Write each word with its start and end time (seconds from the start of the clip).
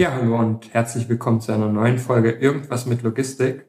Ja, 0.00 0.12
hallo 0.14 0.38
und 0.38 0.72
herzlich 0.72 1.10
willkommen 1.10 1.42
zu 1.42 1.52
einer 1.52 1.68
neuen 1.68 1.98
Folge 1.98 2.30
Irgendwas 2.30 2.86
mit 2.86 3.02
Logistik. 3.02 3.66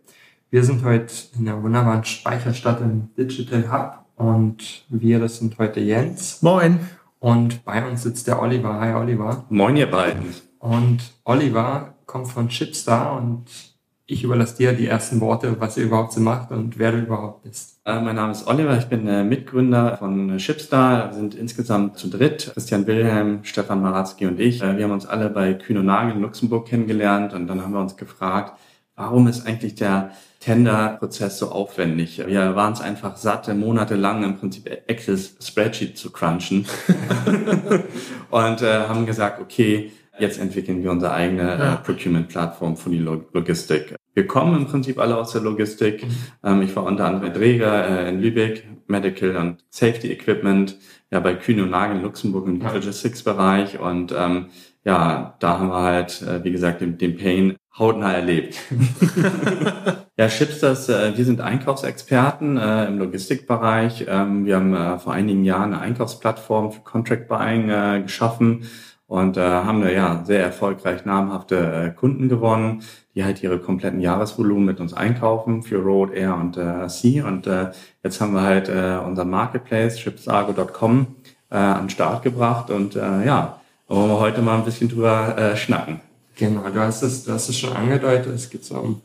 Wir 0.49 0.63
sind 0.63 0.81
heute 0.85 1.13
in 1.38 1.44
der 1.44 1.62
wunderbaren 1.62 2.05
Speicherstadt 2.05 2.80
im 2.80 3.09
Digital 3.17 3.70
Hub 3.70 4.05
und 4.16 4.85
wir, 4.88 5.20
das 5.20 5.40
sind 5.40 5.57
heute 5.57 5.81
Jens. 5.81 6.41
Moin. 6.41 6.80
Und 7.20 7.66
bei 7.66 7.85
uns 7.85 8.04
sitzt 8.04 8.27
der 8.27 8.41
Oliver. 8.41 8.80
Hi 8.80 8.94
Oliver. 8.94 9.44
Moin 9.49 9.76
ihr 9.76 9.91
beiden. 9.91 10.34
Und 10.59 10.99
Oliver 11.26 11.95
kommt 12.05 12.30
von 12.30 12.48
Chipstar 12.48 13.18
und 13.18 13.71
ich 14.12 14.26
überlasse 14.26 14.58
dir 14.58 14.74
die 14.74 14.88
ersten 14.88 15.22
Worte, 15.22 15.56
was 15.60 15.78
ihr 15.78 15.86
überhaupt 15.86 16.12
so 16.12 16.20
macht 16.20 16.52
und 16.52 16.78
wer 16.78 16.92
du 16.92 17.00
überhaupt 17.00 17.44
bist. 17.44 17.80
Äh, 17.86 18.02
mein 18.02 18.18
Name 18.18 18.34
ist 18.34 18.46
Oliver, 18.46 18.78
ich 18.78 18.88
bin 18.88 19.08
äh, 19.08 19.24
Mitgründer 19.24 19.96
von 19.98 20.38
Chipstar. 20.38 21.12
Wir 21.12 21.14
sind 21.14 21.34
insgesamt 21.34 21.98
zu 21.98 22.10
dritt. 22.10 22.52
Christian 22.54 22.86
Wilhelm, 22.88 23.40
Stefan 23.44 23.82
Maratzki 23.82 24.26
und 24.26 24.40
ich. 24.40 24.62
Äh, 24.62 24.78
wir 24.78 24.84
haben 24.84 24.92
uns 24.92 25.05
alle 25.05 25.30
bei 25.30 25.54
Kühn 25.54 25.78
und 25.78 25.86
Nagel 25.86 26.16
in 26.16 26.22
Luxemburg 26.22 26.68
kennengelernt 26.68 27.34
und 27.34 27.48
dann 27.48 27.62
haben 27.62 27.72
wir 27.72 27.80
uns 27.80 27.96
gefragt, 27.96 28.60
warum 28.98 29.27
ist 29.27 29.48
eigentlich 29.48 29.76
der 29.76 30.12
Tender-Prozess 30.41 31.40
so 31.40 31.50
aufwendig? 31.50 32.22
Wir 32.28 32.55
waren 32.55 32.74
es 32.74 32.82
einfach 32.82 33.16
satte, 33.16 33.54
monatelang 33.54 34.24
im 34.24 34.38
Prinzip 34.38 34.70
Excel-Spreadsheet 34.88 35.98
zu 35.98 36.12
crunchen 36.12 36.66
und 38.30 38.62
äh, 38.62 38.88
haben 38.88 39.05
gesagt, 39.05 39.40
okay, 39.40 39.91
Jetzt 40.20 40.40
entwickeln 40.40 40.84
wir 40.84 40.91
unsere 40.91 41.13
eigene 41.13 41.43
ja. 41.43 41.73
äh, 41.73 41.77
Procurement-Plattform 41.77 42.76
für 42.76 42.90
die 42.90 42.99
Logistik. 42.99 43.95
Wir 44.13 44.27
kommen 44.27 44.57
im 44.57 44.67
Prinzip 44.67 44.99
alle 44.99 45.17
aus 45.17 45.31
der 45.31 45.41
Logistik. 45.41 46.05
Mhm. 46.05 46.15
Ähm, 46.43 46.62
ich 46.63 46.76
war 46.76 46.84
unter 46.84 47.05
anderem 47.05 47.34
Träger 47.34 47.87
äh, 47.87 48.09
in 48.09 48.21
Lübeck, 48.21 48.67
Medical 48.87 49.37
und 49.37 49.63
Safety 49.70 50.12
Equipment, 50.12 50.77
ja 51.12 51.21
bei 51.21 51.35
Kühne 51.35 51.63
und 51.63 51.71
Nagel 51.71 51.98
in 51.98 52.04
Luxemburg 52.04 52.45
im 52.48 52.59
Logistics-Bereich 52.62 53.79
und 53.79 54.13
ähm, 54.17 54.48
ja, 54.84 55.35
da 55.39 55.59
haben 55.59 55.70
wir 55.70 55.82
halt, 55.82 56.21
äh, 56.23 56.43
wie 56.43 56.51
gesagt, 56.51 56.82
den, 56.82 56.98
den 56.98 57.15
Pain 57.15 57.55
hautnah 57.77 58.12
erlebt. 58.12 58.57
ja, 60.17 60.27
Chipsters, 60.27 60.89
äh, 60.89 61.15
wir 61.15 61.23
sind 61.23 61.39
Einkaufsexperten 61.39 62.57
im 62.57 62.99
Logistikbereich. 62.99 64.07
Ähm, 64.09 64.45
wir 64.45 64.57
haben 64.57 65.00
vor 65.00 65.13
einigen 65.13 65.45
Jahren 65.45 65.73
eine 65.73 65.81
Einkaufsplattform 65.81 66.73
für 66.73 66.81
Contract 66.81 67.29
Buying 67.29 68.03
geschaffen 68.03 68.66
und 69.12 69.35
äh, 69.35 69.41
haben 69.41 69.81
da 69.81 69.90
ja 69.90 70.23
sehr 70.23 70.41
erfolgreich 70.41 71.03
namhafte 71.03 71.57
äh, 71.57 71.90
Kunden 71.90 72.29
gewonnen, 72.29 72.81
die 73.13 73.25
halt 73.25 73.44
ihre 73.44 73.59
kompletten 73.59 74.00
Jahresvolumen 74.00 74.63
mit 74.63 74.79
uns 74.79 74.94
einkaufen 74.94 75.63
für 75.63 75.79
Road, 75.79 76.13
Air 76.13 76.38
und 76.38 76.56
äh, 76.56 76.88
Sea. 76.88 77.28
Und 77.28 77.45
äh, 77.45 77.72
jetzt 78.06 78.22
haben 78.22 78.34
wir 78.34 78.44
halt 78.44 78.69
äh, 78.69 79.00
unser 79.06 79.25
Marketplace, 79.25 79.97
chipsargo.com, 79.97 81.07
äh, 81.50 81.56
an 81.56 81.84
den 81.84 81.89
Start 81.89 82.23
gebracht. 82.23 82.69
Und 82.69 82.95
äh, 82.95 83.25
ja, 83.25 83.59
wollen 83.89 84.07
wir 84.07 84.19
heute 84.22 84.41
mal 84.41 84.59
ein 84.59 84.63
bisschen 84.63 84.88
drüber 84.88 85.38
äh, 85.38 85.57
schnacken. 85.57 86.00
Genau, 86.38 86.69
du 86.69 86.79
hast 86.79 87.01
es, 87.01 87.25
du 87.25 87.34
hast 87.34 87.50
es 87.50 87.59
schon 87.59 87.73
angedeutet, 87.73 88.34
es 88.34 88.50
geht 88.50 88.63
so 88.63 88.75
um 88.75 89.01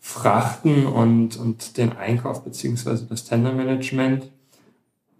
Frachten 0.00 0.84
und, 0.84 1.36
und 1.36 1.76
den 1.76 1.96
Einkauf 1.96 2.42
beziehungsweise 2.42 3.06
das 3.06 3.22
Tendermanagement. 3.22 4.24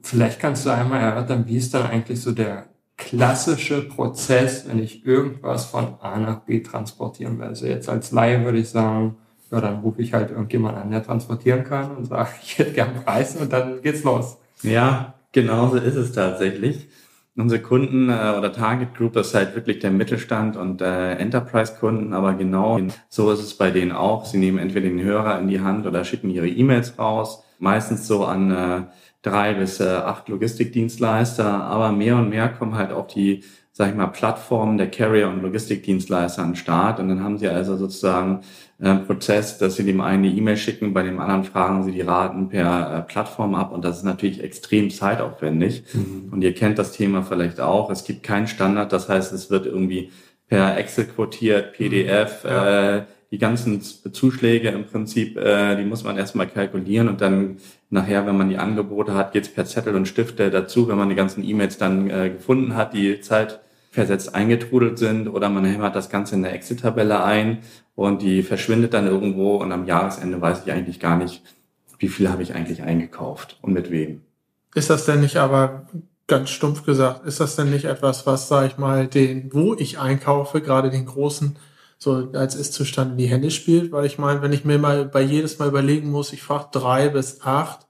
Vielleicht 0.03 0.41
kannst 0.41 0.67
du 0.67 0.71
einmal 0.71 1.03
erörtern, 1.03 1.45
wie 1.47 1.57
ist 1.57 1.73
dann 1.73 1.87
eigentlich 1.87 2.21
so 2.21 2.33
der 2.33 2.67
klassische 3.05 3.83
Prozess, 3.83 4.67
wenn 4.69 4.83
ich 4.83 5.05
irgendwas 5.07 5.67
von 5.67 5.95
A 6.01 6.19
nach 6.19 6.41
B 6.41 6.61
transportieren 6.61 7.39
will. 7.39 7.47
Also 7.47 7.67
jetzt 7.67 7.89
als 7.89 8.13
Laie 8.13 8.45
würde 8.45 8.59
ich 8.59 8.71
sagen, 8.71 9.17
ja, 9.51 9.61
dann 9.61 9.81
rufe 9.81 10.03
ich 10.03 10.13
halt 10.13 10.31
irgendjemand 10.31 10.77
an, 10.77 10.91
der 10.91 11.05
transportieren 11.05 11.65
kann 11.65 11.97
und 11.97 12.07
sage, 12.07 12.31
ich 12.43 12.59
hätte 12.59 12.73
gern 12.73 13.05
Preis 13.05 13.37
und 13.37 13.53
dann 13.53 13.83
geht's 13.83 14.03
los. 14.03 14.39
Ja, 14.63 15.15
genau 15.33 15.69
so 15.69 15.77
ist 15.77 15.97
es 15.97 16.13
tatsächlich. 16.13 16.89
Unsere 17.37 17.61
Kunden 17.61 18.11
äh, 18.11 18.35
oder 18.39 18.53
Target 18.53 18.95
Group 18.95 19.17
ist 19.17 19.35
halt 19.35 19.57
wirklich 19.57 19.81
der 19.81 19.91
Mittelstand 19.91 20.57
und 20.57 20.81
äh, 20.81 21.15
Enterprise-Kunden, 21.15 22.13
aber 22.13 22.35
genau 22.35 22.79
so 23.09 23.33
ist 23.33 23.41
es 23.41 23.55
bei 23.55 23.71
denen 23.73 23.91
auch. 23.91 24.25
Sie 24.25 24.39
nehmen 24.39 24.59
entweder 24.59 24.89
den 24.89 25.03
Hörer 25.03 25.41
in 25.41 25.49
die 25.49 25.61
Hand 25.61 25.87
oder 25.87 26.05
schicken 26.05 26.31
ihre 26.31 26.49
E-Mails 26.49 26.97
raus, 26.97 27.43
meistens 27.59 28.07
so 28.07 28.25
an 28.25 28.51
äh, 28.53 28.83
drei 29.25 29.55
bis 29.55 29.81
äh, 29.81 29.85
acht 29.85 30.29
Logistikdienstleister, 30.29 31.47
aber 31.47 31.93
mehr 31.93 32.17
und 32.17 32.29
mehr 32.29 32.49
kommen 32.49 32.77
halt 32.77 32.93
auch 32.93 33.07
die, 33.07 33.43
sag 33.73 33.89
ich 33.89 33.97
mal, 33.97 34.09
Plattformen 34.09 34.77
der 34.77 34.91
Carrier 34.91 35.29
und 35.29 35.43
Logistikdienstleister 35.43 36.43
an 36.43 36.51
den 36.51 36.57
Start. 36.57 37.01
Und 37.01 37.09
dann 37.09 37.25
haben 37.25 37.39
sie 37.39 37.49
also 37.49 37.77
sozusagen 37.77 38.43
einen 38.79 39.01
äh, 39.01 39.05
Prozess, 39.05 39.57
dass 39.59 39.77
sie 39.77 39.85
dem 39.85 40.03
einen 40.03 40.25
eine 40.25 40.35
E-Mail 40.35 40.59
schicken, 40.59 40.93
bei 40.93 41.03
dem 41.03 41.19
anderen 41.19 41.45
fragen 41.45 41.85
sie 41.85 41.93
die 41.93 42.03
Raten 42.03 42.51
per 42.51 42.99
äh, 42.99 43.03
Plattform 43.03 43.55
ab. 43.55 43.73
Und 43.73 43.85
das 43.85 43.99
ist 43.99 44.05
natürlich 44.05 44.43
extrem 44.43 44.91
zeitaufwendig. 44.91 45.85
Mhm. 45.95 46.29
und 46.31 46.43
ihr 46.43 46.55
kennt 46.55 46.79
das 46.79 46.93
Thema 46.93 47.23
vielleicht 47.23 47.61
auch, 47.61 47.91
es 47.91 48.05
gibt 48.05 48.23
keinen 48.23 48.47
Standard, 48.47 48.93
das 48.93 49.09
heißt, 49.09 49.33
es 49.33 49.51
wird 49.51 49.65
irgendwie 49.65 50.11
per 50.49 50.77
Excel 50.77 51.07
quotiert, 51.07 51.73
PDF, 51.73 52.45
ja. 52.45 52.97
äh, 52.97 53.05
die 53.35 53.39
ganzen 53.39 53.81
Zuschläge 53.81 54.69
im 54.69 54.85
Prinzip, 54.85 55.37
äh, 55.37 55.75
die 55.75 55.85
muss 55.85 56.05
man 56.05 56.17
erstmal 56.17 56.47
kalkulieren. 56.47 57.09
Und 57.09 57.21
dann 57.21 57.57
nachher, 57.95 58.27
wenn 58.27 58.37
man 58.37 58.51
die 58.51 58.59
Angebote 58.59 59.15
hat, 59.15 59.33
geht's 59.33 59.49
per 59.49 59.65
Zettel 59.65 59.95
und 59.95 60.07
Stifte 60.07 60.51
dazu, 60.51 60.89
wenn 60.89 60.99
man 60.99 61.09
die 61.09 61.15
ganzen 61.15 61.43
E-Mails 61.43 61.79
dann 61.79 62.11
äh, 62.11 62.31
gefunden 62.31 62.75
hat, 62.75 62.93
die 62.93 63.21
zeitversetzt 63.21 64.35
eingetrudelt 64.35 64.99
sind 64.99 65.29
oder 65.29 65.49
man 65.49 65.65
hämmert 65.65 65.97
das 65.97 66.11
Ganze 66.11 66.35
in 66.35 66.43
der 66.43 66.53
Excel-Tabelle 66.53 67.25
ein 67.25 67.61
und 67.95 68.21
die 68.21 68.43
verschwindet 68.43 68.93
dann 68.93 69.07
irgendwo 69.07 69.57
und 69.57 69.73
am 69.73 69.87
Jahresende 69.87 70.41
weiß 70.41 70.63
ich 70.67 70.73
eigentlich 70.73 71.01
gar 71.01 71.17
nicht, 71.17 71.43
wie 71.99 72.09
viel 72.09 72.29
habe 72.29 72.43
ich 72.43 72.55
eigentlich 72.55 72.83
eingekauft 72.83 73.59
und 73.63 73.73
mit 73.73 73.91
wem. 73.91 74.23
Ist 74.75 74.91
das 74.91 75.07
denn 75.07 75.21
nicht 75.21 75.37
aber 75.37 75.87
ganz 76.27 76.51
stumpf 76.51 76.85
gesagt, 76.85 77.25
ist 77.27 77.41
das 77.41 77.55
denn 77.55 77.71
nicht 77.71 77.85
etwas, 77.85 78.27
was, 78.27 78.49
sage 78.49 78.67
ich 78.67 78.77
mal, 78.77 79.07
den, 79.07 79.53
wo 79.53 79.75
ich 79.75 79.99
einkaufe, 79.99 80.61
gerade 80.61 80.91
den 80.91 81.07
großen 81.07 81.57
so 81.99 82.31
als 82.33 82.57
Ist-Zustand 82.57 83.13
in 83.13 83.19
die 83.19 83.29
Hände 83.29 83.51
spielt, 83.51 83.93
weil 83.93 84.05
ich 84.05 84.19
meine, 84.19 84.43
wenn 84.43 84.53
ich 84.53 84.65
mir 84.65 84.79
mal 84.79 85.05
bei 85.05 85.23
jedes 85.23 85.59
Mal 85.59 85.69
überlegen 85.69 86.11
muss, 86.11 86.33
ich 86.33 86.43
frage 86.43 86.69
drei 86.73 87.09
bis 87.09 87.41
acht, 87.43 87.84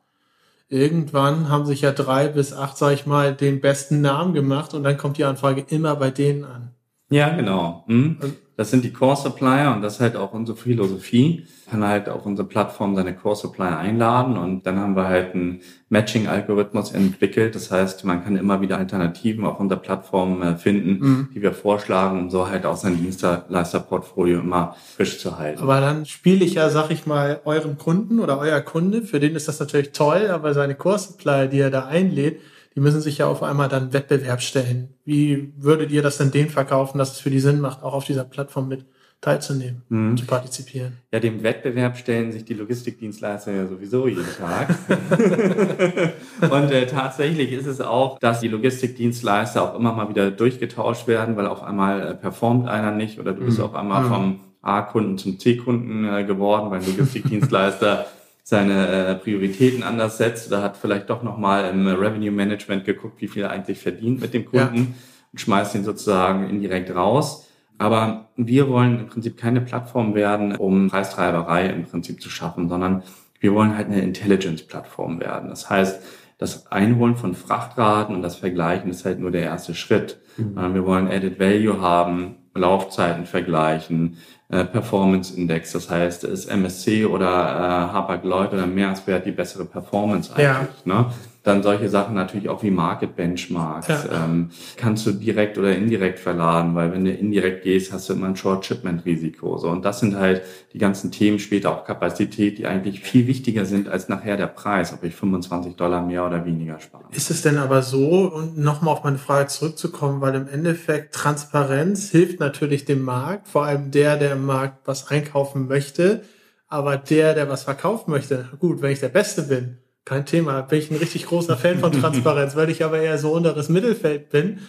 irgendwann 0.68 1.48
haben 1.48 1.66
sich 1.66 1.82
ja 1.82 1.92
drei 1.92 2.28
bis 2.28 2.52
acht, 2.52 2.76
sag 2.76 2.92
ich 2.92 3.06
mal, 3.06 3.34
den 3.34 3.60
besten 3.60 4.00
Namen 4.00 4.34
gemacht 4.34 4.74
und 4.74 4.82
dann 4.82 4.96
kommt 4.96 5.18
die 5.18 5.24
Anfrage 5.24 5.64
immer 5.68 5.96
bei 5.96 6.10
denen 6.10 6.44
an. 6.44 6.70
Ja, 7.10 7.30
genau. 7.30 7.84
Mhm. 7.86 8.18
Das 8.56 8.70
sind 8.70 8.84
die 8.84 8.92
Core 8.92 9.16
Supplier 9.16 9.72
und 9.74 9.82
das 9.82 9.94
ist 9.94 10.00
halt 10.00 10.16
auch 10.16 10.32
unsere 10.32 10.56
Philosophie. 10.56 11.44
Kann 11.68 11.84
halt 11.84 12.08
auf 12.08 12.24
unsere 12.24 12.46
Plattform 12.46 12.94
seine 12.94 13.14
Core 13.14 13.34
Supplier 13.34 13.78
einladen 13.78 14.36
und 14.36 14.64
dann 14.64 14.78
haben 14.78 14.94
wir 14.94 15.08
halt 15.08 15.34
einen 15.34 15.60
Matching-Algorithmus 15.88 16.92
entwickelt. 16.92 17.56
Das 17.56 17.72
heißt, 17.72 18.04
man 18.04 18.22
kann 18.22 18.36
immer 18.36 18.60
wieder 18.60 18.78
Alternativen 18.78 19.44
auf 19.44 19.58
unserer 19.58 19.80
Plattform 19.80 20.42
äh, 20.42 20.56
finden, 20.56 20.98
mhm. 21.00 21.28
die 21.34 21.42
wir 21.42 21.52
vorschlagen, 21.52 22.20
um 22.20 22.30
so 22.30 22.48
halt 22.48 22.64
auch 22.64 22.76
sein 22.76 22.96
Dienstleisterportfolio 22.96 24.38
immer 24.38 24.76
frisch 24.94 25.18
zu 25.18 25.36
halten. 25.36 25.60
Aber 25.60 25.80
dann 25.80 26.06
spiele 26.06 26.44
ich 26.44 26.54
ja, 26.54 26.70
sag 26.70 26.90
ich 26.90 27.06
mal, 27.06 27.40
euren 27.44 27.76
Kunden 27.76 28.20
oder 28.20 28.38
euer 28.38 28.60
Kunde, 28.60 29.02
für 29.02 29.18
den 29.18 29.34
ist 29.34 29.48
das 29.48 29.58
natürlich 29.58 29.90
toll, 29.90 30.28
aber 30.30 30.54
seine 30.54 30.76
Core 30.76 30.98
Supplier, 31.00 31.48
die 31.48 31.58
er 31.58 31.70
da 31.70 31.86
einlädt, 31.86 32.40
die 32.74 32.80
müssen 32.80 33.00
sich 33.00 33.18
ja 33.18 33.26
auf 33.26 33.42
einmal 33.42 33.68
dann 33.68 33.92
Wettbewerb 33.92 34.42
stellen. 34.42 34.94
Wie 35.04 35.52
würdet 35.56 35.90
ihr 35.90 36.02
das 36.02 36.18
denn 36.18 36.30
denen 36.30 36.50
verkaufen, 36.50 36.98
dass 36.98 37.12
es 37.12 37.20
für 37.20 37.30
die 37.30 37.40
Sinn 37.40 37.60
macht, 37.60 37.82
auch 37.82 37.94
auf 37.94 38.04
dieser 38.04 38.24
Plattform 38.24 38.68
mit 38.68 38.84
teilzunehmen 39.20 39.82
mhm. 39.88 40.10
und 40.10 40.18
zu 40.18 40.26
partizipieren? 40.26 40.94
Ja, 41.12 41.20
dem 41.20 41.42
Wettbewerb 41.42 41.96
stellen 41.96 42.32
sich 42.32 42.44
die 42.44 42.54
Logistikdienstleister 42.54 43.52
ja 43.52 43.66
sowieso 43.66 44.08
jeden 44.08 44.26
Tag. 44.36 44.74
und 46.50 46.70
äh, 46.70 46.86
tatsächlich 46.86 47.52
ist 47.52 47.66
es 47.66 47.80
auch, 47.80 48.18
dass 48.18 48.40
die 48.40 48.48
Logistikdienstleister 48.48 49.62
auch 49.62 49.78
immer 49.78 49.92
mal 49.92 50.08
wieder 50.08 50.30
durchgetauscht 50.30 51.06
werden, 51.06 51.36
weil 51.36 51.46
auf 51.46 51.62
einmal 51.62 52.02
äh, 52.02 52.14
performt 52.14 52.68
einer 52.68 52.90
nicht 52.90 53.20
oder 53.20 53.32
du 53.32 53.44
bist 53.44 53.58
mhm. 53.58 53.64
auf 53.64 53.74
einmal 53.74 54.02
mhm. 54.02 54.08
vom 54.08 54.40
A-Kunden 54.62 55.18
zum 55.18 55.38
C-Kunden 55.38 56.08
äh, 56.08 56.24
geworden, 56.24 56.70
weil 56.70 56.84
Logistikdienstleister 56.84 58.06
seine 58.46 58.88
äh, 58.88 59.14
Prioritäten 59.14 59.82
anders 59.82 60.18
setzt 60.18 60.48
oder 60.48 60.62
hat 60.62 60.76
vielleicht 60.76 61.08
doch 61.08 61.22
nochmal 61.22 61.70
im 61.70 61.86
Revenue 61.86 62.30
Management 62.30 62.84
geguckt, 62.84 63.20
wie 63.20 63.28
viel 63.28 63.42
er 63.42 63.50
eigentlich 63.50 63.78
verdient 63.78 64.20
mit 64.20 64.34
dem 64.34 64.44
Kunden 64.44 64.76
ja. 64.76 64.86
und 65.32 65.40
schmeißt 65.40 65.74
ihn 65.74 65.82
sozusagen 65.82 66.48
indirekt 66.50 66.94
raus. 66.94 67.48
Aber 67.78 68.28
wir 68.36 68.68
wollen 68.68 69.00
im 69.00 69.06
Prinzip 69.06 69.38
keine 69.38 69.62
Plattform 69.62 70.14
werden, 70.14 70.54
um 70.56 70.90
Preistreiberei 70.90 71.66
im 71.70 71.84
Prinzip 71.84 72.20
zu 72.20 72.28
schaffen, 72.28 72.68
sondern 72.68 73.02
wir 73.40 73.54
wollen 73.54 73.76
halt 73.76 73.88
eine 73.88 74.02
Intelligence-Plattform 74.02 75.20
werden. 75.20 75.48
Das 75.48 75.70
heißt, 75.70 76.02
das 76.36 76.70
Einholen 76.70 77.16
von 77.16 77.34
Frachtraten 77.34 78.14
und 78.14 78.22
das 78.22 78.36
Vergleichen 78.36 78.90
ist 78.90 79.06
halt 79.06 79.20
nur 79.20 79.30
der 79.30 79.42
erste 79.42 79.74
Schritt. 79.74 80.20
Mhm. 80.36 80.58
Äh, 80.58 80.74
wir 80.74 80.84
wollen 80.84 81.08
Added 81.08 81.40
Value 81.40 81.80
haben, 81.80 82.36
Laufzeiten 82.54 83.24
vergleichen, 83.24 84.18
Performance 84.62 85.36
Index, 85.36 85.72
das 85.72 85.90
heißt, 85.90 86.22
ist 86.22 86.46
MSC 86.46 87.06
oder 87.06 87.26
äh, 87.26 87.92
Hapag-Lloyd 87.92 88.52
oder 88.52 88.66
Meerswert 88.66 89.26
die 89.26 89.32
bessere 89.32 89.64
Performance 89.64 90.30
eigentlich. 90.32 90.44
Ja. 90.44 90.68
Ne? 90.84 91.06
Dann 91.44 91.62
solche 91.62 91.90
Sachen 91.90 92.14
natürlich 92.14 92.48
auch 92.48 92.62
wie 92.62 92.70
Market 92.70 93.16
Benchmarks. 93.16 93.88
Ja. 93.88 94.24
Ähm, 94.24 94.48
kannst 94.78 95.06
du 95.06 95.12
direkt 95.12 95.58
oder 95.58 95.76
indirekt 95.76 96.18
verladen, 96.18 96.74
weil 96.74 96.90
wenn 96.90 97.04
du 97.04 97.12
indirekt 97.12 97.64
gehst, 97.64 97.92
hast 97.92 98.08
du 98.08 98.14
immer 98.14 98.28
ein 98.28 98.36
Short 98.36 98.64
Shipment 98.64 99.04
Risiko. 99.04 99.58
So 99.58 99.68
und 99.68 99.84
das 99.84 100.00
sind 100.00 100.16
halt 100.16 100.40
die 100.72 100.78
ganzen 100.78 101.12
Themen 101.12 101.38
später 101.38 101.70
auch 101.70 101.84
Kapazität, 101.84 102.56
die 102.56 102.66
eigentlich 102.66 103.00
viel 103.00 103.26
wichtiger 103.26 103.66
sind 103.66 103.88
als 103.88 104.08
nachher 104.08 104.38
der 104.38 104.46
Preis, 104.46 104.94
ob 104.94 105.04
ich 105.04 105.14
25 105.14 105.76
Dollar 105.76 106.00
mehr 106.00 106.26
oder 106.26 106.46
weniger 106.46 106.80
spare. 106.80 107.04
Ist 107.12 107.30
es 107.30 107.42
denn 107.42 107.58
aber 107.58 107.82
so 107.82 108.32
und 108.32 108.56
nochmal 108.56 108.94
auf 108.94 109.04
meine 109.04 109.18
Frage 109.18 109.48
zurückzukommen, 109.48 110.22
weil 110.22 110.34
im 110.34 110.48
Endeffekt 110.48 111.14
Transparenz 111.14 112.08
hilft 112.10 112.40
natürlich 112.40 112.86
dem 112.86 113.02
Markt, 113.02 113.48
vor 113.48 113.66
allem 113.66 113.90
der, 113.90 114.16
der 114.16 114.32
im 114.32 114.46
Markt 114.46 114.78
was 114.86 115.08
einkaufen 115.08 115.68
möchte. 115.68 116.22
Aber 116.68 116.96
der, 116.96 117.34
der 117.34 117.50
was 117.50 117.64
verkaufen 117.64 118.10
möchte, 118.10 118.48
gut, 118.58 118.80
wenn 118.80 118.90
ich 118.90 119.00
der 119.00 119.10
Beste 119.10 119.42
bin, 119.42 119.78
kein 120.04 120.26
Thema. 120.26 120.62
Bin 120.62 120.78
ich 120.78 120.90
ein 120.90 120.96
richtig 120.96 121.26
großer 121.26 121.56
Fan 121.56 121.78
von 121.78 121.92
Transparenz, 121.92 122.56
weil 122.56 122.70
ich 122.70 122.84
aber 122.84 122.98
eher 122.98 123.18
so 123.18 123.32
unteres 123.32 123.68
Mittelfeld 123.68 124.30
bin, 124.30 124.60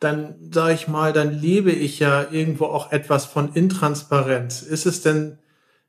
dann 0.00 0.34
sage 0.52 0.74
ich 0.74 0.88
mal, 0.88 1.12
dann 1.12 1.32
lebe 1.32 1.70
ich 1.70 1.98
ja 1.98 2.26
irgendwo 2.30 2.66
auch 2.66 2.92
etwas 2.92 3.24
von 3.24 3.52
Intransparenz. 3.54 4.62
Ist 4.62 4.86
es 4.86 5.02
denn 5.02 5.38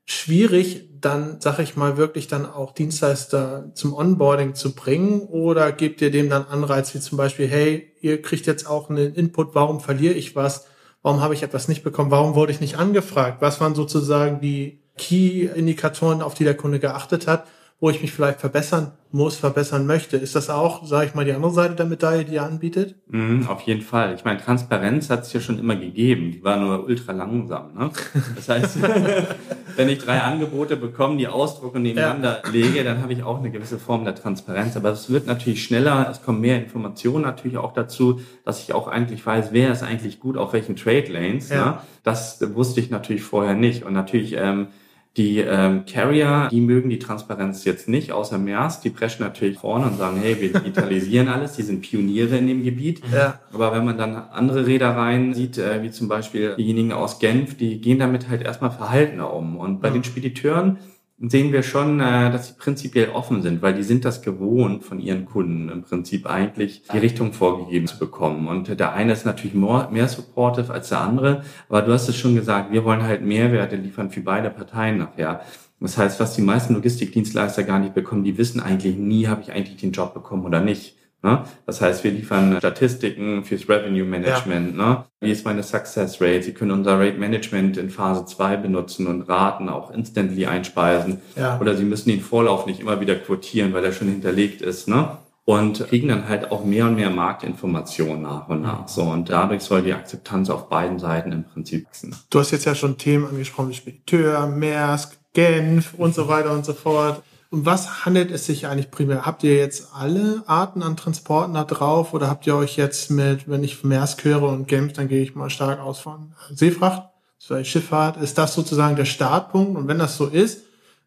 schwierig, 0.04 0.88
dann, 1.00 1.40
sag 1.40 1.58
ich 1.58 1.76
mal, 1.76 1.96
wirklich 1.96 2.26
dann 2.26 2.46
auch 2.46 2.72
Dienstleister 2.72 3.72
zum 3.74 3.94
Onboarding 3.94 4.54
zu 4.54 4.74
bringen? 4.74 5.20
Oder 5.22 5.72
gebt 5.72 6.00
ihr 6.00 6.10
dem 6.10 6.30
dann 6.30 6.46
Anreiz, 6.46 6.94
wie 6.94 7.00
zum 7.00 7.18
Beispiel, 7.18 7.48
hey, 7.48 7.92
ihr 8.00 8.22
kriegt 8.22 8.46
jetzt 8.46 8.68
auch 8.68 8.88
einen 8.88 9.14
Input, 9.14 9.54
warum 9.54 9.80
verliere 9.80 10.14
ich 10.14 10.34
was? 10.34 10.66
Warum 11.02 11.20
habe 11.20 11.34
ich 11.34 11.42
etwas 11.42 11.68
nicht 11.68 11.84
bekommen? 11.84 12.10
Warum 12.10 12.34
wurde 12.34 12.52
ich 12.52 12.60
nicht 12.60 12.78
angefragt? 12.78 13.40
Was 13.40 13.60
waren 13.60 13.74
sozusagen 13.74 14.40
die 14.40 14.80
Key-Indikatoren, 14.96 16.22
auf 16.22 16.34
die 16.34 16.44
der 16.44 16.56
Kunde 16.56 16.80
geachtet 16.80 17.26
hat? 17.26 17.46
Wo 17.78 17.90
ich 17.90 18.00
mich 18.00 18.10
vielleicht 18.10 18.40
verbessern 18.40 18.92
muss, 19.12 19.36
verbessern 19.36 19.86
möchte. 19.86 20.16
Ist 20.16 20.34
das 20.34 20.48
auch, 20.48 20.86
sage 20.86 21.06
ich 21.06 21.14
mal, 21.14 21.24
die 21.24 21.32
andere 21.32 21.52
Seite 21.52 21.74
der 21.74 21.86
Medaille, 21.86 22.24
die 22.24 22.34
ihr 22.34 22.42
anbietet? 22.42 22.96
Mm, 23.08 23.46
auf 23.48 23.62
jeden 23.62 23.82
Fall. 23.82 24.14
Ich 24.14 24.24
meine, 24.24 24.40
Transparenz 24.40 25.10
hat 25.10 25.22
es 25.22 25.32
ja 25.34 25.40
schon 25.40 25.58
immer 25.58 25.76
gegeben. 25.76 26.32
Die 26.32 26.42
war 26.42 26.56
nur 26.56 26.84
ultra 26.84 27.12
langsam. 27.12 27.74
Ne? 27.74 27.90
Das 28.34 28.48
heißt, 28.48 28.78
wenn 29.76 29.88
ich 29.90 29.98
drei 29.98 30.20
Angebote 30.20 30.76
bekomme, 30.76 31.18
die 31.18 31.28
ausdrucke 31.28 31.76
und 31.76 31.82
nebeneinander 31.82 32.42
ja. 32.44 32.50
lege, 32.50 32.82
dann 32.82 33.02
habe 33.02 33.12
ich 33.12 33.22
auch 33.22 33.38
eine 33.38 33.50
gewisse 33.50 33.78
Form 33.78 34.04
der 34.04 34.14
Transparenz. 34.14 34.76
Aber 34.76 34.90
es 34.90 35.10
wird 35.10 35.26
natürlich 35.26 35.62
schneller, 35.62 36.08
es 36.10 36.22
kommen 36.22 36.40
mehr 36.40 36.56
Informationen 36.56 37.24
natürlich 37.24 37.58
auch 37.58 37.74
dazu, 37.74 38.20
dass 38.44 38.62
ich 38.62 38.72
auch 38.72 38.88
eigentlich 38.88 39.24
weiß, 39.24 39.48
wer 39.52 39.70
ist 39.70 39.82
eigentlich 39.82 40.18
gut 40.18 40.38
auf 40.38 40.54
welchen 40.54 40.76
Trade 40.76 41.12
Lanes. 41.12 41.50
Ja. 41.50 41.64
Ne? 41.64 41.78
Das 42.02 42.38
wusste 42.54 42.80
ich 42.80 42.88
natürlich 42.88 43.22
vorher 43.22 43.54
nicht. 43.54 43.84
Und 43.84 43.92
natürlich 43.92 44.34
ähm, 44.38 44.68
die 45.16 45.38
ähm, 45.38 45.84
Carrier, 45.86 46.48
die 46.50 46.60
mögen 46.60 46.90
die 46.90 46.98
Transparenz 46.98 47.64
jetzt 47.64 47.88
nicht, 47.88 48.12
außer 48.12 48.36
Maersk. 48.36 48.82
Die 48.82 48.90
preschen 48.90 49.24
natürlich 49.24 49.58
vorne 49.58 49.86
und 49.86 49.96
sagen, 49.96 50.18
hey, 50.20 50.36
wir 50.38 50.52
digitalisieren 50.52 51.28
alles. 51.28 51.54
Die 51.54 51.62
sind 51.62 51.80
Pioniere 51.80 52.36
in 52.36 52.46
dem 52.46 52.62
Gebiet. 52.62 53.00
Ja. 53.12 53.40
Aber 53.52 53.72
wenn 53.72 53.84
man 53.84 53.96
dann 53.96 54.14
andere 54.14 54.66
Reedereien 54.66 55.32
sieht, 55.32 55.56
äh, 55.56 55.82
wie 55.82 55.90
zum 55.90 56.08
Beispiel 56.08 56.54
diejenigen 56.56 56.92
aus 56.92 57.18
Genf, 57.18 57.56
die 57.56 57.80
gehen 57.80 57.98
damit 57.98 58.28
halt 58.28 58.42
erstmal 58.42 58.70
verhaltener 58.70 59.32
um. 59.32 59.56
Und 59.56 59.80
bei 59.80 59.88
mhm. 59.88 59.94
den 59.94 60.04
Spediteuren 60.04 60.78
sehen 61.18 61.52
wir 61.52 61.62
schon, 61.62 62.00
äh, 62.00 62.30
dass 62.30 62.48
sie 62.48 62.54
prinzipiell 62.54 63.08
offen 63.10 63.42
sind, 63.42 63.62
weil 63.62 63.74
die 63.74 63.82
sind 63.82 64.04
das 64.04 64.20
gewohnt, 64.20 64.84
von 64.84 65.00
ihren 65.00 65.24
Kunden 65.24 65.70
im 65.70 65.82
Prinzip 65.82 66.26
eigentlich 66.26 66.82
die 66.92 66.98
Richtung 66.98 67.32
vorgegeben 67.32 67.86
zu 67.86 67.98
bekommen. 67.98 68.48
Und 68.48 68.78
der 68.78 68.92
eine 68.92 69.12
ist 69.12 69.24
natürlich 69.24 69.54
more, 69.54 69.88
mehr 69.90 70.08
supportive 70.08 70.72
als 70.72 70.90
der 70.90 71.00
andere, 71.00 71.42
aber 71.68 71.82
du 71.82 71.92
hast 71.92 72.08
es 72.08 72.16
schon 72.16 72.34
gesagt, 72.34 72.70
wir 72.70 72.84
wollen 72.84 73.02
halt 73.02 73.22
Mehrwerte 73.22 73.76
liefern 73.76 74.10
für 74.10 74.20
beide 74.20 74.50
Parteien 74.50 74.98
nachher. 74.98 75.40
Das 75.80 75.98
heißt, 75.98 76.20
was 76.20 76.34
die 76.34 76.42
meisten 76.42 76.74
Logistikdienstleister 76.74 77.62
gar 77.62 77.78
nicht 77.78 77.94
bekommen, 77.94 78.24
die 78.24 78.38
wissen 78.38 78.60
eigentlich 78.60 78.96
nie, 78.96 79.26
habe 79.26 79.42
ich 79.42 79.52
eigentlich 79.52 79.76
den 79.76 79.92
Job 79.92 80.14
bekommen 80.14 80.44
oder 80.44 80.60
nicht. 80.60 80.96
Ne? 81.26 81.42
Das 81.66 81.80
heißt, 81.80 82.04
wir 82.04 82.12
liefern 82.12 82.56
Statistiken 82.58 83.42
fürs 83.42 83.68
Revenue 83.68 84.04
Management. 84.04 84.76
Ja. 84.76 84.88
Ne? 84.88 85.04
Wie 85.20 85.32
ist 85.32 85.44
meine 85.44 85.64
Success 85.64 86.20
Rate? 86.20 86.44
Sie 86.44 86.52
können 86.52 86.70
unser 86.70 87.00
Rate 87.00 87.18
Management 87.18 87.76
in 87.78 87.90
Phase 87.90 88.26
2 88.26 88.58
benutzen 88.58 89.08
und 89.08 89.22
Raten 89.22 89.68
auch 89.68 89.90
instantly 89.90 90.46
einspeisen. 90.46 91.20
Ja. 91.34 91.58
Oder 91.60 91.76
Sie 91.76 91.84
müssen 91.84 92.10
den 92.10 92.20
Vorlauf 92.20 92.66
nicht 92.66 92.78
immer 92.78 93.00
wieder 93.00 93.16
quotieren, 93.16 93.74
weil 93.74 93.84
er 93.84 93.92
schon 93.92 94.06
hinterlegt 94.06 94.62
ist. 94.62 94.86
Ne? 94.86 95.16
Und 95.44 95.88
kriegen 95.88 96.06
dann 96.08 96.28
halt 96.28 96.52
auch 96.52 96.64
mehr 96.64 96.86
und 96.86 96.94
mehr 96.94 97.10
Marktinformationen 97.10 98.22
nach 98.22 98.48
und 98.48 98.62
nach. 98.62 98.86
So, 98.86 99.02
und 99.02 99.28
dadurch 99.28 99.62
soll 99.62 99.82
die 99.82 99.94
Akzeptanz 99.94 100.48
auf 100.48 100.68
beiden 100.68 101.00
Seiten 101.00 101.32
im 101.32 101.42
Prinzip 101.42 101.86
wachsen. 101.86 102.14
Du 102.30 102.38
hast 102.38 102.52
jetzt 102.52 102.66
ja 102.66 102.76
schon 102.76 102.98
Themen 102.98 103.26
angesprochen, 103.26 103.70
wie 103.70 103.74
Spediteur, 103.74 104.46
Maersk, 104.46 105.18
Genf 105.32 105.94
und 105.94 106.14
so 106.14 106.28
weiter 106.28 106.52
und 106.52 106.64
so 106.64 106.72
fort. 106.72 107.22
Um 107.50 107.64
was 107.64 108.04
handelt 108.04 108.30
es 108.30 108.46
sich 108.46 108.66
eigentlich 108.66 108.90
primär? 108.90 109.24
Habt 109.24 109.44
ihr 109.44 109.56
jetzt 109.56 109.90
alle 109.94 110.42
Arten 110.46 110.82
an 110.82 110.96
Transporten 110.96 111.54
da 111.54 111.64
drauf 111.64 112.12
oder 112.12 112.28
habt 112.28 112.46
ihr 112.46 112.56
euch 112.56 112.76
jetzt 112.76 113.10
mit, 113.10 113.48
wenn 113.48 113.62
ich 113.62 113.84
Maersk 113.84 114.24
höre 114.24 114.42
und 114.42 114.66
Genf, 114.66 114.94
dann 114.94 115.08
gehe 115.08 115.22
ich 115.22 115.34
mal 115.34 115.50
stark 115.50 115.78
aus 115.78 116.00
von 116.00 116.32
Seefracht, 116.52 117.08
Schifffahrt. 117.38 118.16
Ist 118.16 118.38
das 118.38 118.54
sozusagen 118.54 118.96
der 118.96 119.04
Startpunkt? 119.04 119.76
Und 119.76 119.86
wenn 119.86 119.98
das 119.98 120.16
so 120.16 120.26
ist, 120.26 120.62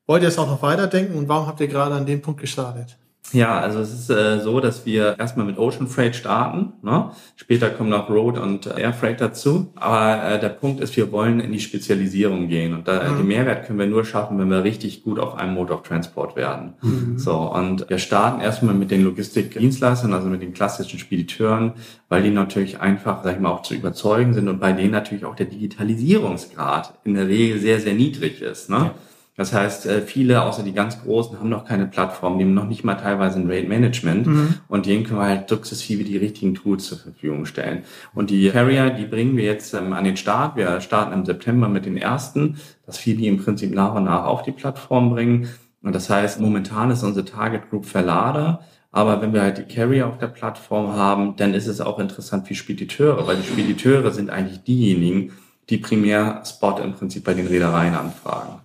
wollt 0.08 0.24
ihr 0.24 0.30
es 0.30 0.38
auch 0.38 0.48
noch 0.48 0.62
weiterdenken 0.62 1.18
und 1.18 1.28
warum 1.28 1.48
habt 1.48 1.60
ihr 1.60 1.68
gerade 1.68 1.96
an 1.96 2.06
dem 2.06 2.22
Punkt 2.22 2.40
gestartet? 2.40 2.98
Ja, 3.32 3.60
also 3.60 3.80
es 3.80 3.94
ist 3.94 4.10
äh, 4.10 4.40
so, 4.40 4.60
dass 4.60 4.86
wir 4.86 5.18
erstmal 5.20 5.46
mit 5.46 5.58
Ocean 5.58 5.88
Freight 5.88 6.16
starten. 6.16 6.74
Ne? 6.82 7.12
Später 7.36 7.70
kommen 7.70 7.90
noch 7.90 8.10
Road 8.10 8.38
und 8.38 8.66
Air 8.66 8.94
Freight 8.94 9.22
dazu. 9.22 9.72
Aber 9.76 10.24
äh, 10.24 10.40
der 10.40 10.50
Punkt 10.50 10.82
ist, 10.82 10.96
wir 10.98 11.12
wollen 11.12 11.40
in 11.40 11.52
die 11.52 11.60
Spezialisierung 11.60 12.48
gehen. 12.48 12.74
Und 12.74 12.88
da, 12.88 13.04
mhm. 13.04 13.18
den 13.18 13.28
Mehrwert 13.28 13.66
können 13.66 13.80
wir 13.80 13.88
nur 13.88 14.06
schaffen, 14.06 14.40
wenn 14.40 14.50
wir 14.50 14.64
richtig 14.64 15.04
gut 15.04 15.20
auf 15.20 15.36
einem 15.36 15.54
Mode 15.54 15.74
of 15.74 15.84
Transport 15.84 16.36
werden. 16.36 16.74
Mhm. 16.82 17.18
So, 17.18 17.38
und 17.38 17.90
wir 17.90 18.00
starten 18.00 18.42
erstmal 18.42 18.74
mit 18.74 18.92
den 18.92 19.04
Logistikdienstleistern, 19.04 20.14
also 20.14 20.28
mit 20.28 20.42
den 20.42 20.54
klassischen 20.54 21.00
Spediteuren, 21.00 21.74
weil 22.08 22.24
die 22.24 22.32
natürlich 22.32 22.80
einfach, 22.80 23.24
sag 23.24 23.36
ich 23.36 23.40
mal, 23.40 23.52
auch 23.52 23.62
zu 23.62 23.76
überzeugen 23.76 24.34
sind 24.34 24.48
und 24.48 24.60
bei 24.60 24.72
denen 24.72 24.92
natürlich 24.92 25.26
auch 25.26 25.36
der 25.36 25.46
Digitalisierungsgrad 25.46 26.94
in 27.04 27.14
der 27.14 27.28
Regel 27.28 27.60
sehr, 27.60 27.80
sehr 27.80 27.94
niedrig 27.94 28.42
ist. 28.42 28.70
Ne? 28.70 28.78
Ja. 28.78 28.96
Das 29.40 29.54
heißt, 29.54 29.86
äh, 29.86 30.02
viele, 30.02 30.42
außer 30.42 30.64
die 30.64 30.74
ganz 30.74 31.02
Großen, 31.02 31.40
haben 31.40 31.48
noch 31.48 31.64
keine 31.64 31.86
Plattform, 31.86 32.38
die 32.38 32.44
haben 32.44 32.54
noch 32.54 32.68
nicht 32.68 32.84
mal 32.84 32.96
teilweise 32.96 33.40
ein 33.40 33.50
Rate 33.50 33.70
Management 33.70 34.28
mhm. 34.28 34.56
und 34.68 34.86
denen 34.86 35.06
können 35.06 35.22
wir 35.22 35.28
halt 35.28 35.48
sukzessive 35.48 36.04
die 36.04 36.18
richtigen 36.18 36.56
Tools 36.56 36.88
zur 36.88 36.98
Verfügung 36.98 37.46
stellen. 37.46 37.84
Und 38.14 38.32
die 38.32 38.50
Carrier, 38.50 38.90
die 38.90 39.06
bringen 39.06 39.38
wir 39.38 39.46
jetzt 39.46 39.74
ähm, 39.74 39.94
an 39.94 40.04
den 40.04 40.18
Start. 40.18 40.58
Wir 40.58 40.82
starten 40.82 41.14
im 41.14 41.26
September 41.26 41.70
mit 41.70 41.86
den 41.86 41.96
ersten, 41.96 42.58
dass 42.86 43.06
wir 43.06 43.16
die 43.16 43.28
im 43.28 43.38
Prinzip 43.38 43.74
nach 43.74 43.96
und 43.96 44.04
nach 44.04 44.26
auf 44.26 44.42
die 44.42 44.52
Plattform 44.52 45.10
bringen. 45.10 45.48
Und 45.82 45.96
das 45.96 46.10
heißt, 46.10 46.42
momentan 46.42 46.92
ist 46.92 47.04
unsere 47.04 47.24
Target 47.24 47.70
Group 47.70 47.86
Verlader. 47.86 48.60
Aber 48.92 49.22
wenn 49.22 49.32
wir 49.32 49.42
halt 49.42 49.58
die 49.58 49.74
Carrier 49.74 50.08
auf 50.08 50.18
der 50.18 50.28
Plattform 50.28 50.98
haben, 50.98 51.38
dann 51.38 51.54
ist 51.54 51.68
es 51.68 51.80
auch 51.80 52.00
interessant 52.00 52.46
für 52.46 52.56
Spediteure, 52.56 53.26
weil 53.26 53.38
die 53.38 53.48
Spediteure 53.48 54.12
sind 54.12 54.32
eigentlich 54.32 54.64
diejenigen, 54.64 55.32
die 55.70 55.78
primär 55.78 56.42
Spot 56.46 56.78
im 56.84 56.94
Prinzip 56.94 57.24
bei 57.24 57.34
den 57.34 57.48
Reedereien 57.48 57.94
anfragen. 57.94 58.60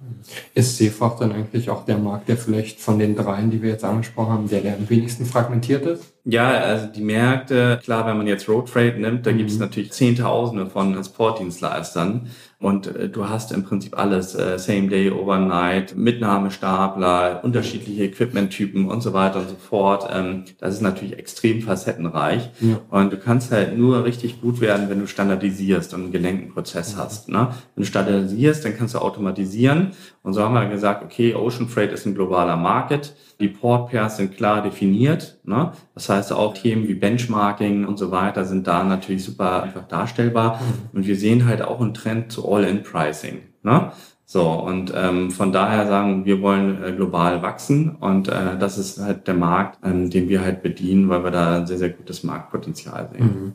Ist 0.54 0.78
Seefracht 0.78 1.20
dann 1.20 1.32
eigentlich 1.32 1.68
auch 1.68 1.84
der 1.84 1.98
Markt, 1.98 2.28
der 2.28 2.36
vielleicht 2.36 2.80
von 2.80 2.98
den 2.98 3.14
dreien, 3.14 3.50
die 3.50 3.60
wir 3.60 3.70
jetzt 3.70 3.84
angesprochen 3.84 4.32
haben, 4.32 4.48
der, 4.48 4.62
der 4.62 4.76
am 4.76 4.88
wenigsten 4.88 5.26
fragmentiert 5.26 5.84
ist? 5.84 6.14
Ja, 6.24 6.48
also 6.48 6.86
die 6.86 7.02
Märkte, 7.02 7.78
klar, 7.84 8.06
wenn 8.06 8.16
man 8.16 8.26
jetzt 8.26 8.48
Road 8.48 8.70
Freight 8.70 8.98
nimmt, 8.98 9.26
da 9.26 9.32
mhm. 9.32 9.38
gibt 9.38 9.50
es 9.50 9.58
natürlich 9.58 9.92
Zehntausende 9.92 10.66
von 10.66 10.94
Transportdienstleistern. 10.94 12.30
Und 12.64 12.86
äh, 12.96 13.10
du 13.10 13.28
hast 13.28 13.52
im 13.52 13.62
Prinzip 13.62 13.98
alles, 13.98 14.34
äh, 14.34 14.58
Same 14.58 14.88
Day, 14.88 15.10
Overnight, 15.10 15.96
Mitnahmestapler, 15.98 17.44
unterschiedliche 17.44 18.04
Equipment-Typen 18.04 18.88
und 18.88 19.02
so 19.02 19.12
weiter 19.12 19.40
und 19.40 19.50
so 19.50 19.56
fort. 19.56 20.08
Ähm, 20.10 20.44
das 20.60 20.72
ist 20.72 20.80
natürlich 20.80 21.18
extrem 21.18 21.60
facettenreich. 21.60 22.48
Ja. 22.60 22.80
Und 22.88 23.12
du 23.12 23.18
kannst 23.18 23.52
halt 23.52 23.76
nur 23.76 24.06
richtig 24.06 24.40
gut 24.40 24.62
werden, 24.62 24.88
wenn 24.88 24.98
du 24.98 25.06
standardisierst 25.06 25.92
und 25.92 26.04
einen 26.04 26.12
gelenkten 26.12 26.54
Prozess 26.54 26.94
mhm. 26.94 27.00
hast. 27.00 27.28
Ne? 27.28 27.48
Wenn 27.74 27.82
du 27.82 27.86
standardisierst, 27.86 28.64
dann 28.64 28.78
kannst 28.78 28.94
du 28.94 28.98
automatisieren. 28.98 29.90
Und 30.24 30.32
so 30.32 30.42
haben 30.42 30.54
wir 30.54 30.66
gesagt, 30.66 31.04
okay, 31.04 31.34
Ocean 31.34 31.68
Freight 31.68 31.92
ist 31.92 32.06
ein 32.06 32.14
globaler 32.14 32.56
Market. 32.56 33.14
Die 33.40 33.48
Port 33.48 33.90
Pairs 33.90 34.16
sind 34.16 34.34
klar 34.34 34.62
definiert. 34.62 35.38
Ne? 35.44 35.72
Das 35.94 36.08
heißt, 36.08 36.32
auch 36.32 36.54
Themen 36.54 36.88
wie 36.88 36.94
Benchmarking 36.94 37.84
und 37.84 37.98
so 37.98 38.10
weiter 38.10 38.46
sind 38.46 38.66
da 38.66 38.82
natürlich 38.84 39.22
super 39.22 39.62
einfach 39.62 39.86
darstellbar. 39.86 40.60
Und 40.94 41.06
wir 41.06 41.16
sehen 41.16 41.46
halt 41.46 41.60
auch 41.60 41.78
einen 41.78 41.92
Trend 41.92 42.32
zu 42.32 42.50
All-in-Pricing. 42.50 43.42
Ne? 43.62 43.92
So, 44.24 44.50
und 44.50 44.94
ähm, 44.96 45.30
von 45.30 45.52
daher 45.52 45.86
sagen, 45.86 46.24
wir 46.24 46.40
wollen 46.40 46.82
äh, 46.82 46.92
global 46.92 47.42
wachsen 47.42 47.94
und 47.96 48.28
äh, 48.28 48.56
das 48.58 48.78
ist 48.78 48.98
halt 48.98 49.26
der 49.26 49.34
Markt, 49.34 49.78
ähm, 49.84 50.08
den 50.08 50.30
wir 50.30 50.40
halt 50.40 50.62
bedienen, 50.62 51.10
weil 51.10 51.22
wir 51.22 51.30
da 51.30 51.58
ein 51.58 51.66
sehr, 51.66 51.76
sehr 51.76 51.90
gutes 51.90 52.24
Marktpotenzial 52.24 53.10
sehen. 53.12 53.24
Mhm. 53.24 53.52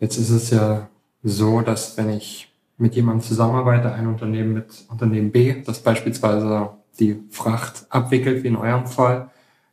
Jetzt 0.00 0.18
ist 0.18 0.28
es 0.28 0.50
ja 0.50 0.90
so, 1.22 1.62
dass 1.62 1.96
wenn 1.96 2.10
ich 2.10 2.51
mit 2.82 2.96
jemandem 2.96 3.22
zusammenarbeite, 3.22 3.92
ein 3.92 4.08
Unternehmen 4.08 4.52
mit 4.52 4.84
Unternehmen 4.90 5.30
B, 5.30 5.62
das 5.62 5.78
beispielsweise 5.78 6.70
die 6.98 7.22
Fracht 7.30 7.86
abwickelt, 7.90 8.42
wie 8.42 8.48
in 8.48 8.56
eurem 8.56 8.86
Fall, 8.86 9.30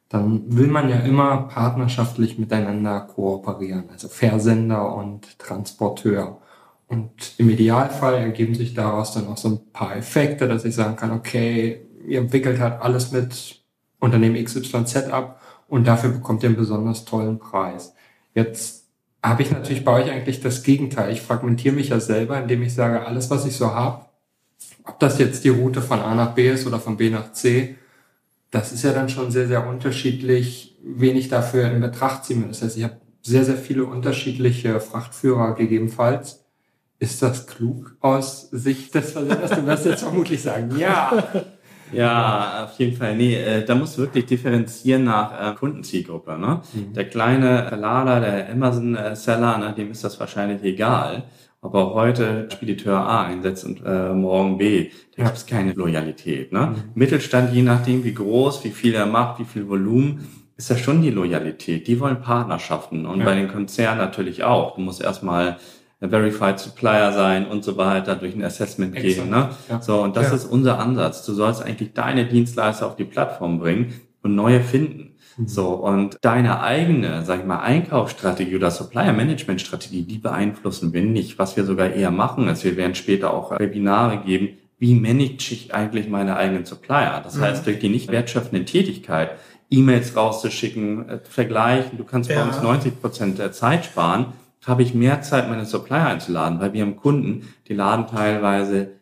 dann 0.10 0.44
will 0.56 0.68
man 0.68 0.90
ja 0.90 0.98
immer 0.98 1.48
partnerschaftlich 1.50 2.38
miteinander 2.38 3.02
kooperieren, 3.02 3.90
also 3.92 4.08
Versender 4.08 4.96
und 4.96 5.40
Transporteur. 5.40 6.40
Und 6.88 7.34
im 7.38 7.50
Idealfall 7.50 8.16
ergeben 8.16 8.54
sich 8.54 8.76
daraus 8.76 9.14
dann 9.14 9.28
auch 9.28 9.38
so 9.38 9.50
ein 9.50 9.72
paar 9.74 9.96
Effekte, 9.96 10.48
dass 10.48 10.64
ich 10.64 10.76
sagen 10.76 10.96
kann, 10.96 11.12
okay, 11.12 11.86
ihr 12.08 12.20
entwickelt 12.20 12.60
halt 12.60 12.80
alles 12.82 13.12
mit 13.12 13.62
Unternehmen 14.00 14.44
XYZ 14.44 15.10
ab 15.12 15.42
und 15.68 15.88
dafür 15.88 16.12
bekommt 16.12 16.44
ihr 16.44 16.50
einen 16.50 16.58
besonders 16.58 17.06
tollen 17.06 17.40
Preis. 17.40 17.94
Jetzt 18.36 18.79
habe 19.22 19.42
ich 19.42 19.52
natürlich 19.52 19.84
bei 19.84 19.92
euch 19.92 20.10
eigentlich 20.10 20.42
das 20.42 20.64
Gegenteil. 20.64 21.12
Ich 21.12 21.22
fragmentiere 21.22 21.76
mich 21.76 21.90
ja 21.90 22.00
selber, 22.00 22.40
indem 22.40 22.64
ich 22.64 22.74
sage, 22.74 23.06
alles, 23.06 23.30
was 23.30 23.46
ich 23.46 23.56
so 23.56 23.74
habe, 23.74 24.06
ob 24.86 25.00
das 25.00 25.20
jetzt 25.20 25.44
die 25.44 25.50
Route 25.50 25.82
von 25.82 26.00
A 26.00 26.16
nach 26.16 26.34
B 26.34 26.50
ist 26.50 26.66
oder 26.66 26.80
von 26.80 26.98
B 26.98 27.10
nach 27.10 27.34
C, 27.34 27.76
das 28.52 28.72
ist 28.72 28.84
ja 28.84 28.94
dann 28.94 29.10
schon 29.10 29.32
sehr, 29.32 29.48
sehr 29.48 29.68
unterschiedlich, 29.68 30.78
wen 30.84 31.16
ich 31.16 31.30
dafür 31.30 31.70
in 31.70 31.82
Betracht 31.82 32.26
ziehen 32.26 32.48
muss. 32.48 32.60
Das 32.60 32.70
heißt, 32.70 32.78
ich 32.78 32.84
habe 32.84 32.98
sehr, 33.22 33.46
sehr 33.46 33.58
viele 33.58 33.86
unterschiedliche 33.86 34.80
Frachtführer 34.80 35.54
gegebenenfalls. 35.56 36.46
Ist 36.98 37.22
das 37.22 37.48
klug 37.48 37.96
aus 38.02 38.50
Sicht 38.52 38.96
des 38.96 39.12
Versenders? 39.12 39.52
Du 39.52 39.66
wirst 39.66 39.86
jetzt 39.86 40.04
vermutlich 40.04 40.42
sagen, 40.42 40.78
ja. 40.78 41.24
Ja, 41.92 42.66
auf 42.66 42.80
jeden 42.80 42.96
Fall. 42.96 43.16
Nee, 43.16 43.36
äh, 43.36 43.66
da 43.66 43.76
muss 43.76 43.98
wirklich 43.98 44.26
differenzieren 44.26 45.06
nach 45.06 45.54
äh, 45.54 45.56
Kundenzielgruppe. 45.56 46.38
Ne? 46.38 46.62
Mhm. 46.74 46.94
Der 46.94 47.10
kleine 47.10 47.68
Verlader, 47.68 48.20
der 48.20 48.52
Amazon-Seller, 48.52 49.58
ne, 49.58 49.74
dem 49.76 49.92
ist 49.92 50.04
das 50.04 50.20
wahrscheinlich 50.20 50.64
egal 50.64 51.24
ob 51.62 51.74
er 51.74 51.94
heute 51.94 52.48
Spediteur 52.52 52.98
A 52.98 53.26
einsetzt 53.26 53.66
und 53.66 53.82
äh, 53.86 54.14
morgen 54.14 54.58
B. 54.58 54.92
Da 55.16 55.26
gibt 55.26 55.38
es 55.38 55.46
keine 55.46 55.74
Loyalität. 55.74 56.54
Ne? 56.54 56.68
Mhm. 56.68 56.76
Mittelstand, 56.96 57.54
je 57.54 57.64
nachdem 57.64 58.04
wie 58.04 58.14
groß, 58.14 58.64
wie 58.64 58.70
viel 58.70 58.96
er 58.96 59.06
macht, 59.06 59.40
wie 59.40 59.46
viel 59.46 59.68
Volumen, 59.68 60.26
ist 60.56 60.70
ja 60.70 60.78
schon 60.78 61.02
die 61.02 61.12
Loyalität. 61.12 61.88
Die 61.88 62.00
wollen 62.00 62.22
Partnerschaften 62.22 63.06
und 63.06 63.20
ja. 63.20 63.26
bei 63.26 63.36
den 63.36 63.48
Konzernen 63.48 63.98
natürlich 63.98 64.44
auch. 64.44 64.76
Du 64.76 64.82
musst 64.82 65.02
erstmal 65.02 65.58
Verified 66.00 66.60
Supplier 66.60 67.12
sein 67.12 67.46
und 67.46 67.64
so 67.64 67.76
weiter, 67.76 68.16
durch 68.16 68.36
ein 68.36 68.44
Assessment 68.44 68.96
Exakt. 68.96 69.16
gehen. 69.16 69.30
Ne? 69.30 69.50
Ja. 69.70 69.82
So, 69.82 70.02
und 70.02 70.16
das 70.16 70.30
ja. 70.30 70.36
ist 70.36 70.46
unser 70.46 70.80
Ansatz. 70.80 71.26
Du 71.26 71.34
sollst 71.34 71.62
eigentlich 71.62 71.94
deine 71.94 72.26
Dienstleister 72.26 72.88
auf 72.88 72.96
die 72.96 73.04
Plattform 73.04 73.60
bringen 73.60 73.94
und 74.24 74.36
neue 74.36 74.62
finden. 74.62 75.18
Mhm. 75.36 75.48
So, 75.48 75.70
und 75.70 76.18
deine 76.22 76.62
eigene, 76.62 77.26
sag 77.26 77.40
ich 77.40 77.46
mal, 77.46 77.60
Einkaufsstrategie 77.60 78.56
oder 78.56 78.72
Supplier 78.72 79.12
Management 79.12 79.60
Strategie, 79.60 80.04
die 80.04 80.18
beeinflussen 80.18 80.94
wir 80.94 81.02
nicht. 81.02 81.38
Was 81.38 81.58
wir 81.58 81.66
sogar 81.66 81.92
eher 81.92 82.12
machen, 82.12 82.48
ist, 82.48 82.64
wir 82.64 82.78
werden 82.78 82.96
später 82.96 83.34
auch 83.34 83.60
Webinare 83.60 84.20
geben, 84.20 84.58
wie 84.78 84.96
manage 84.96 85.54
ich 85.54 85.74
eigentlich 85.74 86.08
meine 86.08 86.38
eigenen 86.38 86.64
Supplier? 86.64 87.20
Das 87.22 87.36
mhm. 87.36 87.42
heißt, 87.42 87.68
durch 87.68 87.80
die 87.80 87.90
nicht 87.90 88.10
wertschöpfende 88.10 88.64
Tätigkeit, 88.64 89.32
E-Mails 89.70 90.16
rauszuschicken, 90.16 91.10
äh, 91.10 91.20
vergleichen, 91.24 91.98
du 91.98 92.04
kannst 92.04 92.30
ja. 92.30 92.42
bei 92.42 92.48
uns 92.48 92.62
90 92.62 93.02
Prozent 93.02 93.40
der 93.40 93.52
Zeit 93.52 93.86
sparen, 93.86 94.28
habe 94.70 94.84
ich 94.84 94.94
mehr 94.94 95.22
Zeit, 95.22 95.50
meine 95.50 95.66
Supplier 95.66 96.06
einzuladen, 96.06 96.62
weil 96.62 96.74
wir 96.74 96.84
haben 96.84 96.96
Kunden, 96.96 97.50
die 97.68 97.74
laden 97.74 98.08
teilweise 98.08 99.00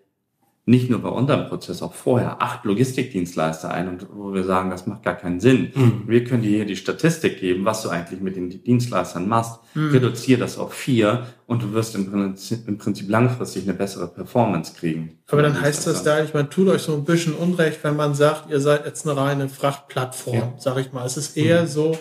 nicht 0.68 0.90
nur 0.90 1.00
bei 1.00 1.08
unserem 1.08 1.48
Prozess, 1.48 1.82
auch 1.82 1.94
vorher 1.94 2.42
acht 2.42 2.66
Logistikdienstleister 2.66 3.72
ein 3.72 3.88
und 3.88 4.08
wo 4.14 4.34
wir 4.34 4.44
sagen, 4.44 4.70
das 4.70 4.86
macht 4.86 5.02
gar 5.02 5.16
keinen 5.16 5.40
Sinn. 5.40 5.72
Mhm. 5.74 6.04
Wir 6.08 6.26
können 6.26 6.42
dir 6.42 6.50
hier 6.50 6.66
die 6.66 6.76
Statistik 6.76 7.40
geben, 7.40 7.64
was 7.64 7.84
du 7.84 7.90
eigentlich 7.90 8.20
mit 8.20 8.36
den 8.36 8.50
Dienstleistern 8.50 9.30
machst. 9.30 9.62
Mhm. 9.76 9.92
Reduziere 9.92 10.42
das 10.42 10.58
auf 10.58 10.74
vier 10.74 11.26
und 11.46 11.64
du 11.64 11.72
wirst 11.72 11.96
im 11.96 12.12
Prinzip, 12.12 12.68
im 12.68 12.78
Prinzip 12.78 13.10
langfristig 13.10 13.64
eine 13.64 13.76
bessere 13.76 14.10
Performance 14.10 14.74
kriegen. 14.78 15.20
Aber 15.30 15.42
dann 15.42 15.60
heißt 15.60 15.88
das 15.88 16.04
da, 16.04 16.22
ich 16.22 16.34
meine, 16.34 16.50
tut 16.50 16.68
euch 16.68 16.82
so 16.82 16.94
ein 16.96 17.06
bisschen 17.06 17.34
Unrecht, 17.34 17.82
wenn 17.84 17.96
man 17.96 18.14
sagt, 18.14 18.52
ihr 18.52 18.60
seid 18.60 18.86
jetzt 18.86 19.08
eine 19.08 19.18
reine 19.18 19.48
Frachtplattform, 19.48 20.36
ja. 20.36 20.54
sag 20.58 20.78
ich 20.80 20.92
mal. 20.92 21.06
Es 21.06 21.16
ist 21.16 21.38
eher 21.38 21.62
mhm. 21.62 21.68
so, 21.68 21.98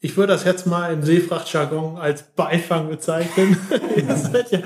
ich 0.00 0.16
würde 0.16 0.32
das 0.32 0.44
jetzt 0.44 0.66
mal 0.66 0.92
im 0.92 1.02
Seefrachtjargon 1.02 1.98
als 1.98 2.22
Beifang 2.22 2.88
bezeichnen. 2.88 3.56
ja, 4.50 4.60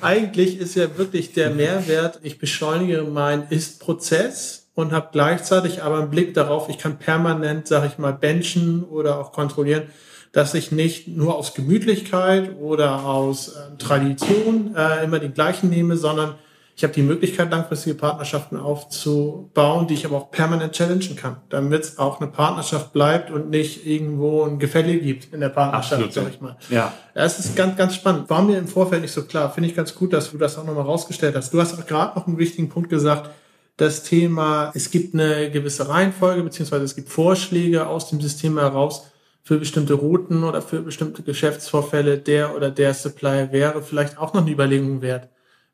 eigentlich 0.00 0.58
ist 0.58 0.74
ja 0.74 0.98
wirklich 0.98 1.32
der 1.32 1.50
Mehrwert, 1.50 2.18
ich 2.22 2.38
beschleunige 2.38 3.02
meinen 3.02 3.44
Ist-Prozess 3.50 4.68
und 4.74 4.92
habe 4.92 5.10
gleichzeitig 5.12 5.82
aber 5.82 5.98
einen 5.98 6.10
Blick 6.10 6.34
darauf, 6.34 6.68
ich 6.68 6.78
kann 6.78 6.98
permanent, 6.98 7.68
sage 7.68 7.86
ich 7.86 7.98
mal, 7.98 8.12
benchen 8.12 8.82
oder 8.82 9.18
auch 9.18 9.32
kontrollieren, 9.32 9.84
dass 10.32 10.54
ich 10.54 10.72
nicht 10.72 11.08
nur 11.08 11.36
aus 11.36 11.54
Gemütlichkeit 11.54 12.56
oder 12.60 13.04
aus 13.04 13.48
äh, 13.48 13.76
Tradition 13.78 14.74
äh, 14.76 15.04
immer 15.04 15.18
die 15.18 15.30
gleichen 15.30 15.70
nehme, 15.70 15.96
sondern 15.96 16.34
ich 16.80 16.84
habe 16.84 16.94
die 16.94 17.02
Möglichkeit, 17.02 17.50
langfristige 17.50 17.94
Partnerschaften 17.94 18.56
aufzubauen, 18.56 19.86
die 19.86 19.92
ich 19.92 20.06
aber 20.06 20.16
auch 20.16 20.30
permanent 20.30 20.72
challengen 20.72 21.14
kann, 21.14 21.36
damit 21.50 21.82
es 21.82 21.98
auch 21.98 22.22
eine 22.22 22.30
Partnerschaft 22.30 22.94
bleibt 22.94 23.30
und 23.30 23.50
nicht 23.50 23.86
irgendwo 23.86 24.44
ein 24.44 24.58
Gefälle 24.58 24.96
gibt 24.96 25.34
in 25.34 25.40
der 25.40 25.50
Partnerschaft, 25.50 26.02
Absolut. 26.02 26.12
sag 26.14 26.34
ich 26.34 26.40
mal. 26.40 26.56
Ja. 26.70 26.94
Das 27.12 27.38
ist 27.38 27.54
ganz, 27.54 27.76
ganz 27.76 27.96
spannend. 27.96 28.30
War 28.30 28.40
mir 28.40 28.56
im 28.56 28.66
Vorfeld 28.66 29.02
nicht 29.02 29.12
so 29.12 29.24
klar. 29.24 29.52
Finde 29.52 29.68
ich 29.68 29.76
ganz 29.76 29.94
gut, 29.94 30.14
dass 30.14 30.30
du 30.30 30.38
das 30.38 30.56
auch 30.56 30.64
nochmal 30.64 30.84
rausgestellt 30.84 31.36
hast. 31.36 31.52
Du 31.52 31.60
hast 31.60 31.78
auch 31.78 31.84
gerade 31.84 32.18
noch 32.18 32.26
einen 32.26 32.38
wichtigen 32.38 32.70
Punkt 32.70 32.88
gesagt, 32.88 33.28
das 33.76 34.02
Thema, 34.02 34.70
es 34.74 34.90
gibt 34.90 35.12
eine 35.12 35.50
gewisse 35.50 35.86
Reihenfolge, 35.86 36.42
beziehungsweise 36.42 36.84
es 36.84 36.96
gibt 36.96 37.10
Vorschläge 37.10 37.88
aus 37.88 38.08
dem 38.08 38.22
System 38.22 38.58
heraus, 38.58 39.06
für 39.42 39.58
bestimmte 39.58 39.92
Routen 39.92 40.44
oder 40.44 40.62
für 40.62 40.80
bestimmte 40.80 41.22
Geschäftsvorfälle 41.22 42.16
der 42.16 42.56
oder 42.56 42.70
der 42.70 42.94
Supplier 42.94 43.52
wäre 43.52 43.82
vielleicht 43.82 44.16
auch 44.16 44.32
noch 44.32 44.40
eine 44.40 44.50
Überlegung 44.50 45.02
wert. 45.02 45.28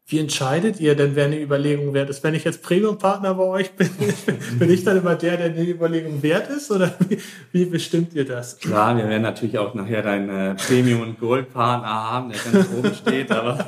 Wie 0.08 0.20
entscheidet 0.20 0.78
ihr 0.78 0.94
denn, 0.94 1.16
wer 1.16 1.24
eine 1.24 1.40
Überlegung 1.40 1.92
wert 1.92 2.08
ist? 2.10 2.22
Wenn 2.22 2.34
ich 2.34 2.44
jetzt 2.44 2.62
Premium-Partner 2.62 3.34
bei 3.34 3.42
euch 3.42 3.72
bin, 3.72 3.90
bin 4.60 4.70
ich 4.70 4.84
dann 4.84 4.98
immer 4.98 5.16
der, 5.16 5.36
der 5.36 5.46
eine 5.46 5.68
Überlegung 5.68 6.22
wert 6.22 6.48
ist? 6.48 6.70
Oder 6.70 6.94
wie, 7.08 7.18
wie 7.50 7.64
bestimmt 7.64 8.14
ihr 8.14 8.24
das? 8.24 8.56
Klar, 8.58 8.96
wir 8.96 9.08
werden 9.08 9.22
natürlich 9.22 9.58
auch 9.58 9.74
nachher 9.74 10.02
deinen 10.02 10.28
äh, 10.28 10.54
Premium- 10.54 11.00
und 11.00 11.18
Gold-Partner 11.18 11.88
haben, 11.88 12.30
der 12.30 12.38
ganz 12.38 12.68
oben 12.78 12.94
steht, 12.94 13.32
aber 13.32 13.66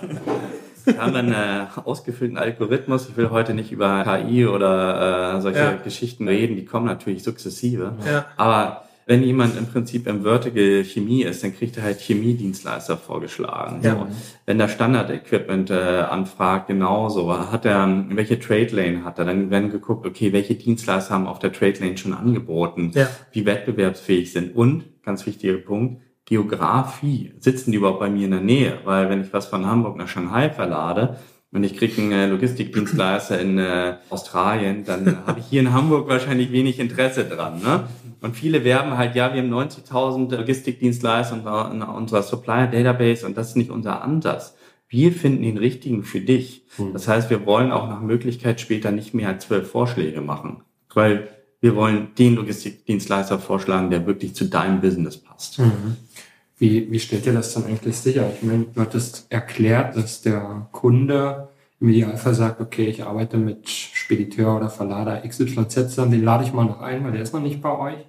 wir 0.85 0.99
haben 0.99 1.17
einen 1.17 1.33
äh, 1.33 1.67
ausgefüllten 1.85 2.39
Algorithmus. 2.39 3.09
Ich 3.09 3.17
will 3.17 3.31
heute 3.31 3.53
nicht 3.53 3.73
über 3.73 4.05
KI 4.05 4.47
oder 4.47 5.39
äh, 5.39 5.41
solche 5.41 5.59
ja. 5.59 5.73
Geschichten 5.73 6.29
reden, 6.29 6.55
die 6.55 6.65
kommen 6.65 6.87
natürlich 6.87 7.25
sukzessive. 7.25 7.95
Ja. 8.07 8.27
Aber 8.37 8.88
wenn 9.09 9.23
jemand 9.23 9.57
im 9.57 9.67
Prinzip 9.67 10.07
im 10.07 10.23
Vertical 10.23 10.85
Chemie 10.85 11.23
ist, 11.23 11.43
dann 11.43 11.57
kriegt 11.57 11.79
er 11.79 11.83
halt 11.83 11.99
Chemiedienstleister 11.99 12.99
vorgeschlagen. 12.99 13.81
Ja. 13.83 13.95
So. 13.95 14.07
Wenn 14.45 14.59
der 14.59 14.69
Standard-Equipment 14.69 15.71
äh, 15.71 15.75
anfragt, 15.75 16.67
genauso. 16.67 17.33
Hat 17.51 17.65
er, 17.65 18.05
welche 18.11 18.39
Trade 18.39 18.69
Lane 18.71 19.05
hat 19.05 19.19
er? 19.19 19.25
Dann 19.25 19.51
werden 19.51 19.71
geguckt, 19.71 20.07
okay, 20.07 20.35
welche 20.35 20.57
Dienstleister 20.57 21.15
haben 21.15 21.27
auf 21.27 21.39
der 21.39 21.55
Trade 21.55 21.81
Lane 21.81 21.97
schon 21.97 22.13
angeboten, 22.13 22.91
ja. 22.95 23.09
wie 23.33 23.47
wettbewerbsfähig 23.47 24.31
sind. 24.31 24.55
Und, 24.55 24.85
ganz 25.03 25.25
wichtiger 25.25 25.57
Punkt, 25.57 26.03
Geografie. 26.27 27.33
Sitzen 27.39 27.71
die 27.71 27.79
überhaupt 27.79 28.01
bei 28.01 28.11
mir 28.11 28.27
in 28.27 28.33
der 28.33 28.41
Nähe? 28.43 28.79
Weil 28.85 29.09
wenn 29.09 29.23
ich 29.23 29.33
was 29.33 29.47
von 29.47 29.65
Hamburg 29.65 29.97
nach 29.97 30.09
Shanghai 30.09 30.51
verlade, 30.51 31.17
wenn 31.51 31.65
ich 31.65 31.77
kriege 31.77 32.03
einen 32.03 32.13
äh, 32.13 32.27
Logistikdienstleister 32.27 33.41
in 33.41 33.59
äh, 33.59 33.97
Australien, 34.11 34.85
dann 34.85 35.27
habe 35.27 35.41
ich 35.41 35.47
hier 35.47 35.61
in 35.61 35.73
Hamburg 35.73 36.09
wahrscheinlich 36.09 36.53
wenig 36.53 36.79
Interesse 36.79 37.25
dran. 37.25 37.61
Ne? 37.61 37.89
Und 38.21 38.37
viele 38.37 38.65
werben 38.65 38.99
halt, 38.99 39.15
ja, 39.15 39.33
wir 39.33 39.41
haben 39.41 39.53
90.000 39.53 40.37
Logistikdienstleister 40.37 41.71
in 41.73 41.83
unserer 41.83 42.23
Supplier 42.23 42.67
Database 42.67 43.25
und 43.25 43.37
das 43.37 43.51
ist 43.51 43.57
nicht 43.57 43.71
unser 43.71 44.03
Ansatz. 44.03 44.57
Wir 44.89 45.13
finden 45.13 45.43
den 45.43 45.59
richtigen 45.59 46.03
für 46.03 46.21
dich. 46.21 46.65
Mhm. 46.77 46.93
Das 46.93 47.09
heißt, 47.09 47.31
wir 47.31 47.47
wollen 47.47 47.73
auch 47.73 47.89
nach 47.89 48.01
Möglichkeit 48.01 48.61
später 48.61 48.91
nicht 48.91 49.15
mehr 49.15 49.29
als 49.29 49.47
zwölf 49.47 49.71
Vorschläge 49.71 50.21
machen, 50.21 50.63
weil 50.93 51.29
wir 51.61 51.75
wollen 51.75 52.09
den 52.17 52.37
Logistikdienstleister 52.37 53.39
vorschlagen, 53.39 53.91
der 53.91 54.07
wirklich 54.07 54.35
zu 54.35 54.45
deinem 54.45 54.81
Business 54.81 55.19
passt. 55.19 55.59
Mhm. 55.59 55.97
Wie, 56.59 56.91
wie 56.91 56.99
stellt 56.99 57.27
ihr 57.27 57.33
das 57.33 57.55
dann 57.55 57.65
eigentlich 57.67 57.97
sicher? 57.97 58.31
Ich 58.35 58.43
meine, 58.43 58.65
du 58.75 58.81
hattest 58.81 59.27
erklärt, 59.31 59.97
dass 59.97 60.23
der 60.23 60.69
Kunde 60.73 61.49
im 61.81 61.89
Idealfall 61.89 62.35
sagt, 62.35 62.61
okay, 62.61 62.87
ich 62.87 63.05
arbeite 63.05 63.37
mit 63.37 63.69
Spediteur 63.69 64.57
oder 64.57 64.69
Verlader 64.69 65.23
XYZ, 65.27 65.95
dann 65.95 66.11
den 66.11 66.25
lade 66.25 66.45
ich 66.45 66.53
mal 66.53 66.65
noch 66.65 66.81
ein, 66.81 67.05
weil 67.05 67.13
der 67.13 67.23
ist 67.23 67.33
noch 67.33 67.41
nicht 67.41 67.63
bei 67.63 67.79
euch. 67.79 68.07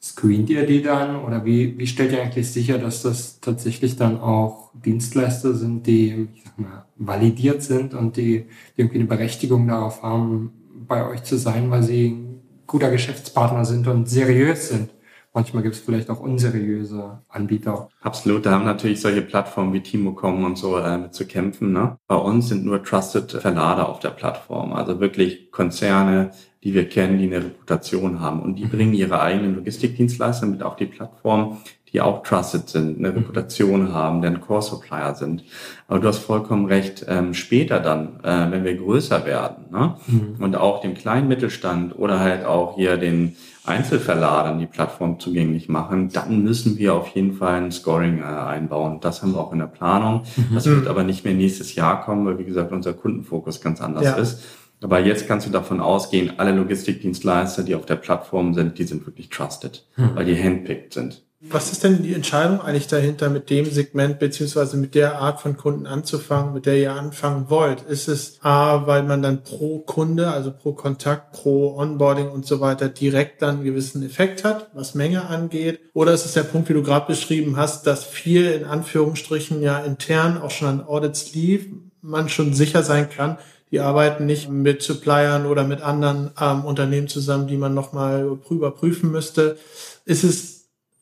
Screent 0.00 0.48
ihr 0.50 0.64
die 0.64 0.82
dann 0.82 1.24
oder 1.24 1.44
wie, 1.44 1.76
wie 1.78 1.86
stellt 1.86 2.12
ihr 2.12 2.22
eigentlich 2.22 2.50
sicher, 2.50 2.78
dass 2.78 3.02
das 3.02 3.40
tatsächlich 3.40 3.96
dann 3.96 4.20
auch 4.20 4.70
Dienstleister 4.74 5.54
sind, 5.54 5.86
die 5.86 6.28
ich 6.34 6.44
sag 6.44 6.58
mal, 6.58 6.84
validiert 6.96 7.62
sind 7.62 7.94
und 7.94 8.16
die, 8.16 8.46
die 8.76 8.80
irgendwie 8.80 8.98
eine 8.98 9.08
Berechtigung 9.08 9.66
darauf 9.66 10.02
haben, 10.02 10.52
bei 10.86 11.06
euch 11.08 11.24
zu 11.24 11.36
sein, 11.36 11.70
weil 11.70 11.82
sie 11.82 12.10
ein 12.10 12.42
guter 12.66 12.90
Geschäftspartner 12.90 13.64
sind 13.64 13.88
und 13.88 14.08
seriös 14.08 14.68
sind? 14.68 14.90
Manchmal 15.34 15.62
gibt 15.62 15.74
es 15.74 15.80
vielleicht 15.80 16.10
auch 16.10 16.20
unseriöse 16.20 17.20
Anbieter. 17.28 17.88
Absolut, 18.00 18.46
da 18.46 18.52
haben 18.52 18.64
natürlich 18.64 19.00
solche 19.00 19.22
Plattformen 19.22 19.72
wie 19.72 19.82
Timocom 19.82 20.44
und 20.44 20.56
so 20.56 20.78
äh, 20.78 20.96
mit 20.98 21.14
zu 21.14 21.26
kämpfen. 21.26 21.72
Ne? 21.72 21.98
Bei 22.06 22.16
uns 22.16 22.48
sind 22.48 22.64
nur 22.64 22.82
Trusted 22.82 23.32
Verlader 23.32 23.88
auf 23.88 24.00
der 24.00 24.10
Plattform, 24.10 24.72
also 24.72 25.00
wirklich 25.00 25.50
Konzerne, 25.50 26.30
die 26.64 26.74
wir 26.74 26.88
kennen, 26.88 27.18
die 27.18 27.26
eine 27.26 27.44
Reputation 27.44 28.20
haben. 28.20 28.40
Und 28.40 28.56
die 28.56 28.64
mhm. 28.64 28.70
bringen 28.70 28.94
ihre 28.94 29.20
eigenen 29.20 29.54
Logistikdienstleister 29.54 30.46
mit 30.46 30.62
auf 30.62 30.76
die 30.76 30.86
Plattform, 30.86 31.58
die 31.92 32.00
auch 32.00 32.22
trusted 32.22 32.68
sind, 32.68 32.98
eine 32.98 33.14
Reputation 33.14 33.92
haben, 33.92 34.20
der 34.20 34.32
ein 34.32 34.40
Core-Supplier 34.40 35.14
sind. 35.14 35.44
Aber 35.86 36.00
du 36.00 36.08
hast 36.08 36.18
vollkommen 36.18 36.66
recht, 36.66 37.06
ähm, 37.08 37.34
später 37.34 37.80
dann, 37.80 38.20
äh, 38.22 38.50
wenn 38.50 38.64
wir 38.64 38.76
größer 38.76 39.24
werden 39.24 39.66
ne? 39.70 39.96
Mhm. 40.06 40.36
und 40.40 40.56
auch 40.56 40.80
dem 40.80 40.94
kleinen 40.94 41.28
Mittelstand 41.28 41.98
oder 41.98 42.20
halt 42.20 42.44
auch 42.44 42.76
hier 42.76 42.96
den 42.96 43.36
Einzelverladern 43.68 44.58
die 44.58 44.66
Plattform 44.66 45.20
zugänglich 45.20 45.68
machen, 45.68 46.10
dann 46.12 46.42
müssen 46.42 46.78
wir 46.78 46.94
auf 46.94 47.08
jeden 47.08 47.34
Fall 47.34 47.62
ein 47.62 47.70
Scoring 47.70 48.20
äh, 48.20 48.24
einbauen. 48.24 49.00
Das 49.00 49.22
haben 49.22 49.32
wir 49.32 49.40
auch 49.40 49.52
in 49.52 49.60
der 49.60 49.66
Planung. 49.66 50.22
Mhm. 50.36 50.54
Das 50.54 50.66
wird 50.66 50.88
aber 50.88 51.04
nicht 51.04 51.24
mehr 51.24 51.34
nächstes 51.34 51.74
Jahr 51.74 52.02
kommen, 52.02 52.26
weil 52.26 52.38
wie 52.38 52.44
gesagt 52.44 52.72
unser 52.72 52.94
Kundenfokus 52.94 53.60
ganz 53.60 53.80
anders 53.80 54.04
ja. 54.04 54.16
ist. 54.16 54.42
Aber 54.80 55.00
jetzt 55.00 55.26
kannst 55.26 55.46
du 55.46 55.50
davon 55.50 55.80
ausgehen, 55.80 56.34
alle 56.38 56.52
Logistikdienstleister, 56.52 57.64
die 57.64 57.74
auf 57.74 57.84
der 57.84 57.96
Plattform 57.96 58.54
sind, 58.54 58.78
die 58.78 58.84
sind 58.84 59.06
wirklich 59.06 59.28
trusted, 59.28 59.86
mhm. 59.96 60.10
weil 60.14 60.24
die 60.24 60.40
handpicked 60.40 60.94
sind. 60.94 61.24
Was 61.40 61.70
ist 61.70 61.84
denn 61.84 62.02
die 62.02 62.14
Entscheidung 62.14 62.60
eigentlich 62.60 62.88
dahinter, 62.88 63.30
mit 63.30 63.48
dem 63.48 63.70
Segment 63.70 64.18
beziehungsweise 64.18 64.76
mit 64.76 64.96
der 64.96 65.20
Art 65.20 65.40
von 65.40 65.56
Kunden 65.56 65.86
anzufangen, 65.86 66.52
mit 66.52 66.66
der 66.66 66.78
ihr 66.78 66.92
anfangen 66.92 67.48
wollt? 67.48 67.82
Ist 67.82 68.08
es 68.08 68.38
A, 68.42 68.88
weil 68.88 69.04
man 69.04 69.22
dann 69.22 69.44
pro 69.44 69.78
Kunde, 69.78 70.32
also 70.32 70.50
pro 70.50 70.72
Kontakt, 70.72 71.30
pro 71.30 71.76
Onboarding 71.76 72.28
und 72.28 72.44
so 72.44 72.58
weiter 72.58 72.88
direkt 72.88 73.40
dann 73.40 73.56
einen 73.56 73.64
gewissen 73.64 74.02
Effekt 74.02 74.42
hat, 74.42 74.68
was 74.74 74.96
Menge 74.96 75.26
angeht? 75.28 75.78
Oder 75.94 76.12
ist 76.12 76.24
es 76.24 76.32
der 76.32 76.42
Punkt, 76.42 76.70
wie 76.70 76.74
du 76.74 76.82
gerade 76.82 77.06
beschrieben 77.06 77.56
hast, 77.56 77.86
dass 77.86 78.02
viel 78.02 78.50
in 78.50 78.64
Anführungsstrichen 78.64 79.62
ja 79.62 79.78
intern 79.78 80.42
auch 80.42 80.50
schon 80.50 80.66
an 80.66 80.84
Audits 80.84 81.34
lief, 81.34 81.66
man 82.02 82.28
schon 82.28 82.52
sicher 82.52 82.82
sein 82.82 83.10
kann, 83.10 83.38
die 83.70 83.78
arbeiten 83.78 84.26
nicht 84.26 84.50
mit 84.50 84.82
Suppliern 84.82 85.46
oder 85.46 85.62
mit 85.62 85.82
anderen 85.82 86.32
ähm, 86.40 86.64
Unternehmen 86.64 87.06
zusammen, 87.06 87.46
die 87.46 87.58
man 87.58 87.74
nochmal 87.74 88.38
überprüfen 88.50 89.12
müsste. 89.12 89.56
Ist 90.04 90.24
es 90.24 90.57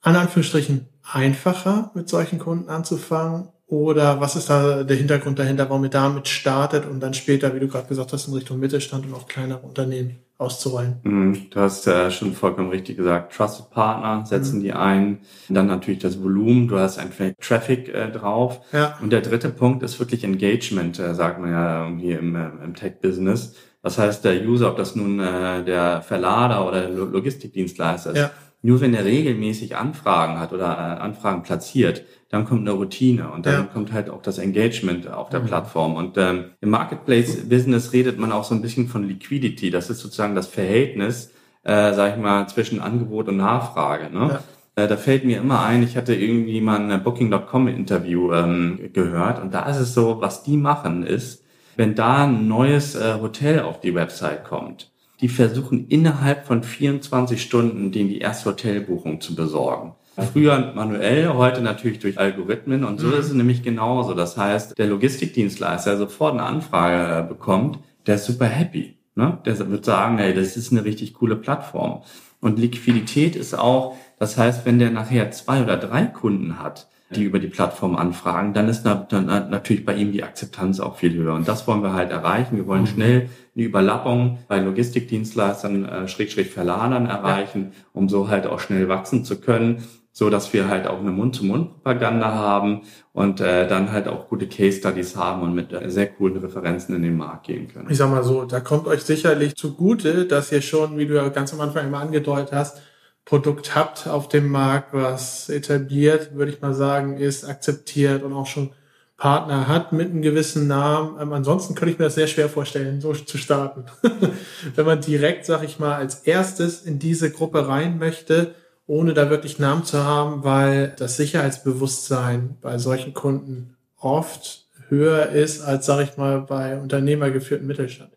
an 0.06 0.14
Anführungsstrichen 0.14 0.86
einfacher, 1.02 1.90
mit 1.94 2.08
solchen 2.08 2.38
Kunden 2.38 2.70
anzufangen? 2.70 3.48
Oder 3.66 4.20
was 4.20 4.36
ist 4.36 4.48
da 4.48 4.84
der 4.84 4.96
Hintergrund 4.96 5.40
dahinter, 5.40 5.68
warum 5.68 5.82
ihr 5.82 5.90
damit 5.90 6.28
startet 6.28 6.86
und 6.86 7.00
dann 7.00 7.12
später, 7.12 7.52
wie 7.52 7.58
du 7.58 7.66
gerade 7.66 7.88
gesagt 7.88 8.12
hast, 8.12 8.28
in 8.28 8.34
Richtung 8.34 8.60
Mittelstand 8.60 9.04
und 9.04 9.14
auch 9.14 9.26
kleinere 9.26 9.58
Unternehmen 9.58 10.20
auszurollen? 10.38 11.00
Mhm, 11.02 11.50
du 11.50 11.58
hast 11.58 11.86
ja 11.86 12.08
schon 12.12 12.34
vollkommen 12.34 12.70
richtig 12.70 12.98
gesagt. 12.98 13.34
Trusted 13.34 13.70
Partner 13.70 14.24
setzen 14.24 14.58
mhm. 14.58 14.62
die 14.62 14.72
ein. 14.74 15.18
Dann 15.48 15.66
natürlich 15.66 15.98
das 15.98 16.22
Volumen. 16.22 16.68
Du 16.68 16.78
hast 16.78 16.98
einfach 16.98 17.32
Traffic 17.40 17.88
äh, 17.88 18.12
drauf. 18.12 18.60
Ja. 18.72 18.96
Und 19.02 19.10
der 19.10 19.22
dritte 19.22 19.48
Punkt 19.48 19.82
ist 19.82 19.98
wirklich 19.98 20.22
Engagement, 20.22 21.00
äh, 21.00 21.16
sagt 21.16 21.40
man 21.40 21.50
ja 21.50 21.82
irgendwie 21.82 22.12
im, 22.12 22.36
äh, 22.36 22.50
im 22.62 22.74
Tech-Business. 22.74 23.56
Das 23.82 23.98
heißt, 23.98 24.24
der 24.24 24.46
User, 24.46 24.70
ob 24.70 24.76
das 24.76 24.94
nun 24.94 25.18
äh, 25.18 25.64
der 25.64 26.02
Verlader 26.02 26.68
oder 26.68 26.82
der 26.82 26.90
Logistikdienstleister 26.90 28.10
ist, 28.10 28.18
ja 28.18 28.30
nur 28.66 28.80
wenn 28.80 28.94
er 28.94 29.04
regelmäßig 29.04 29.76
Anfragen 29.76 30.40
hat 30.40 30.52
oder 30.52 30.66
äh, 30.66 31.00
Anfragen 31.00 31.44
platziert, 31.44 32.02
dann 32.30 32.44
kommt 32.44 32.62
eine 32.62 32.72
Routine 32.72 33.30
und 33.30 33.46
dann 33.46 33.54
ja. 33.54 33.62
kommt 33.62 33.92
halt 33.92 34.10
auch 34.10 34.20
das 34.20 34.38
Engagement 34.38 35.08
auf 35.08 35.30
der 35.30 35.40
mhm. 35.40 35.46
Plattform. 35.46 35.94
Und 35.94 36.18
ähm, 36.18 36.46
im 36.60 36.70
Marketplace-Business 36.70 37.92
redet 37.92 38.18
man 38.18 38.32
auch 38.32 38.42
so 38.42 38.56
ein 38.56 38.62
bisschen 38.62 38.88
von 38.88 39.04
Liquidity. 39.04 39.70
Das 39.70 39.88
ist 39.88 40.00
sozusagen 40.00 40.34
das 40.34 40.48
Verhältnis, 40.48 41.32
äh, 41.62 41.94
sag 41.94 42.16
ich 42.16 42.20
mal, 42.20 42.48
zwischen 42.48 42.80
Angebot 42.80 43.28
und 43.28 43.36
Nachfrage. 43.36 44.12
Ne? 44.12 44.40
Ja. 44.76 44.82
Äh, 44.82 44.88
da 44.88 44.96
fällt 44.96 45.24
mir 45.24 45.38
immer 45.38 45.64
ein, 45.64 45.84
ich 45.84 45.96
hatte 45.96 46.16
irgendwie 46.16 46.60
mal 46.60 46.80
ein 46.80 47.04
Booking.com-Interview 47.04 48.32
ähm, 48.32 48.90
gehört 48.92 49.40
und 49.40 49.54
da 49.54 49.68
ist 49.68 49.78
es 49.78 49.94
so, 49.94 50.20
was 50.20 50.42
die 50.42 50.56
machen 50.56 51.04
ist, 51.04 51.44
wenn 51.76 51.94
da 51.94 52.24
ein 52.24 52.48
neues 52.48 52.96
äh, 52.96 53.20
Hotel 53.20 53.60
auf 53.60 53.80
die 53.80 53.94
Website 53.94 54.44
kommt, 54.44 54.90
die 55.20 55.28
versuchen 55.28 55.88
innerhalb 55.88 56.46
von 56.46 56.62
24 56.62 57.40
Stunden 57.40 57.92
denen 57.92 58.08
die 58.08 58.18
erste 58.18 58.50
Hotelbuchung 58.50 59.20
zu 59.20 59.34
besorgen. 59.34 59.94
Früher 60.32 60.72
manuell, 60.74 61.28
heute 61.34 61.60
natürlich 61.60 61.98
durch 61.98 62.18
Algorithmen 62.18 62.84
und 62.84 62.98
so 62.98 63.08
mhm. 63.08 63.12
ist 63.14 63.26
es 63.26 63.32
nämlich 63.34 63.62
genauso. 63.62 64.14
Das 64.14 64.38
heißt, 64.38 64.78
der 64.78 64.86
Logistikdienstleister, 64.86 65.90
der 65.90 65.98
sofort 65.98 66.32
eine 66.32 66.44
Anfrage 66.44 67.24
äh, 67.24 67.28
bekommt, 67.28 67.78
der 68.06 68.14
ist 68.14 68.24
super 68.24 68.46
happy. 68.46 68.96
Ne? 69.14 69.38
Der 69.44 69.70
wird 69.70 69.84
sagen, 69.84 70.16
hey, 70.18 70.32
das 70.32 70.56
ist 70.56 70.72
eine 70.72 70.84
richtig 70.84 71.14
coole 71.14 71.36
Plattform. 71.36 72.02
Und 72.40 72.58
Liquidität 72.58 73.36
ist 73.36 73.58
auch, 73.58 73.96
das 74.18 74.38
heißt, 74.38 74.64
wenn 74.64 74.78
der 74.78 74.90
nachher 74.90 75.30
zwei 75.32 75.62
oder 75.62 75.76
drei 75.76 76.04
Kunden 76.04 76.60
hat, 76.60 76.88
die 77.10 77.22
über 77.22 77.38
die 77.38 77.46
Plattform 77.46 77.96
anfragen, 77.96 78.52
dann 78.52 78.68
ist 78.68 78.82
dann 78.82 79.26
natürlich 79.26 79.84
bei 79.84 79.94
ihm 79.94 80.10
die 80.10 80.24
Akzeptanz 80.24 80.80
auch 80.80 80.96
viel 80.96 81.14
höher. 81.14 81.34
Und 81.34 81.46
das 81.46 81.66
wollen 81.68 81.82
wir 81.82 81.92
halt 81.92 82.10
erreichen. 82.10 82.56
Wir 82.56 82.66
wollen 82.66 82.82
mhm. 82.82 82.86
schnell 82.88 83.28
eine 83.54 83.64
Überlappung 83.64 84.38
bei 84.48 84.58
Logistikdienstleistern, 84.58 85.84
äh, 85.84 86.08
Schrägstrich 86.08 86.50
Verladern 86.50 87.06
erreichen, 87.06 87.72
ja. 87.72 87.84
um 87.92 88.08
so 88.08 88.28
halt 88.28 88.46
auch 88.46 88.58
schnell 88.58 88.88
wachsen 88.88 89.24
zu 89.24 89.40
können, 89.40 89.84
so 90.12 90.30
dass 90.30 90.52
wir 90.52 90.68
halt 90.68 90.88
auch 90.88 90.98
eine 90.98 91.12
Mund-zu-Mund-Propaganda 91.12 92.34
haben 92.34 92.82
und 93.12 93.40
äh, 93.40 93.68
dann 93.68 93.92
halt 93.92 94.08
auch 94.08 94.28
gute 94.28 94.48
Case-Studies 94.48 95.14
haben 95.14 95.42
und 95.42 95.54
mit 95.54 95.72
äh, 95.72 95.88
sehr 95.90 96.08
coolen 96.08 96.38
Referenzen 96.38 96.96
in 96.96 97.02
den 97.02 97.16
Markt 97.16 97.46
gehen 97.46 97.68
können. 97.68 97.88
Ich 97.88 97.98
sag 97.98 98.10
mal 98.10 98.24
so, 98.24 98.44
da 98.44 98.58
kommt 98.60 98.88
euch 98.88 99.02
sicherlich 99.02 99.54
zugute, 99.54 100.24
dass 100.24 100.50
ihr 100.50 100.62
schon, 100.62 100.98
wie 100.98 101.06
du 101.06 101.14
ja 101.14 101.28
ganz 101.28 101.54
am 101.54 101.60
Anfang 101.60 101.86
immer 101.86 102.00
angedeutet 102.00 102.52
hast, 102.52 102.80
Produkt 103.26 103.74
habt 103.74 104.06
auf 104.06 104.28
dem 104.28 104.48
Markt, 104.48 104.94
was 104.94 105.50
etabliert, 105.50 106.34
würde 106.36 106.52
ich 106.52 106.62
mal 106.62 106.74
sagen, 106.74 107.18
ist 107.18 107.44
akzeptiert 107.44 108.22
und 108.22 108.32
auch 108.32 108.46
schon 108.46 108.70
Partner 109.16 109.66
hat 109.66 109.92
mit 109.92 110.10
einem 110.10 110.22
gewissen 110.22 110.68
Namen. 110.68 111.20
Ähm, 111.20 111.32
ansonsten 111.32 111.74
könnte 111.74 111.92
ich 111.92 111.98
mir 111.98 112.04
das 112.04 112.14
sehr 112.14 112.28
schwer 112.28 112.48
vorstellen, 112.48 113.00
so 113.00 113.14
zu 113.14 113.36
starten. 113.36 113.86
Wenn 114.74 114.86
man 114.86 115.00
direkt, 115.00 115.44
sag 115.44 115.64
ich 115.64 115.78
mal, 115.78 115.96
als 115.96 116.20
erstes 116.20 116.82
in 116.82 116.98
diese 116.98 117.30
Gruppe 117.30 117.66
rein 117.66 117.98
möchte, 117.98 118.54
ohne 118.86 119.12
da 119.12 119.28
wirklich 119.28 119.58
Namen 119.58 119.84
zu 119.84 120.04
haben, 120.04 120.44
weil 120.44 120.94
das 120.96 121.16
Sicherheitsbewusstsein 121.16 122.58
bei 122.60 122.78
solchen 122.78 123.12
Kunden 123.12 123.76
oft 123.98 124.65
höher 124.88 125.30
ist 125.30 125.62
als, 125.62 125.86
sag 125.86 126.02
ich 126.02 126.16
mal, 126.16 126.40
bei 126.40 126.78
unternehmergeführten 126.78 127.66
Mittelstand. 127.66 128.10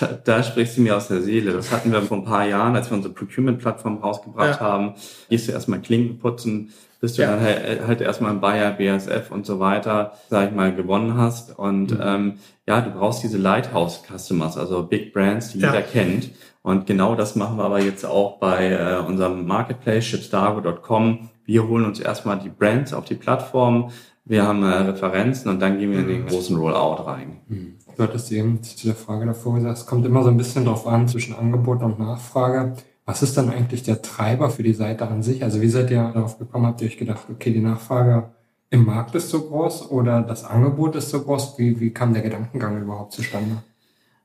Da, 0.00 0.18
da 0.24 0.42
sprichst 0.42 0.76
du 0.76 0.82
mir 0.82 0.96
aus 0.96 1.08
der 1.08 1.20
Seele. 1.22 1.52
Das 1.52 1.72
hatten 1.72 1.92
wir 1.92 2.02
vor 2.02 2.18
ein 2.18 2.24
paar 2.24 2.46
Jahren, 2.46 2.76
als 2.76 2.90
wir 2.90 2.96
unsere 2.96 3.14
Procurement-Plattform 3.14 3.98
rausgebracht 3.98 4.60
ja. 4.60 4.66
haben. 4.66 4.94
Gehst 5.28 5.48
du 5.48 5.52
erstmal 5.52 5.80
Klinken 5.80 6.18
putzen, 6.18 6.72
bis 7.00 7.14
du 7.14 7.22
ja. 7.22 7.30
dann 7.30 7.40
halt, 7.40 7.86
halt 7.86 8.00
erstmal 8.00 8.32
ein 8.32 8.40
Bayer, 8.40 8.72
BASF 8.72 9.30
und 9.30 9.46
so 9.46 9.60
weiter, 9.60 10.12
sag 10.30 10.48
ich 10.48 10.54
mal, 10.54 10.74
gewonnen 10.74 11.16
hast. 11.16 11.58
Und 11.58 11.92
mhm. 11.92 12.00
ähm, 12.02 12.32
ja, 12.66 12.80
du 12.80 12.90
brauchst 12.90 13.22
diese 13.22 13.38
Lighthouse-Customers, 13.38 14.56
also 14.56 14.82
Big 14.82 15.12
Brands, 15.12 15.52
die 15.52 15.60
ja. 15.60 15.72
jeder 15.72 15.82
kennt. 15.82 16.30
Und 16.62 16.86
genau 16.86 17.14
das 17.14 17.34
machen 17.36 17.56
wir 17.56 17.64
aber 17.64 17.80
jetzt 17.80 18.04
auch 18.04 18.38
bei 18.38 18.70
äh, 18.72 18.98
unserem 19.06 19.46
Marketplace, 19.46 20.04
shipstargo.com. 20.04 21.30
Wir 21.46 21.66
holen 21.66 21.86
uns 21.86 21.98
erstmal 21.98 22.38
die 22.38 22.50
Brands 22.50 22.92
auf 22.92 23.06
die 23.06 23.14
Plattform, 23.14 23.90
wir 24.28 24.46
haben 24.46 24.62
äh, 24.62 24.66
Referenzen 24.66 25.50
und 25.50 25.60
dann 25.60 25.78
gehen 25.78 25.90
wir 25.90 26.00
in 26.00 26.08
den 26.08 26.26
großen 26.26 26.56
Rollout 26.56 27.02
rein. 27.04 27.38
Mhm. 27.48 27.74
Du 27.96 28.02
hattest 28.04 28.30
eben 28.30 28.62
zu 28.62 28.86
der 28.86 28.94
Frage 28.94 29.26
davor 29.26 29.56
gesagt, 29.56 29.78
es 29.78 29.86
kommt 29.86 30.06
immer 30.06 30.22
so 30.22 30.28
ein 30.28 30.36
bisschen 30.36 30.66
drauf 30.66 30.86
an 30.86 31.08
zwischen 31.08 31.34
Angebot 31.34 31.82
und 31.82 31.98
Nachfrage. 31.98 32.74
Was 33.04 33.22
ist 33.22 33.36
dann 33.36 33.48
eigentlich 33.48 33.82
der 33.82 34.02
Treiber 34.02 34.50
für 34.50 34.62
die 34.62 34.74
Seite 34.74 35.08
an 35.08 35.22
sich? 35.22 35.42
Also 35.42 35.60
wie 35.62 35.68
seid 35.68 35.90
ihr 35.90 36.12
darauf 36.14 36.38
gekommen? 36.38 36.66
Habt 36.66 36.80
ihr 36.82 36.86
euch 36.86 36.98
gedacht, 36.98 37.26
okay, 37.30 37.52
die 37.52 37.60
Nachfrage 37.60 38.30
im 38.70 38.84
Markt 38.84 39.14
ist 39.14 39.30
so 39.30 39.40
groß 39.40 39.90
oder 39.90 40.20
das 40.20 40.44
Angebot 40.44 40.94
ist 40.94 41.08
so 41.08 41.22
groß? 41.22 41.58
Wie, 41.58 41.80
wie 41.80 41.90
kam 41.90 42.12
der 42.12 42.22
Gedankengang 42.22 42.80
überhaupt 42.80 43.14
zustande? 43.14 43.62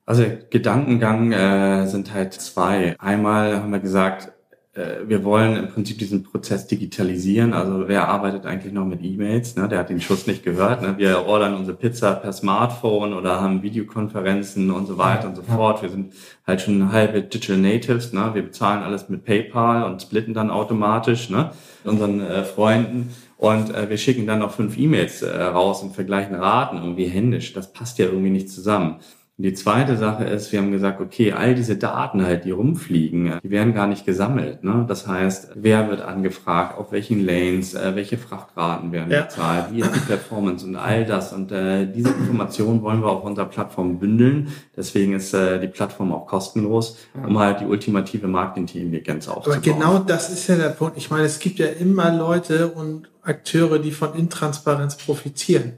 Also 0.05 0.25
Gedankengang 0.49 1.31
äh, 1.31 1.87
sind 1.87 2.13
halt 2.13 2.33
zwei. 2.33 2.95
Einmal 2.99 3.61
haben 3.61 3.71
wir 3.71 3.79
gesagt, 3.79 4.33
wir 4.75 5.23
wollen 5.23 5.55
im 5.55 5.67
Prinzip 5.67 5.99
diesen 5.99 6.23
Prozess 6.23 6.65
digitalisieren. 6.65 7.53
Also 7.53 7.87
wer 7.87 8.07
arbeitet 8.07 8.47
eigentlich 8.47 8.73
noch 8.73 8.85
mit 8.85 9.03
E-Mails? 9.03 9.55
Ne? 9.55 9.67
Der 9.67 9.77
hat 9.77 9.89
den 9.89 10.01
Schuss 10.01 10.25
nicht 10.25 10.43
gehört. 10.43 10.81
Ne? 10.81 10.97
Wir 10.97 11.27
ordern 11.27 11.53
unsere 11.53 11.77
Pizza 11.77 12.13
per 12.13 12.33
Smartphone 12.33 13.13
oder 13.13 13.39
haben 13.39 13.61
Videokonferenzen 13.61 14.71
und 14.71 14.87
so 14.87 14.97
weiter 14.97 15.27
und 15.27 15.35
so 15.35 15.43
fort. 15.43 15.83
Wir 15.83 15.89
sind 15.89 16.13
halt 16.47 16.61
schon 16.61 16.91
halbe 16.91 17.21
Digital 17.21 17.57
Natives. 17.57 18.13
Ne? 18.13 18.31
Wir 18.33 18.41
bezahlen 18.41 18.81
alles 18.81 19.09
mit 19.09 19.25
PayPal 19.25 19.83
und 19.83 20.01
splitten 20.01 20.33
dann 20.33 20.49
automatisch 20.49 21.29
ne? 21.29 21.51
unseren 21.83 22.19
äh, 22.21 22.43
Freunden. 22.43 23.13
Und 23.37 23.75
äh, 23.75 23.91
wir 23.91 23.97
schicken 23.97 24.25
dann 24.25 24.39
noch 24.39 24.51
fünf 24.51 24.75
E-Mails 24.75 25.21
äh, 25.21 25.39
raus 25.43 25.83
und 25.83 25.93
vergleichen 25.93 26.33
Raten 26.33 26.77
irgendwie 26.77 27.05
händisch. 27.05 27.53
Das 27.53 27.73
passt 27.73 27.99
ja 27.99 28.05
irgendwie 28.05 28.31
nicht 28.31 28.49
zusammen. 28.49 28.95
Und 29.43 29.49
die 29.49 29.55
zweite 29.55 29.97
Sache 29.97 30.23
ist, 30.23 30.53
wir 30.53 30.59
haben 30.59 30.71
gesagt, 30.71 31.01
okay, 31.01 31.33
all 31.33 31.53
diese 31.53 31.75
Daten 31.75 32.25
halt, 32.25 32.45
die 32.45 32.51
rumfliegen, 32.51 33.41
die 33.43 33.49
werden 33.49 33.73
gar 33.73 33.87
nicht 33.87 34.05
gesammelt. 34.05 34.63
Ne? 34.63 34.85
Das 34.87 35.05
heißt, 35.05 35.49
wer 35.55 35.89
wird 35.89 35.99
angefragt, 35.99 36.77
auf 36.77 36.93
welchen 36.93 37.25
Lanes, 37.25 37.73
äh, 37.73 37.93
welche 37.93 38.17
Frachtraten 38.17 38.93
werden 38.93 39.11
ja. 39.11 39.23
bezahlt, 39.23 39.65
wie 39.73 39.81
ist 39.81 39.93
die 39.93 39.99
Performance 39.99 40.65
und 40.65 40.77
all 40.77 41.03
das. 41.03 41.33
Und 41.33 41.51
äh, 41.51 41.85
diese 41.85 42.11
Informationen 42.11 42.81
wollen 42.83 43.01
wir 43.01 43.09
auf 43.09 43.25
unserer 43.25 43.47
Plattform 43.47 43.99
bündeln. 43.99 44.47
Deswegen 44.77 45.11
ist 45.11 45.33
äh, 45.33 45.59
die 45.59 45.67
Plattform 45.67 46.13
auch 46.13 46.25
kostenlos, 46.25 46.99
um 47.13 47.37
halt 47.37 47.59
die 47.59 47.65
ultimative 47.65 48.29
Marketingintelligenz 48.29 49.27
aufzubauen. 49.27 49.61
Aber 49.61 49.73
genau 49.73 49.99
das 49.99 50.29
ist 50.29 50.47
ja 50.47 50.55
der 50.55 50.69
Punkt. 50.69 50.95
Ich 50.95 51.11
meine, 51.11 51.25
es 51.25 51.39
gibt 51.39 51.59
ja 51.59 51.67
immer 51.67 52.13
Leute 52.13 52.69
und 52.69 53.09
Akteure, 53.23 53.79
die 53.79 53.91
von 53.91 54.15
Intransparenz 54.15 54.95
profitieren. 54.95 55.73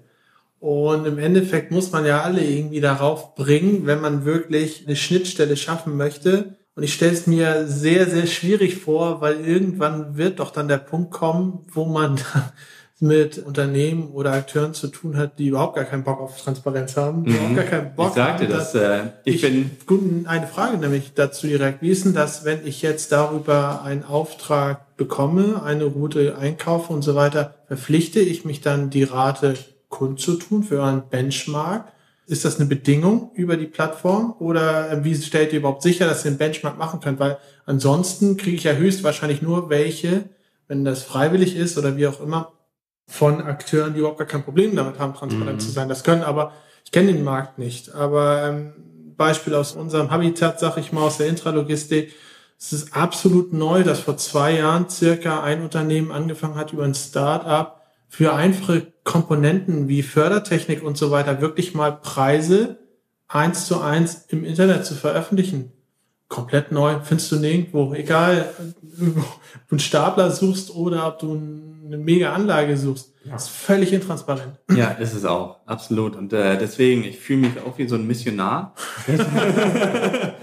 Und 0.65 1.06
im 1.06 1.19
Endeffekt 1.19 1.69
muss 1.71 1.91
man 1.91 2.08
ja 2.08 2.21
alle 2.23 2.43
irgendwie 2.43 2.82
darauf 2.82 3.36
bringen, 3.36 3.86
wenn 3.86 4.01
man 4.01 4.25
wirklich 4.25 4.86
eine 4.88 4.95
Schnittstelle 4.95 5.58
schaffen 5.58 5.95
möchte, 5.95 6.56
Und 6.78 6.82
ich 6.84 6.93
stelle 6.95 7.13
es 7.13 7.28
mir 7.28 7.67
sehr, 7.67 8.06
sehr 8.10 8.25
schwierig 8.25 8.75
vor, 8.78 9.21
weil 9.21 9.45
irgendwann 9.45 10.17
wird 10.17 10.39
doch 10.39 10.49
dann 10.51 10.67
der 10.67 10.80
Punkt 10.80 11.12
kommen, 11.12 11.65
wo 11.71 11.86
man 11.86 12.19
mit 12.99 13.38
Unternehmen 13.38 14.10
oder 14.12 14.32
Akteuren 14.34 14.73
zu 14.73 14.88
tun 14.88 15.17
hat, 15.17 15.38
die 15.38 15.47
überhaupt 15.47 15.75
gar 15.75 15.86
keinen 15.86 16.04
Bock 16.04 16.19
auf 16.19 16.41
Transparenz 16.41 16.97
haben, 16.97 17.25
die 17.25 17.30
Mhm. 17.32 17.36
überhaupt 17.38 17.56
gar 17.56 17.65
keinen 17.65 17.95
Bock 17.95 18.08
Ich 18.10 18.13
sagte 18.15 18.43
haben. 18.45 18.51
das, 18.54 18.73
äh, 18.75 18.99
ich, 19.25 19.41
bin, 19.41 19.69
Gut, 19.86 20.01
eine 20.25 20.47
Frage 20.47 20.78
nämlich 20.78 21.13
dazu 21.13 21.45
direkt. 21.47 21.82
Wie 21.84 21.89
ist 21.91 22.06
denn 22.06 22.13
das, 22.13 22.43
wenn 22.43 22.65
ich 22.65 22.82
jetzt 22.82 23.12
darüber 23.12 23.84
einen 23.84 24.04
Auftrag 24.04 24.97
bekomme, 24.97 25.62
eine 25.63 25.84
Route 25.86 26.38
einkaufe 26.39 26.91
und 26.91 27.04
so 27.04 27.13
weiter, 27.15 27.54
verpflichte 27.67 28.19
ich 28.19 28.45
mich 28.45 28.62
dann, 28.62 28.89
die 28.89 29.04
Rate 29.04 29.54
kundzutun 29.96 30.64
für 30.64 30.84
einen 30.84 31.10
Benchmark? 31.10 31.94
Ist 32.28 32.44
das 32.44 32.60
eine 32.60 32.68
Bedingung 32.68 33.32
über 33.36 33.56
die 33.56 33.68
Plattform 33.68 34.36
oder 34.40 35.04
wie 35.04 35.16
stellt 35.16 35.54
ihr 35.54 35.60
überhaupt 35.60 35.84
sicher, 35.84 36.06
dass 36.08 36.26
ihr 36.26 36.30
einen 36.32 36.38
Benchmark 36.38 36.78
machen 36.78 37.00
könnt? 37.00 37.20
Weil 37.20 37.38
ansonsten 37.66 38.36
kriege 38.36 38.58
ich 38.58 38.64
ja 38.64 38.74
höchstwahrscheinlich 38.74 39.42
nur 39.42 39.70
welche, 39.70 40.26
wenn 40.68 40.84
das 40.84 41.04
freiwillig 41.04 41.56
ist 41.56 41.78
oder 41.78 41.98
wie 41.98 42.08
auch 42.08 42.20
immer, 42.20 42.52
von 43.08 43.42
Akteuren, 43.42 43.94
die 43.94 44.00
überhaupt 44.00 44.18
gar 44.18 44.28
kein 44.28 44.44
Problem 44.44 44.76
damit 44.76 44.98
haben, 44.98 45.14
transparent 45.14 45.58
Mhm. 45.58 45.66
zu 45.66 45.72
sein. 45.72 45.88
Das 45.88 46.04
können 46.04 46.24
aber, 46.24 46.52
ich 46.84 46.92
kenne 46.92 47.14
den 47.14 47.24
Markt 47.24 47.60
nicht, 47.60 47.94
aber 47.94 48.50
ähm, 48.50 48.74
Beispiel 49.16 49.54
aus 49.54 49.74
unserem 49.76 50.10
Habitat, 50.10 50.60
sag 50.60 50.78
ich 50.78 50.92
mal, 50.92 51.04
aus 51.04 51.18
der 51.18 51.28
Intralogistik, 51.28 52.14
es 52.58 52.74
ist 52.74 52.96
absolut 52.96 53.54
neu, 53.54 53.84
dass 53.84 54.00
vor 54.00 54.18
zwei 54.18 54.54
Jahren 54.58 54.90
circa 54.90 55.44
ein 55.44 55.62
Unternehmen 55.62 56.12
angefangen 56.12 56.56
hat, 56.56 56.74
über 56.74 56.84
ein 56.84 56.96
Start-up 56.96 57.75
für 58.15 58.34
einfache 58.34 58.93
Komponenten 59.04 59.89
wie 59.89 60.01
Fördertechnik 60.01 60.82
und 60.82 60.97
so 60.97 61.12
weiter 61.12 61.41
wirklich 61.41 61.75
mal 61.75 61.91
Preise 61.91 62.78
eins 63.28 63.65
zu 63.65 63.82
eins 63.82 64.23
im 64.30 64.45
Internet 64.45 64.86
zu 64.86 64.95
veröffentlichen. 64.95 65.73
Komplett 66.30 66.71
neu, 66.71 67.01
findest 67.04 67.34
du 67.34 67.36
nirgendwo. 67.36 67.93
Egal, 67.93 68.49
ob 68.58 68.97
du 68.97 69.23
einen 69.71 69.80
Stapler 69.80 70.32
suchst 70.32 70.73
oder 70.73 71.08
ob 71.10 71.19
du 71.19 71.34
eine 71.34 71.97
mega 71.97 72.32
Anlage 72.32 72.78
suchst. 72.78 73.12
Ja. 73.25 73.36
ist 73.36 73.49
völlig 73.49 73.91
intransparent. 73.91 74.60
ja, 74.73 74.91
ist 74.91 75.13
es 75.13 75.25
auch, 75.25 75.58
absolut. 75.65 76.15
Und 76.15 76.32
äh, 76.32 76.58
deswegen, 76.58 77.04
ich 77.04 77.19
fühle 77.19 77.49
mich 77.49 77.60
auch 77.60 77.78
wie 77.78 77.88
so 77.89 77.95
ein 77.95 78.08
Missionar. 78.08 78.75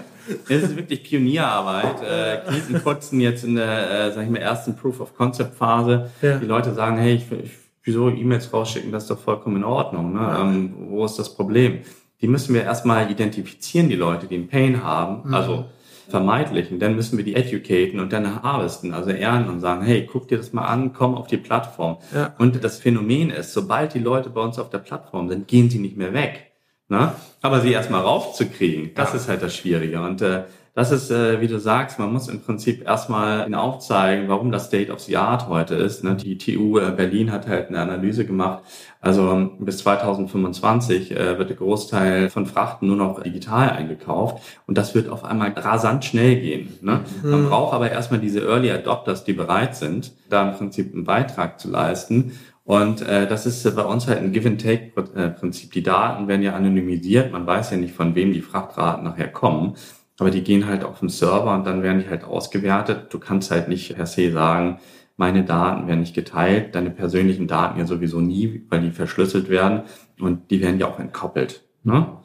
Es 0.47 0.63
ist 0.63 0.77
wirklich 0.77 1.03
Pionierarbeit. 1.03 2.01
Äh, 2.01 2.49
Kneten 2.49 2.81
putzen 2.81 3.19
jetzt 3.19 3.43
in 3.43 3.55
der, 3.55 4.07
äh, 4.07 4.11
sag 4.13 4.23
ich 4.23 4.29
mal, 4.29 4.37
ersten 4.37 4.73
Proof 4.73 5.01
of 5.01 5.15
Concept 5.15 5.57
Phase. 5.57 6.11
Ja. 6.21 6.37
Die 6.37 6.45
Leute 6.45 6.73
sagen, 6.73 6.97
hey, 6.97 7.15
ich, 7.15 7.29
ich, 7.29 7.51
wieso 7.83 8.09
E-Mails 8.09 8.51
rausschicken, 8.53 8.91
das 8.91 9.03
ist 9.03 9.09
doch 9.11 9.19
vollkommen 9.19 9.57
in 9.57 9.63
Ordnung. 9.63 10.13
Ne? 10.13 10.37
Ähm, 10.39 10.73
wo 10.89 11.05
ist 11.05 11.17
das 11.19 11.33
Problem? 11.35 11.79
Die 12.21 12.27
müssen 12.27 12.53
wir 12.53 12.63
erstmal 12.63 13.09
identifizieren, 13.11 13.89
die 13.89 13.95
Leute, 13.95 14.27
die 14.27 14.35
einen 14.35 14.47
Pain 14.47 14.83
haben, 14.83 15.27
Mhm. 15.27 15.33
also 15.33 15.65
vermeidlichen. 16.09 16.79
Dann 16.79 16.95
müssen 16.95 17.17
wir 17.17 17.25
die 17.25 17.35
educaten 17.35 17.99
und 17.99 18.11
dann 18.13 18.41
harvesten, 18.43 18.93
also 18.93 19.09
ehren 19.09 19.49
und 19.49 19.59
sagen, 19.61 19.83
hey, 19.83 20.07
guck 20.09 20.27
dir 20.27 20.37
das 20.37 20.53
mal 20.53 20.65
an, 20.65 20.93
komm 20.93 21.15
auf 21.15 21.27
die 21.27 21.37
Plattform. 21.37 21.97
Ja. 22.13 22.33
Und 22.37 22.63
das 22.63 22.79
Phänomen 22.79 23.29
ist, 23.29 23.53
sobald 23.53 23.93
die 23.93 23.99
Leute 23.99 24.29
bei 24.29 24.41
uns 24.41 24.59
auf 24.59 24.69
der 24.69 24.79
Plattform 24.79 25.29
sind, 25.29 25.47
gehen 25.47 25.69
sie 25.69 25.79
nicht 25.79 25.97
mehr 25.97 26.13
weg. 26.13 26.51
Ne? 26.89 27.13
Aber 27.41 27.61
sie 27.61 27.71
erstmal 27.71 28.01
raufzukriegen, 28.01 28.91
das 28.95 29.11
Ja. 29.11 29.15
ist 29.17 29.29
halt 29.29 29.41
das 29.41 29.55
Schwierige. 29.55 30.01
Und 30.01 30.21
äh, 30.21 30.43
das 30.75 30.91
ist, 30.91 31.11
äh, 31.11 31.39
wie 31.39 31.47
du 31.47 31.59
sagst, 31.59 31.99
man 31.99 32.11
muss 32.11 32.27
im 32.29 32.41
Prinzip 32.41 32.83
erstmal 32.83 33.45
ihnen 33.45 33.53
aufzeigen, 33.53 34.27
warum 34.27 34.51
das 34.51 34.65
State 34.65 34.91
of 34.91 34.99
the 35.01 35.17
Art 35.17 35.47
heute 35.47 35.75
ist. 35.75 36.03
Ne? 36.03 36.15
Die 36.15 36.37
TU 36.37 36.79
äh, 36.79 36.91
Berlin 36.91 37.31
hat 37.31 37.47
halt 37.47 37.69
eine 37.69 37.79
Analyse 37.79 38.25
gemacht. 38.25 38.63
Also 38.99 39.51
bis 39.59 39.77
2025 39.79 41.11
äh, 41.11 41.37
wird 41.37 41.49
der 41.49 41.57
Großteil 41.57 42.29
von 42.31 42.45
Frachten 42.47 42.87
nur 42.87 42.95
noch 42.95 43.21
digital 43.21 43.69
eingekauft. 43.69 44.41
Und 44.65 44.77
das 44.77 44.95
wird 44.95 45.09
auf 45.09 45.23
einmal 45.23 45.51
rasant 45.51 46.05
schnell 46.05 46.37
gehen. 46.39 46.69
Ne? 46.81 47.01
Man 47.21 47.43
Mhm. 47.43 47.49
braucht 47.49 47.73
aber 47.73 47.91
erstmal 47.91 48.19
diese 48.19 48.39
Early 48.41 48.71
Adopters, 48.71 49.23
die 49.23 49.33
bereit 49.33 49.75
sind, 49.75 50.13
da 50.29 50.49
im 50.49 50.57
Prinzip 50.57 50.93
einen 50.93 51.03
Beitrag 51.03 51.59
zu 51.59 51.69
leisten. 51.69 52.31
Und 52.65 53.01
äh, 53.01 53.27
das 53.27 53.45
ist 53.45 53.65
äh, 53.65 53.71
bei 53.71 53.83
uns 53.83 54.07
halt 54.07 54.19
ein 54.19 54.31
Give-and-Take-Prinzip. 54.31 55.71
Die 55.73 55.83
Daten 55.83 56.27
werden 56.27 56.41
ja 56.41 56.53
anonymisiert. 56.55 57.31
Man 57.31 57.45
weiß 57.45 57.71
ja 57.71 57.77
nicht, 57.77 57.93
von 57.93 58.15
wem 58.15 58.33
die 58.33 58.41
Frachtraten 58.41 59.03
nachher 59.03 59.27
kommen. 59.27 59.75
Aber 60.19 60.29
die 60.29 60.43
gehen 60.43 60.67
halt 60.67 60.83
auf 60.83 60.99
den 60.99 61.09
Server 61.09 61.53
und 61.53 61.65
dann 61.65 61.81
werden 61.81 62.01
die 62.01 62.09
halt 62.09 62.23
ausgewertet. 62.23 63.13
Du 63.13 63.19
kannst 63.19 63.51
halt 63.51 63.67
nicht 63.67 63.95
per 63.95 64.05
se 64.05 64.31
sagen, 64.31 64.79
meine 65.17 65.43
Daten 65.43 65.87
werden 65.87 65.99
nicht 65.99 66.15
geteilt, 66.15 66.75
deine 66.75 66.89
persönlichen 66.89 67.47
Daten 67.47 67.79
ja 67.79 67.85
sowieso 67.85 68.19
nie, 68.19 68.65
weil 68.69 68.81
die 68.81 68.91
verschlüsselt 68.91 69.49
werden 69.49 69.83
und 70.19 70.49
die 70.49 70.61
werden 70.61 70.79
ja 70.79 70.87
auch 70.87 70.99
entkoppelt. 70.99 71.63
Ne? 71.83 72.17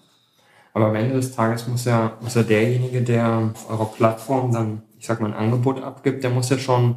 Aber 0.73 0.87
am 0.87 0.95
Ende 0.95 1.15
des 1.15 1.35
Tages 1.35 1.67
muss 1.67 1.85
ja, 1.85 2.17
muss 2.21 2.35
ja 2.35 2.43
derjenige, 2.43 3.03
der 3.03 3.51
auf 3.55 3.71
eurer 3.71 3.87
Plattform 3.87 4.53
dann, 4.53 4.83
ich 4.99 5.07
sag 5.07 5.21
mal, 5.21 5.29
ein 5.29 5.39
Angebot 5.39 5.83
abgibt, 5.83 6.23
der 6.23 6.31
muss 6.31 6.51
ja 6.51 6.59
schon 6.59 6.97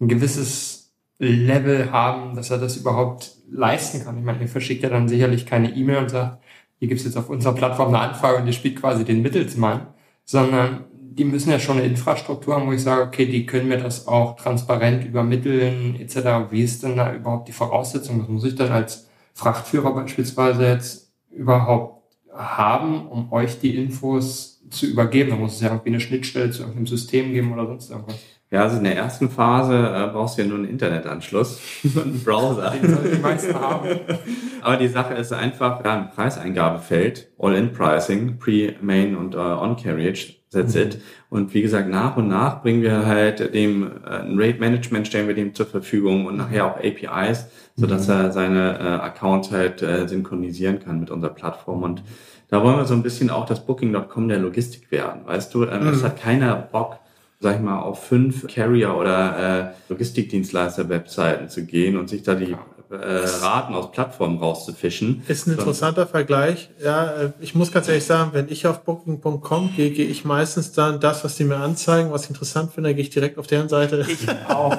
ein 0.00 0.08
gewisses 0.08 0.92
Level 1.18 1.90
haben, 1.90 2.36
dass 2.36 2.50
er 2.50 2.58
das 2.58 2.76
überhaupt 2.76 3.32
leisten 3.50 4.04
kann. 4.04 4.18
Ich 4.18 4.24
meine, 4.24 4.40
ihr 4.40 4.48
verschickt 4.48 4.82
ja 4.82 4.88
dann 4.88 5.08
sicherlich 5.08 5.46
keine 5.46 5.74
E-Mail 5.74 5.98
und 5.98 6.10
sagt, 6.10 6.42
hier 6.78 6.88
gibt's 6.88 7.04
jetzt 7.04 7.16
auf 7.16 7.28
unserer 7.28 7.54
Plattform 7.54 7.88
eine 7.88 7.98
Anfrage 7.98 8.38
und 8.38 8.46
ihr 8.46 8.52
spielt 8.52 8.80
quasi 8.80 9.04
den 9.04 9.22
Mittelsmann, 9.22 9.88
sondern 10.28 10.84
die 10.92 11.24
müssen 11.24 11.50
ja 11.50 11.58
schon 11.58 11.78
eine 11.78 11.86
Infrastruktur 11.86 12.54
haben, 12.54 12.66
wo 12.66 12.72
ich 12.72 12.82
sage, 12.82 13.02
okay, 13.02 13.24
die 13.24 13.46
können 13.46 13.68
mir 13.68 13.78
das 13.78 14.06
auch 14.06 14.36
transparent 14.36 15.06
übermitteln, 15.06 15.98
etc. 15.98 16.50
Wie 16.50 16.62
ist 16.62 16.82
denn 16.82 16.96
da 16.96 17.14
überhaupt 17.14 17.48
die 17.48 17.52
Voraussetzung? 17.52 18.20
Was 18.20 18.28
muss 18.28 18.44
ich 18.44 18.54
dann 18.54 18.70
als 18.70 19.08
Frachtführer 19.32 19.94
beispielsweise 19.94 20.66
jetzt 20.66 21.14
überhaupt 21.30 22.02
haben, 22.30 23.08
um 23.08 23.32
euch 23.32 23.58
die 23.58 23.74
Infos 23.74 24.62
zu 24.68 24.84
übergeben? 24.84 25.30
Da 25.30 25.36
muss 25.36 25.54
es 25.54 25.62
ja 25.62 25.68
irgendwie 25.68 25.88
eine 25.88 26.00
Schnittstelle 26.00 26.50
zu 26.50 26.60
irgendeinem 26.60 26.86
System 26.88 27.32
geben 27.32 27.50
oder 27.54 27.66
sonst 27.66 27.90
irgendwas. 27.90 28.18
Ja, 28.50 28.62
also 28.62 28.78
in 28.78 28.84
der 28.84 28.96
ersten 28.96 29.28
Phase 29.28 29.74
äh, 29.74 30.10
brauchst 30.10 30.38
du 30.38 30.42
ja 30.42 30.48
nur 30.48 30.56
einen 30.56 30.68
Internetanschluss 30.68 31.60
und 31.84 32.02
einen 32.02 32.24
Browser. 32.24 32.70
Den 32.70 32.94
sollten 32.94 33.16
die 33.16 33.22
meisten 33.22 33.54
haben. 33.54 33.88
Aber 34.62 34.76
die 34.76 34.88
Sache 34.88 35.14
ist 35.14 35.32
einfach, 35.32 35.82
da 35.82 35.94
ein 35.94 36.10
Preiseingabefeld, 36.10 37.28
All-in-Pricing, 37.38 38.38
Pre-Main 38.38 39.16
und 39.16 39.34
äh, 39.34 39.38
On-Carriage, 39.38 40.36
that's 40.50 40.74
it. 40.74 40.98
Und 41.28 41.52
wie 41.52 41.60
gesagt, 41.60 41.90
nach 41.90 42.16
und 42.16 42.28
nach 42.28 42.62
bringen 42.62 42.80
wir 42.80 43.04
halt 43.04 43.52
dem 43.52 43.82
äh, 44.06 44.20
ein 44.20 44.40
Rate-Management 44.40 45.06
stellen 45.06 45.28
wir 45.28 45.34
dem 45.34 45.54
zur 45.54 45.66
Verfügung 45.66 46.24
und 46.24 46.38
nachher 46.38 46.64
auch 46.64 46.78
APIs, 46.78 47.48
sodass 47.76 48.08
er 48.08 48.32
seine 48.32 48.78
äh, 48.78 48.82
Accounts 49.04 49.52
halt 49.52 49.82
äh, 49.82 50.08
synchronisieren 50.08 50.80
kann 50.80 51.00
mit 51.00 51.10
unserer 51.10 51.34
Plattform. 51.34 51.82
Und 51.82 52.02
da 52.48 52.64
wollen 52.64 52.78
wir 52.78 52.86
so 52.86 52.94
ein 52.94 53.02
bisschen 53.02 53.28
auch 53.28 53.44
das 53.44 53.66
Booking.com 53.66 54.28
der 54.28 54.38
Logistik 54.38 54.90
werden. 54.90 55.26
Weißt 55.26 55.52
du, 55.52 55.66
ähm, 55.66 55.88
es 55.88 56.02
hat 56.02 56.18
keiner 56.18 56.56
Bock, 56.56 56.98
sag 57.40 57.56
ich 57.56 57.62
mal, 57.62 57.80
auf 57.80 58.04
fünf 58.04 58.46
Carrier 58.48 58.96
oder 58.96 59.70
äh, 59.88 59.92
Logistikdienstleister-Webseiten 59.92 61.48
zu 61.48 61.64
gehen 61.64 61.96
und 61.96 62.08
sich 62.08 62.22
da 62.22 62.34
die 62.34 62.56
äh, 62.90 62.96
Raten 62.96 63.74
aus 63.74 63.92
Plattformen 63.92 64.38
rauszufischen. 64.38 65.22
Ist 65.28 65.46
ein 65.46 65.52
interessanter 65.52 66.06
Vergleich. 66.06 66.70
Ja, 66.82 67.12
äh, 67.12 67.32
ich 67.40 67.54
muss 67.54 67.70
ganz 67.70 67.88
ehrlich 67.88 68.04
sagen, 68.04 68.30
wenn 68.32 68.48
ich 68.48 68.66
auf 68.66 68.82
Booking.com 68.84 69.70
gehe, 69.76 69.90
gehe 69.90 70.06
ich 70.06 70.24
meistens 70.24 70.72
dann 70.72 70.98
das, 70.98 71.22
was 71.22 71.36
die 71.36 71.44
mir 71.44 71.56
anzeigen, 71.56 72.10
was 72.10 72.24
ich 72.24 72.30
interessant 72.30 72.72
finde, 72.72 72.94
gehe 72.94 73.02
ich 73.02 73.10
direkt 73.10 73.38
auf 73.38 73.46
deren 73.46 73.68
Seite. 73.68 74.04
Ich 74.08 74.26
auch. 74.48 74.76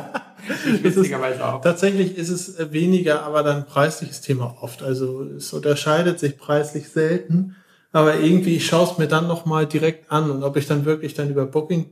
Ich 0.65 0.83
witzigerweise 0.83 1.45
auch. 1.45 1.61
Tatsächlich 1.61 2.17
ist 2.17 2.29
es 2.29 2.57
äh, 2.57 2.73
weniger, 2.73 3.23
aber 3.23 3.43
dann 3.43 3.65
preisliches 3.65 4.21
Thema 4.21 4.57
oft. 4.59 4.83
Also 4.83 5.23
es 5.23 5.53
unterscheidet 5.53 6.19
sich 6.19 6.37
preislich 6.37 6.89
selten. 6.89 7.55
Aber 7.91 8.19
irgendwie, 8.19 8.55
ich 8.55 8.67
schaue 8.67 8.91
es 8.91 8.97
mir 8.97 9.07
dann 9.07 9.27
nochmal 9.27 9.65
direkt 9.65 10.11
an. 10.11 10.29
Und 10.29 10.43
ob 10.43 10.57
ich 10.57 10.67
dann 10.67 10.85
wirklich 10.85 11.13
dann 11.13 11.29
über 11.29 11.45
Booking 11.45 11.85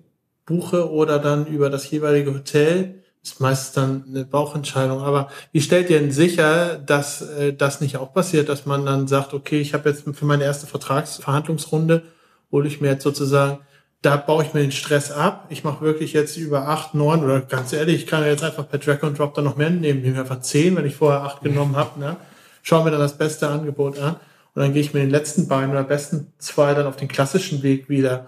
buche 0.48 0.92
oder 0.92 1.20
dann 1.20 1.46
über 1.46 1.70
das 1.70 1.90
jeweilige 1.92 2.34
Hotel, 2.34 3.04
ist 3.22 3.40
meistens 3.40 3.74
dann 3.74 4.06
eine 4.08 4.26
Bauchentscheidung. 4.26 5.02
Aber 5.02 5.30
wie 5.52 5.62
stellt 5.62 5.92
ihr 5.92 6.00
denn 6.00 6.12
sicher, 6.12 6.80
dass 6.80 7.22
äh, 7.22 7.54
das 7.54 7.82
nicht 7.82 7.98
auch 7.98 8.14
passiert, 8.14 8.50
dass 8.50 8.66
man 8.66 8.86
dann 8.86 9.08
sagt, 9.08 9.36
okay, 9.36 9.62
ich 9.62 9.76
habe 9.76 9.90
jetzt 9.90 10.06
für 10.12 10.26
meine 10.26 10.46
erste 10.46 10.66
Vertragsverhandlungsrunde, 10.66 12.02
hole 12.52 12.68
ich 12.68 12.82
mir 12.82 12.88
jetzt 12.90 13.04
sozusagen 13.04 13.60
da 14.02 14.16
baue 14.16 14.44
ich 14.44 14.54
mir 14.54 14.62
den 14.62 14.72
Stress 14.72 15.12
ab. 15.12 15.48
Ich 15.50 15.64
mache 15.64 15.82
wirklich 15.84 16.14
jetzt 16.14 16.38
über 16.38 16.68
acht, 16.68 16.94
neun 16.94 17.24
oder 17.24 17.42
ganz 17.42 17.74
ehrlich, 17.74 17.96
ich 17.96 18.08
kann 18.08 18.24
jetzt 18.24 18.44
einfach 18.44 18.70
per 18.70 18.80
Drag 18.80 19.02
and 19.04 19.18
Drop 19.18 19.34
dann 19.34 19.46
noch 19.46 19.58
mehr 19.58 19.70
nehmen. 19.70 20.02
Nehmen 20.02 20.16
wir 20.16 20.22
einfach 20.22 20.42
zehn, 20.42 20.76
wenn 20.76 20.86
ich 20.86 20.96
vorher 20.96 21.24
acht 21.24 21.42
genommen 21.42 21.76
habe. 21.76 22.00
Ne? 22.00 22.16
Schaue 22.62 22.84
mir 22.84 22.92
dann 22.92 23.00
das 23.00 23.18
beste 23.18 23.48
Angebot 23.48 23.98
an 24.00 24.16
und 24.54 24.62
dann 24.62 24.74
gehe 24.74 24.82
ich 24.82 24.94
mir 24.94 25.00
den 25.00 25.10
letzten 25.10 25.48
beiden 25.48 25.72
oder 25.72 25.84
besten 25.84 26.32
zwei 26.38 26.74
dann 26.74 26.86
auf 26.86 26.96
den 26.96 27.08
klassischen 27.08 27.64
Weg 27.64 27.90
wieder. 27.90 28.28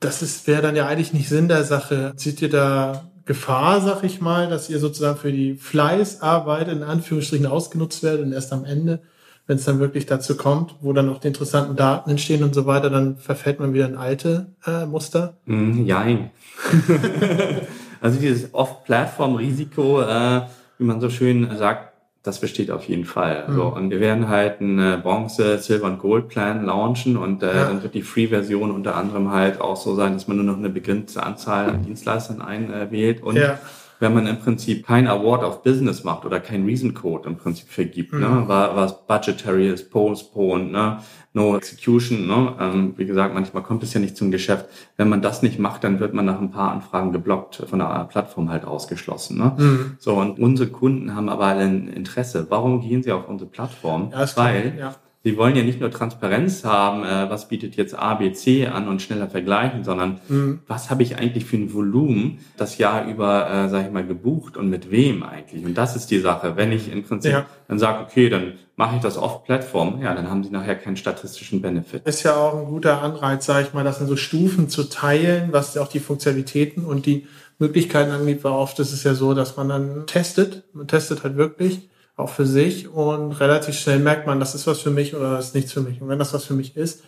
Das 0.00 0.22
ist 0.22 0.46
wäre 0.46 0.62
dann 0.62 0.76
ja 0.76 0.86
eigentlich 0.86 1.12
nicht 1.12 1.28
Sinn 1.28 1.48
der 1.48 1.64
Sache. 1.64 2.12
Seht 2.16 2.40
ihr 2.42 2.50
da 2.50 3.10
Gefahr, 3.24 3.80
sag 3.80 4.04
ich 4.04 4.20
mal, 4.20 4.48
dass 4.48 4.70
ihr 4.70 4.78
sozusagen 4.78 5.18
für 5.18 5.32
die 5.32 5.54
Fleißarbeit 5.54 6.68
in 6.68 6.82
Anführungsstrichen 6.82 7.46
ausgenutzt 7.46 8.02
werdet 8.02 8.24
und 8.24 8.32
erst 8.32 8.52
am 8.52 8.64
Ende 8.64 9.00
wenn 9.48 9.56
es 9.56 9.64
dann 9.64 9.80
wirklich 9.80 10.04
dazu 10.06 10.36
kommt, 10.36 10.76
wo 10.82 10.92
dann 10.92 11.08
auch 11.08 11.18
die 11.18 11.28
interessanten 11.28 11.74
Daten 11.74 12.10
entstehen 12.10 12.44
und 12.44 12.54
so 12.54 12.66
weiter, 12.66 12.90
dann 12.90 13.16
verfällt 13.16 13.58
man 13.58 13.72
wieder 13.72 13.88
in 13.88 13.96
alte 13.96 14.52
äh, 14.66 14.84
Muster. 14.84 15.38
Mm, 15.46 15.86
jein. 15.86 16.30
also 18.00 18.20
dieses 18.20 18.52
Off-Plattform-Risiko, 18.52 20.02
äh, 20.02 20.42
wie 20.76 20.84
man 20.84 21.00
so 21.00 21.08
schön 21.08 21.56
sagt, 21.56 21.94
Das 22.28 22.40
besteht 22.40 22.70
auf 22.70 22.84
jeden 22.84 23.06
Fall. 23.06 23.46
Mhm. 23.48 23.54
So, 23.54 23.64
und 23.68 23.88
wir 23.88 24.00
werden 24.00 24.28
halt 24.28 24.60
einen 24.60 25.00
Bronze, 25.00 25.56
Silver 25.60 25.86
und 25.86 25.98
Gold 25.98 26.28
Plan 26.28 26.66
launchen 26.66 27.16
und 27.16 27.42
äh, 27.42 27.46
ja. 27.46 27.64
dann 27.64 27.82
wird 27.82 27.94
die 27.94 28.02
Free-Version 28.02 28.70
unter 28.70 28.96
anderem 28.96 29.32
halt 29.32 29.62
auch 29.62 29.76
so 29.76 29.94
sein, 29.94 30.12
dass 30.12 30.28
man 30.28 30.36
nur 30.36 30.44
noch 30.44 30.58
eine 30.58 30.68
begrenzte 30.68 31.22
Anzahl 31.22 31.70
an 31.70 31.84
Dienstleistern 31.86 32.42
einwählt 32.42 33.22
und 33.22 33.36
ja 33.36 33.58
wenn 34.00 34.14
man 34.14 34.28
im 34.28 34.38
Prinzip 34.38 34.86
kein 34.86 35.08
Award 35.08 35.42
of 35.42 35.64
Business 35.64 36.04
macht 36.04 36.24
oder 36.24 36.38
kein 36.38 36.64
Reason 36.64 36.94
Code 36.94 37.28
im 37.28 37.36
Prinzip 37.36 37.68
vergibt, 37.68 38.12
mhm. 38.12 38.20
ne, 38.20 38.44
was 38.46 39.06
budgetary 39.06 39.68
ist, 39.68 39.90
postponed, 39.90 40.70
ne, 40.70 40.98
no 41.38 41.56
execution, 41.56 42.26
ne, 42.26 42.54
ähm, 42.60 42.94
wie 42.96 43.06
gesagt, 43.06 43.34
manchmal 43.34 43.62
kommt 43.62 43.82
es 43.82 43.94
ja 43.94 44.00
nicht 44.00 44.16
zum 44.16 44.30
Geschäft. 44.30 44.66
Wenn 44.96 45.08
man 45.08 45.22
das 45.22 45.42
nicht 45.42 45.58
macht, 45.58 45.84
dann 45.84 46.00
wird 46.00 46.12
man 46.14 46.24
nach 46.24 46.40
ein 46.40 46.50
paar 46.50 46.72
Anfragen 46.72 47.12
geblockt, 47.12 47.56
von 47.56 47.78
der 47.78 48.08
Plattform 48.10 48.50
halt 48.50 48.64
ausgeschlossen, 48.64 49.38
ne. 49.38 49.54
Mhm. 49.56 49.96
So, 49.98 50.14
und 50.14 50.38
unsere 50.38 50.68
Kunden 50.68 51.14
haben 51.14 51.28
aber 51.28 51.46
ein 51.46 51.88
Interesse. 51.88 52.46
Warum 52.48 52.80
gehen 52.80 53.02
sie 53.02 53.12
auf 53.12 53.28
unsere 53.28 53.48
Plattform? 53.50 54.10
Ja, 54.12 54.26
Weil, 54.36 54.74
ja 54.78 54.94
Sie 55.28 55.36
wollen 55.36 55.54
ja 55.54 55.62
nicht 55.62 55.78
nur 55.78 55.90
Transparenz 55.90 56.64
haben, 56.64 57.04
äh, 57.04 57.28
was 57.28 57.48
bietet 57.48 57.76
jetzt 57.76 57.94
A, 57.94 58.14
B, 58.14 58.32
C 58.32 58.66
an 58.66 58.88
und 58.88 59.02
schneller 59.02 59.28
vergleichen, 59.28 59.84
sondern 59.84 60.22
mhm. 60.28 60.60
was 60.66 60.88
habe 60.88 61.02
ich 61.02 61.18
eigentlich 61.18 61.44
für 61.44 61.58
ein 61.58 61.74
Volumen 61.74 62.38
das 62.56 62.78
Jahr 62.78 63.06
über, 63.06 63.46
äh, 63.46 63.68
sage 63.68 63.88
ich 63.88 63.92
mal, 63.92 64.06
gebucht 64.06 64.56
und 64.56 64.70
mit 64.70 64.90
wem 64.90 65.22
eigentlich? 65.22 65.66
Und 65.66 65.76
das 65.76 65.96
ist 65.96 66.10
die 66.10 66.20
Sache. 66.20 66.56
Wenn 66.56 66.72
ich 66.72 66.90
im 66.90 67.02
Prinzip 67.02 67.32
ja. 67.32 67.46
dann 67.68 67.78
sage, 67.78 68.02
okay, 68.04 68.30
dann 68.30 68.54
mache 68.76 68.96
ich 68.96 69.02
das 69.02 69.18
off-Plattform, 69.18 70.00
ja, 70.00 70.14
dann 70.14 70.30
haben 70.30 70.42
Sie 70.44 70.48
nachher 70.48 70.76
keinen 70.76 70.96
statistischen 70.96 71.60
Benefit. 71.60 72.06
Ist 72.06 72.22
ja 72.22 72.34
auch 72.34 72.58
ein 72.58 72.64
guter 72.64 73.02
Anreiz, 73.02 73.44
sage 73.44 73.66
ich 73.66 73.74
mal, 73.74 73.84
das 73.84 74.00
in 74.00 74.06
so 74.06 74.16
Stufen 74.16 74.70
zu 74.70 74.84
teilen, 74.84 75.52
was 75.52 75.76
auch 75.76 75.88
die 75.88 76.00
Funktionalitäten 76.00 76.86
und 76.86 77.04
die 77.04 77.26
Möglichkeiten 77.58 78.12
angeht, 78.12 78.44
weil 78.44 78.52
oft 78.52 78.78
ist 78.78 78.94
es 78.94 79.04
ja 79.04 79.12
so, 79.12 79.34
dass 79.34 79.58
man 79.58 79.68
dann 79.68 80.06
testet, 80.06 80.64
man 80.72 80.88
testet 80.88 81.22
halt 81.22 81.36
wirklich 81.36 81.90
auch 82.18 82.30
für 82.30 82.46
sich 82.46 82.88
und 82.88 83.32
relativ 83.32 83.78
schnell 83.78 84.00
merkt 84.00 84.26
man, 84.26 84.40
das 84.40 84.54
ist 84.54 84.66
was 84.66 84.80
für 84.80 84.90
mich 84.90 85.14
oder 85.14 85.36
das 85.36 85.46
ist 85.46 85.54
nichts 85.54 85.72
für 85.72 85.80
mich. 85.80 86.02
Und 86.02 86.08
wenn 86.08 86.18
das 86.18 86.34
was 86.34 86.44
für 86.44 86.54
mich 86.54 86.76
ist, 86.76 87.04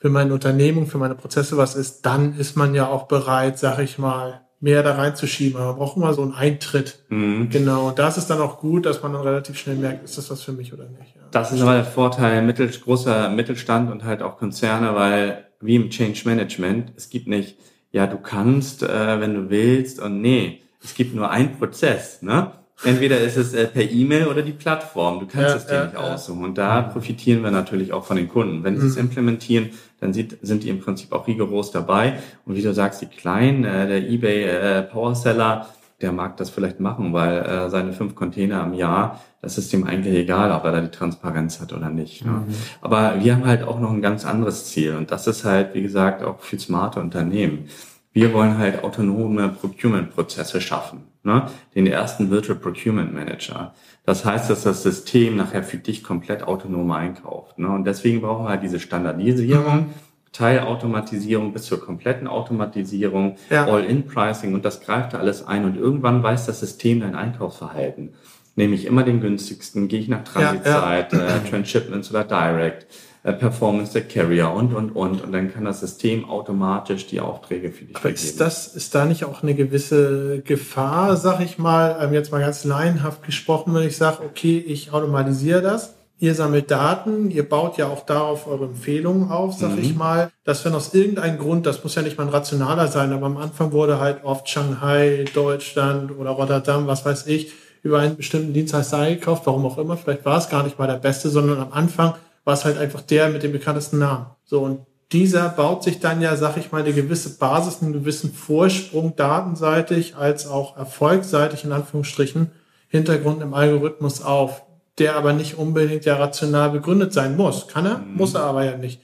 für 0.00 0.08
meine 0.08 0.32
Unternehmung, 0.32 0.86
für 0.86 0.98
meine 0.98 1.14
Prozesse 1.14 1.56
was 1.56 1.74
ist, 1.74 2.06
dann 2.06 2.38
ist 2.38 2.56
man 2.56 2.74
ja 2.74 2.88
auch 2.88 3.04
bereit, 3.04 3.58
sag 3.58 3.78
ich 3.78 3.98
mal, 3.98 4.40
mehr 4.60 4.82
da 4.82 4.94
reinzuschieben. 4.94 5.60
Aber 5.60 5.70
man 5.72 5.76
braucht 5.76 5.96
immer 5.98 6.14
so 6.14 6.22
einen 6.22 6.32
Eintritt. 6.32 7.00
Mhm. 7.10 7.50
Genau. 7.50 7.88
Und 7.88 7.98
das 7.98 8.16
ist 8.16 8.28
dann 8.28 8.40
auch 8.40 8.58
gut, 8.58 8.86
dass 8.86 9.02
man 9.02 9.12
dann 9.12 9.22
relativ 9.22 9.58
schnell 9.58 9.76
merkt, 9.76 10.04
ist 10.04 10.16
das 10.16 10.30
was 10.30 10.42
für 10.42 10.52
mich 10.52 10.72
oder 10.72 10.84
nicht. 10.84 11.14
Ja. 11.14 11.22
Das 11.30 11.52
ist 11.52 11.60
aber 11.60 11.74
der 11.74 11.84
Vorteil 11.84 12.42
mittel, 12.42 12.68
großer 12.68 13.28
Mittelstand 13.28 13.90
und 13.90 14.04
halt 14.04 14.22
auch 14.22 14.38
Konzerne, 14.38 14.94
weil 14.94 15.46
wie 15.60 15.76
im 15.76 15.90
Change 15.90 16.22
Management, 16.24 16.92
es 16.96 17.10
gibt 17.10 17.28
nicht, 17.28 17.58
ja, 17.92 18.06
du 18.06 18.16
kannst, 18.16 18.82
äh, 18.82 19.20
wenn 19.20 19.34
du 19.34 19.50
willst 19.50 20.00
und 20.00 20.20
nee, 20.22 20.62
es 20.82 20.94
gibt 20.94 21.14
nur 21.14 21.30
einen 21.30 21.58
Prozess, 21.58 22.22
ne? 22.22 22.52
Entweder 22.84 23.20
ist 23.20 23.36
es 23.36 23.54
äh, 23.54 23.66
per 23.66 23.90
E-Mail 23.90 24.26
oder 24.26 24.42
die 24.42 24.52
Plattform. 24.52 25.20
Du 25.20 25.26
kannst 25.26 25.48
ja, 25.48 25.56
es 25.56 25.66
dir 25.66 25.74
ja, 25.74 25.84
nicht 25.84 25.94
ja. 25.94 26.00
aussuchen. 26.00 26.44
Und 26.44 26.58
da 26.58 26.82
profitieren 26.82 27.42
wir 27.42 27.50
natürlich 27.50 27.92
auch 27.92 28.04
von 28.04 28.16
den 28.16 28.28
Kunden. 28.28 28.64
Wenn 28.64 28.78
sie 28.78 28.86
es 28.86 28.96
mhm. 28.96 29.02
implementieren, 29.02 29.70
dann 30.00 30.12
sieht, 30.12 30.36
sind 30.42 30.62
die 30.62 30.68
im 30.68 30.80
Prinzip 30.80 31.12
auch 31.12 31.26
rigoros 31.26 31.70
dabei. 31.70 32.18
Und 32.44 32.54
wie 32.54 32.62
du 32.62 32.74
sagst, 32.74 33.00
die 33.00 33.06
kleinen, 33.06 33.64
äh, 33.64 33.86
der 33.86 34.08
eBay 34.08 34.44
äh, 34.44 34.82
Powerseller, 34.82 35.68
der 36.02 36.12
mag 36.12 36.36
das 36.36 36.50
vielleicht 36.50 36.78
machen, 36.78 37.14
weil 37.14 37.38
äh, 37.38 37.70
seine 37.70 37.94
fünf 37.94 38.14
Container 38.14 38.62
im 38.64 38.74
Jahr, 38.74 39.22
das 39.40 39.56
ist 39.56 39.72
ihm 39.72 39.84
eigentlich 39.84 40.14
egal, 40.14 40.52
ob 40.52 40.64
er 40.64 40.72
da 40.72 40.80
die 40.82 40.90
Transparenz 40.90 41.60
hat 41.60 41.72
oder 41.72 41.88
nicht. 41.88 42.26
Ne? 42.26 42.32
Mhm. 42.32 42.54
Aber 42.82 43.14
wir 43.22 43.34
haben 43.34 43.46
halt 43.46 43.62
auch 43.62 43.80
noch 43.80 43.90
ein 43.90 44.02
ganz 44.02 44.26
anderes 44.26 44.66
Ziel. 44.66 44.96
Und 44.96 45.10
das 45.10 45.26
ist 45.26 45.46
halt, 45.46 45.74
wie 45.74 45.82
gesagt, 45.82 46.22
auch 46.22 46.40
für 46.40 46.58
smarte 46.58 47.00
Unternehmen. 47.00 47.68
Wir 48.12 48.34
wollen 48.34 48.58
halt 48.58 48.84
autonome 48.84 49.48
Procurement-Prozesse 49.48 50.60
schaffen. 50.60 51.04
Ne? 51.26 51.46
Den 51.74 51.88
ersten 51.88 52.30
Virtual 52.30 52.56
Procurement 52.56 53.12
Manager. 53.12 53.74
Das 54.04 54.24
heißt, 54.24 54.48
dass 54.48 54.62
das 54.62 54.84
System 54.84 55.36
nachher 55.36 55.64
für 55.64 55.76
dich 55.76 56.04
komplett 56.04 56.44
autonom 56.44 56.88
einkauft. 56.92 57.58
Ne? 57.58 57.68
Und 57.68 57.84
deswegen 57.84 58.20
brauchen 58.20 58.44
wir 58.44 58.50
halt 58.50 58.62
diese 58.62 58.78
Standardisierung. 58.78 59.90
Teilautomatisierung 60.30 61.52
bis 61.52 61.64
zur 61.64 61.80
kompletten 61.80 62.28
Automatisierung, 62.28 63.36
ja. 63.48 63.66
All-in-Pricing 63.66 64.52
und 64.52 64.66
das 64.66 64.82
greift 64.82 65.14
da 65.14 65.18
alles 65.18 65.46
ein. 65.46 65.64
Und 65.64 65.76
irgendwann 65.76 66.22
weiß 66.22 66.46
das 66.46 66.60
System 66.60 67.00
dein 67.00 67.14
Einkaufsverhalten. 67.14 68.10
Nehme 68.54 68.74
ich 68.74 68.84
immer 68.84 69.02
den 69.02 69.20
günstigsten, 69.20 69.88
gehe 69.88 69.98
ich 69.98 70.08
nach 70.08 70.24
Transitzeit, 70.24 71.12
ja, 71.12 71.18
ja. 71.18 71.36
äh, 71.36 71.48
Transshipments 71.48 72.10
oder 72.10 72.22
Direct 72.22 72.86
Performance 73.32 73.92
der 73.92 74.02
Carrier 74.02 74.50
und, 74.50 74.74
und, 74.74 74.90
und. 74.90 75.22
Und 75.22 75.32
dann 75.32 75.52
kann 75.52 75.64
das 75.64 75.80
System 75.80 76.28
automatisch 76.28 77.06
die 77.06 77.20
Aufträge 77.20 77.70
für 77.72 77.84
dich 77.84 77.96
Aber 77.96 78.10
ist 78.10 78.40
das, 78.40 78.68
ist 78.74 78.94
da 78.94 79.04
nicht 79.04 79.24
auch 79.24 79.42
eine 79.42 79.54
gewisse 79.54 80.40
Gefahr, 80.42 81.16
sag 81.16 81.40
ich 81.40 81.58
mal, 81.58 81.98
ähm, 82.00 82.12
jetzt 82.12 82.32
mal 82.32 82.40
ganz 82.40 82.64
laienhaft 82.64 83.22
gesprochen, 83.24 83.74
wenn 83.74 83.86
ich 83.86 83.96
sage, 83.96 84.22
okay, 84.24 84.58
ich 84.58 84.92
automatisiere 84.92 85.62
das, 85.62 85.94
Ihr 86.18 86.34
sammelt 86.34 86.70
Daten, 86.70 87.30
ihr 87.30 87.46
baut 87.46 87.76
ja 87.76 87.88
auch 87.88 88.06
darauf 88.06 88.46
eure 88.46 88.64
Empfehlungen 88.64 89.30
auf, 89.30 89.52
sag 89.52 89.72
mhm. 89.72 89.82
ich 89.82 89.94
mal, 89.94 90.30
dass 90.44 90.64
wenn 90.64 90.74
aus 90.74 90.94
irgendeinem 90.94 91.38
Grund, 91.38 91.66
das 91.66 91.84
muss 91.84 91.94
ja 91.94 92.00
nicht 92.00 92.16
mal 92.16 92.24
ein 92.24 92.30
rationaler 92.30 92.88
sein, 92.88 93.12
aber 93.12 93.26
am 93.26 93.36
Anfang 93.36 93.72
wurde 93.72 94.00
halt 94.00 94.24
oft 94.24 94.48
Shanghai, 94.48 95.26
Deutschland 95.34 96.10
oder 96.18 96.30
Rotterdam, 96.30 96.86
was 96.86 97.04
weiß 97.04 97.26
ich, 97.26 97.52
über 97.82 97.98
einen 97.98 98.16
bestimmten 98.16 98.54
Dienstleister 98.54 98.96
eingekauft, 98.96 99.42
warum 99.44 99.66
auch 99.66 99.76
immer, 99.76 99.98
vielleicht 99.98 100.24
war 100.24 100.38
es 100.38 100.48
gar 100.48 100.62
nicht 100.62 100.78
mal 100.78 100.86
der 100.86 100.94
beste, 100.94 101.28
sondern 101.28 101.58
am 101.58 101.72
Anfang 101.72 102.14
war 102.46 102.54
es 102.54 102.64
halt 102.64 102.78
einfach 102.78 103.02
der 103.02 103.28
mit 103.28 103.42
dem 103.42 103.52
bekanntesten 103.52 103.98
Namen. 103.98 104.26
So, 104.44 104.60
und 104.60 104.86
dieser 105.12 105.48
baut 105.48 105.82
sich 105.82 105.98
dann 105.98 106.22
ja, 106.22 106.36
sag 106.36 106.56
ich 106.56 106.72
mal, 106.72 106.82
eine 106.82 106.92
gewisse 106.92 107.36
Basis, 107.38 107.82
einen 107.82 107.92
gewissen 107.92 108.32
Vorsprung 108.32 109.16
datenseitig 109.16 110.16
als 110.16 110.46
auch 110.46 110.76
erfolgsseitig 110.76 111.64
in 111.64 111.72
Anführungsstrichen 111.72 112.52
Hintergrund 112.88 113.42
im 113.42 113.52
Algorithmus 113.52 114.22
auf, 114.22 114.62
der 114.98 115.16
aber 115.16 115.32
nicht 115.32 115.58
unbedingt 115.58 116.04
ja 116.04 116.16
rational 116.16 116.70
begründet 116.70 117.12
sein 117.12 117.36
muss. 117.36 117.66
Kann 117.66 117.84
er, 117.84 117.98
mhm. 117.98 118.14
muss 118.14 118.34
er 118.34 118.42
aber 118.42 118.64
ja 118.64 118.76
nicht. 118.76 119.00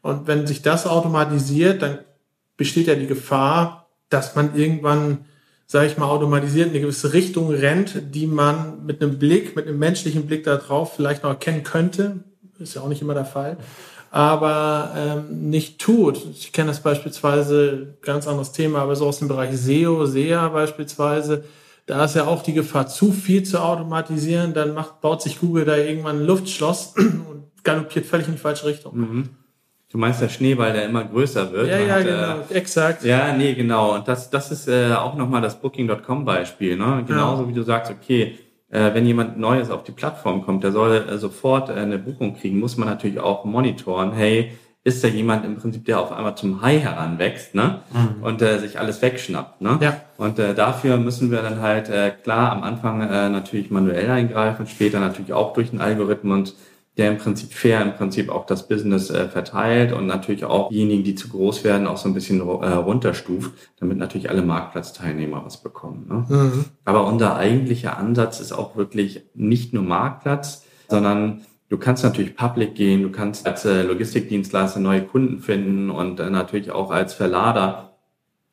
Und 0.00 0.28
wenn 0.28 0.46
sich 0.46 0.62
das 0.62 0.86
automatisiert, 0.86 1.82
dann 1.82 1.98
besteht 2.56 2.86
ja 2.86 2.94
die 2.94 3.08
Gefahr, 3.08 3.88
dass 4.08 4.36
man 4.36 4.54
irgendwann, 4.54 5.24
sage 5.66 5.88
ich 5.88 5.98
mal, 5.98 6.06
automatisiert 6.06 6.66
in 6.66 6.72
eine 6.74 6.80
gewisse 6.80 7.12
Richtung 7.12 7.50
rennt, 7.50 8.14
die 8.14 8.28
man 8.28 8.86
mit 8.86 9.02
einem 9.02 9.18
Blick, 9.18 9.56
mit 9.56 9.66
einem 9.66 9.80
menschlichen 9.80 10.26
Blick 10.26 10.44
darauf 10.44 10.94
vielleicht 10.94 11.24
noch 11.24 11.30
erkennen 11.30 11.64
könnte, 11.64 12.22
ist 12.58 12.74
ja 12.74 12.82
auch 12.82 12.88
nicht 12.88 13.02
immer 13.02 13.14
der 13.14 13.24
Fall, 13.24 13.56
aber 14.10 14.92
ähm, 14.96 15.50
nicht 15.50 15.80
tut. 15.80 16.24
Ich 16.30 16.52
kenne 16.52 16.68
das 16.68 16.80
beispielsweise, 16.80 17.96
ganz 18.02 18.28
anderes 18.28 18.52
Thema, 18.52 18.80
aber 18.80 18.96
so 18.96 19.06
aus 19.06 19.18
dem 19.18 19.28
Bereich 19.28 19.56
SEO, 19.56 20.06
SEA 20.06 20.48
beispielsweise, 20.48 21.44
da 21.86 22.04
ist 22.04 22.16
ja 22.16 22.26
auch 22.26 22.42
die 22.42 22.54
Gefahr, 22.54 22.86
zu 22.86 23.12
viel 23.12 23.42
zu 23.42 23.60
automatisieren, 23.60 24.54
dann 24.54 24.72
macht, 24.72 25.00
baut 25.00 25.20
sich 25.20 25.40
Google 25.40 25.64
da 25.64 25.76
irgendwann 25.76 26.20
ein 26.20 26.26
Luftschloss 26.26 26.94
und 26.96 27.44
galoppiert 27.62 28.06
völlig 28.06 28.26
in 28.28 28.34
die 28.34 28.40
falsche 28.40 28.66
Richtung. 28.66 28.96
Mhm. 28.96 29.28
Du 29.90 29.98
meinst 29.98 30.20
der 30.20 30.28
Schneeball, 30.28 30.72
der 30.72 30.86
immer 30.86 31.04
größer 31.04 31.52
wird. 31.52 31.68
Ja, 31.68 31.78
und, 31.78 31.86
ja, 31.86 32.00
genau, 32.00 32.40
äh, 32.50 32.54
exakt. 32.54 33.04
Ja, 33.04 33.32
nee, 33.32 33.54
genau. 33.54 33.94
Und 33.94 34.08
das, 34.08 34.28
das 34.28 34.50
ist 34.50 34.66
äh, 34.66 34.92
auch 34.92 35.14
nochmal 35.14 35.40
das 35.40 35.60
Booking.com-Beispiel. 35.60 36.76
Ne? 36.76 37.04
Genauso 37.06 37.44
ja. 37.44 37.48
wie 37.48 37.52
du 37.52 37.62
sagst, 37.62 37.92
okay, 37.92 38.22
äh, 38.22 38.43
wenn 38.94 39.06
jemand 39.06 39.38
Neues 39.38 39.70
auf 39.70 39.84
die 39.84 39.92
Plattform 39.92 40.44
kommt, 40.44 40.64
der 40.64 40.72
soll 40.72 41.06
äh, 41.08 41.18
sofort 41.18 41.68
äh, 41.68 41.74
eine 41.74 41.98
Buchung 41.98 42.36
kriegen, 42.36 42.58
muss 42.58 42.76
man 42.76 42.88
natürlich 42.88 43.20
auch 43.20 43.44
monitoren, 43.44 44.12
hey, 44.12 44.52
ist 44.82 45.02
da 45.02 45.08
jemand 45.08 45.46
im 45.46 45.56
Prinzip, 45.56 45.86
der 45.86 45.98
auf 45.98 46.12
einmal 46.12 46.36
zum 46.36 46.60
Hai 46.60 46.78
heranwächst, 46.78 47.54
ne? 47.54 47.80
Mhm. 47.92 48.22
Und 48.22 48.42
äh, 48.42 48.58
sich 48.58 48.78
alles 48.78 49.00
wegschnappt, 49.00 49.62
ne? 49.62 49.78
Ja. 49.80 50.00
Und 50.18 50.38
äh, 50.38 50.54
dafür 50.54 50.98
müssen 50.98 51.30
wir 51.30 51.40
dann 51.40 51.62
halt 51.62 51.88
äh, 51.88 52.10
klar 52.10 52.52
am 52.52 52.62
Anfang 52.62 53.00
äh, 53.00 53.30
natürlich 53.30 53.70
manuell 53.70 54.10
eingreifen, 54.10 54.66
später 54.66 55.00
natürlich 55.00 55.32
auch 55.32 55.54
durch 55.54 55.70
den 55.70 55.80
Algorithmus 55.80 56.54
der 56.96 57.10
im 57.10 57.18
Prinzip 57.18 57.52
fair 57.52 57.82
im 57.82 57.94
Prinzip 57.94 58.28
auch 58.28 58.46
das 58.46 58.68
Business 58.68 59.10
äh, 59.10 59.28
verteilt 59.28 59.92
und 59.92 60.06
natürlich 60.06 60.44
auch 60.44 60.68
diejenigen, 60.68 61.02
die 61.02 61.16
zu 61.16 61.28
groß 61.28 61.64
werden, 61.64 61.86
auch 61.88 61.96
so 61.96 62.08
ein 62.08 62.14
bisschen 62.14 62.40
äh, 62.40 62.42
runterstuft, 62.42 63.52
damit 63.80 63.98
natürlich 63.98 64.30
alle 64.30 64.42
Marktplatzteilnehmer 64.42 65.44
was 65.44 65.60
bekommen. 65.60 66.06
Ne? 66.08 66.26
Mhm. 66.28 66.64
Aber 66.84 67.06
unser 67.06 67.36
eigentlicher 67.36 67.98
Ansatz 67.98 68.38
ist 68.38 68.52
auch 68.52 68.76
wirklich 68.76 69.22
nicht 69.34 69.72
nur 69.72 69.82
Marktplatz, 69.82 70.66
sondern 70.88 71.42
du 71.68 71.78
kannst 71.78 72.04
natürlich 72.04 72.36
public 72.36 72.76
gehen, 72.76 73.02
du 73.02 73.10
kannst 73.10 73.46
als 73.46 73.64
äh, 73.64 73.82
Logistikdienstleister 73.82 74.78
neue 74.78 75.02
Kunden 75.02 75.40
finden 75.40 75.90
und 75.90 76.20
äh, 76.20 76.30
natürlich 76.30 76.70
auch 76.70 76.92
als 76.92 77.14
Verlader 77.14 77.96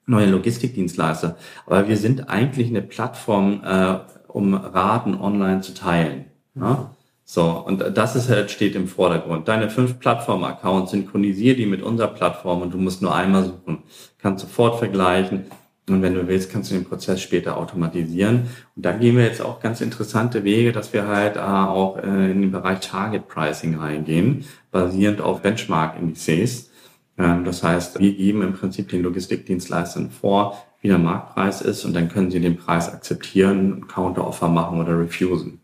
neue 0.08 0.25
Logistikdienstleister. 0.25 1.38
Aber 1.67 1.88
wir 1.88 1.97
sind 1.97 2.27
eigentlich 2.27 2.69
eine 2.69 2.82
Plattform, 2.82 3.62
äh, 3.63 3.99
um 4.27 4.56
Raten 4.56 5.13
online 5.13 5.62
zu 5.62 5.75
teilen. 5.75 6.25
Ne? 6.56 6.89
So, 7.23 7.43
und 7.43 7.79
das 7.95 8.15
ist 8.15 8.29
halt, 8.29 8.51
steht 8.51 8.75
im 8.75 8.88
Vordergrund. 8.88 9.47
Deine 9.47 9.69
fünf 9.69 9.99
Plattform-Accounts, 9.99 10.91
synchronisier 10.91 11.55
die 11.55 11.65
mit 11.65 11.81
unserer 11.81 12.10
Plattform 12.10 12.62
und 12.62 12.73
du 12.73 12.77
musst 12.77 13.01
nur 13.01 13.15
einmal 13.15 13.45
suchen. 13.45 13.84
Kannst 14.19 14.45
sofort 14.45 14.79
vergleichen. 14.79 15.45
Und 15.89 16.01
wenn 16.01 16.13
du 16.13 16.27
willst, 16.27 16.51
kannst 16.51 16.71
du 16.71 16.75
den 16.75 16.86
Prozess 16.86 17.21
später 17.21 17.57
automatisieren. 17.57 18.47
Und 18.75 18.86
da 18.86 18.91
gehen 18.91 19.17
wir 19.17 19.25
jetzt 19.25 19.41
auch 19.41 19.60
ganz 19.60 19.81
interessante 19.81 20.43
Wege, 20.43 20.71
dass 20.71 20.93
wir 20.93 21.07
halt 21.07 21.38
äh, 21.38 21.39
auch 21.39 21.97
äh, 21.97 22.31
in 22.31 22.41
den 22.41 22.51
Bereich 22.51 22.79
Target 22.81 23.27
Pricing 23.27 23.75
reingehen, 23.75 24.45
basierend 24.71 25.21
auf 25.21 25.41
Benchmark-Indizes. 25.41 26.69
Ähm, 27.17 27.45
das 27.45 27.63
heißt, 27.63 27.99
wir 27.99 28.13
geben 28.13 28.41
im 28.41 28.53
Prinzip 28.53 28.89
den 28.89 29.03
Logistikdienstleistern 29.03 30.12
vor, 30.12 30.57
wie 30.81 30.88
der 30.88 30.97
Marktpreis 30.97 31.62
ist 31.62 31.86
und 31.86 31.93
dann 31.93 32.10
können 32.10 32.31
sie 32.31 32.39
den 32.39 32.57
Preis 32.57 32.91
akzeptieren, 32.91 33.88
Counteroffer 33.88 34.47
machen 34.47 34.79
oder 34.79 34.99
refusen. 34.99 35.61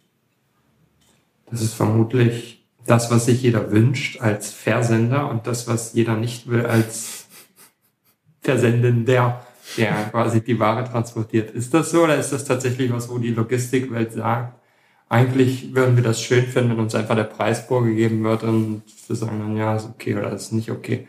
Das 1.49 1.61
ist 1.61 1.73
vermutlich 1.73 2.65
das, 2.85 3.11
was 3.11 3.25
sich 3.25 3.41
jeder 3.41 3.71
wünscht 3.71 4.21
als 4.21 4.51
Versender 4.51 5.29
und 5.29 5.47
das, 5.47 5.67
was 5.67 5.93
jeder 5.93 6.15
nicht 6.15 6.49
will 6.49 6.65
als 6.65 7.25
Versendender, 8.41 9.45
der 9.77 10.09
quasi 10.11 10.41
die 10.41 10.59
Ware 10.59 10.89
transportiert. 10.89 11.51
Ist 11.51 11.73
das 11.73 11.91
so 11.91 12.03
oder 12.03 12.17
ist 12.17 12.31
das 12.31 12.45
tatsächlich 12.45 12.91
was, 12.91 13.09
wo 13.09 13.17
die 13.17 13.31
Logistikwelt 13.31 14.13
sagt, 14.13 14.53
eigentlich 15.09 15.73
würden 15.73 15.95
wir 15.95 16.03
das 16.03 16.21
schön 16.21 16.45
finden, 16.45 16.71
wenn 16.71 16.79
uns 16.79 16.95
einfach 16.95 17.15
der 17.15 17.23
Preis 17.23 17.61
vorgegeben 17.61 18.23
wird 18.23 18.43
und 18.43 18.83
wir 19.07 19.15
sagen 19.15 19.39
dann, 19.39 19.55
ja, 19.55 19.75
ist 19.75 19.87
okay 19.87 20.15
oder 20.15 20.31
ist 20.31 20.51
nicht 20.51 20.71
okay. 20.71 21.07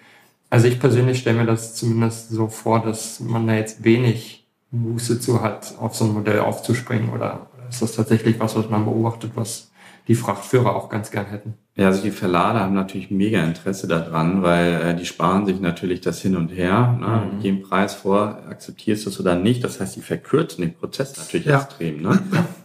Also 0.51 0.69
ich 0.69 0.81
persönlich 0.81 1.19
stelle 1.19 1.39
mir 1.39 1.47
das 1.47 1.75
zumindest 1.75 2.31
so 2.31 2.49
vor, 2.49 2.81
dass 2.81 3.21
man 3.21 3.47
da 3.47 3.55
jetzt 3.55 3.85
wenig 3.85 4.47
Muße 4.71 5.21
zu 5.21 5.43
hat, 5.43 5.75
auf 5.79 5.95
so 5.95 6.05
ein 6.05 6.13
Modell 6.13 6.41
aufzuspringen 6.41 7.11
oder 7.11 7.51
ist 7.69 7.83
das 7.83 7.93
tatsächlich 7.93 8.39
was, 8.39 8.57
was 8.57 8.71
man 8.71 8.85
beobachtet, 8.85 9.33
was 9.35 9.68
die 10.09 10.15
Frachtführer 10.15 10.75
auch 10.75 10.89
ganz 10.89 11.11
gern 11.11 11.27
hätten? 11.27 11.55
Ja, 11.77 11.87
also 11.87 12.03
die 12.03 12.11
Verlader 12.11 12.61
haben 12.61 12.75
natürlich 12.75 13.11
mega 13.11 13.41
Interesse 13.45 13.87
daran, 13.87 14.43
weil 14.43 14.81
äh, 14.83 14.97
die 14.97 15.07
sparen 15.07 15.47
sich 15.47 15.61
natürlich 15.61 16.01
das 16.01 16.21
hin 16.21 16.35
und 16.35 16.49
her. 16.49 16.99
Ne? 16.99 17.31
Mhm. 17.37 17.41
Geben 17.41 17.63
Preis 17.63 17.95
vor, 17.95 18.43
akzeptierst 18.49 19.07
du 19.07 19.11
es 19.11 19.21
oder 19.21 19.37
nicht. 19.37 19.63
Das 19.63 19.79
heißt, 19.79 19.95
die 19.95 20.01
verkürzen 20.01 20.63
den 20.63 20.75
Prozess 20.75 21.17
natürlich 21.17 21.47
ja. 21.47 21.61
extrem. 21.61 22.03
Ne? 22.03 22.21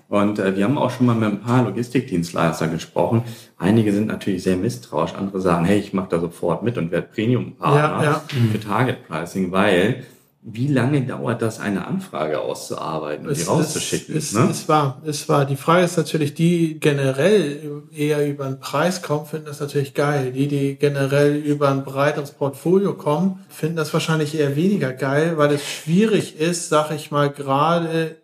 Und 0.09 0.39
äh, 0.39 0.55
wir 0.55 0.63
haben 0.63 0.77
auch 0.77 0.89
schon 0.89 1.05
mal 1.05 1.15
mit 1.15 1.29
ein 1.29 1.41
paar 1.41 1.63
Logistikdienstleister 1.63 2.67
gesprochen. 2.67 3.23
Einige 3.57 3.93
sind 3.93 4.07
natürlich 4.07 4.43
sehr 4.43 4.57
misstrauisch, 4.57 5.13
andere 5.13 5.41
sagen, 5.41 5.65
hey, 5.65 5.79
ich 5.79 5.93
mache 5.93 6.09
da 6.09 6.19
sofort 6.19 6.63
mit 6.63 6.77
und 6.77 6.91
werde 6.91 7.07
Premium-Partner 7.13 8.03
ja, 8.03 8.11
ja. 8.11 8.23
für 8.51 8.59
Target 8.59 9.07
Pricing, 9.07 9.51
weil 9.51 10.03
wie 10.45 10.67
lange 10.67 11.01
dauert 11.05 11.41
das, 11.41 11.61
eine 11.61 11.87
Anfrage 11.87 12.41
auszuarbeiten 12.41 13.25
und 13.25 13.31
es, 13.31 13.39
die 13.39 13.45
rauszuschicken? 13.45 14.17
Es, 14.17 14.33
ne? 14.33 14.49
es 14.51 14.67
war, 14.67 15.01
es 15.05 15.29
war. 15.29 15.45
Die 15.45 15.55
Frage 15.55 15.85
ist 15.85 15.95
natürlich, 15.95 16.33
die 16.33 16.79
generell 16.81 17.83
eher 17.95 18.27
über 18.27 18.45
einen 18.45 18.59
Preis 18.59 19.01
kommen, 19.01 19.25
finden 19.25 19.45
das 19.45 19.61
natürlich 19.61 19.93
geil. 19.93 20.33
Die, 20.33 20.49
die 20.49 20.75
generell 20.75 21.35
über 21.37 21.69
ein 21.69 21.85
breiteres 21.85 22.31
Portfolio 22.31 22.93
kommen, 22.93 23.39
finden 23.47 23.77
das 23.77 23.93
wahrscheinlich 23.93 24.37
eher 24.37 24.57
weniger 24.57 24.91
geil, 24.91 25.37
weil 25.37 25.53
es 25.53 25.65
schwierig 25.65 26.37
ist, 26.37 26.67
sag 26.67 26.91
ich 26.91 27.09
mal, 27.09 27.29
gerade 27.31 28.17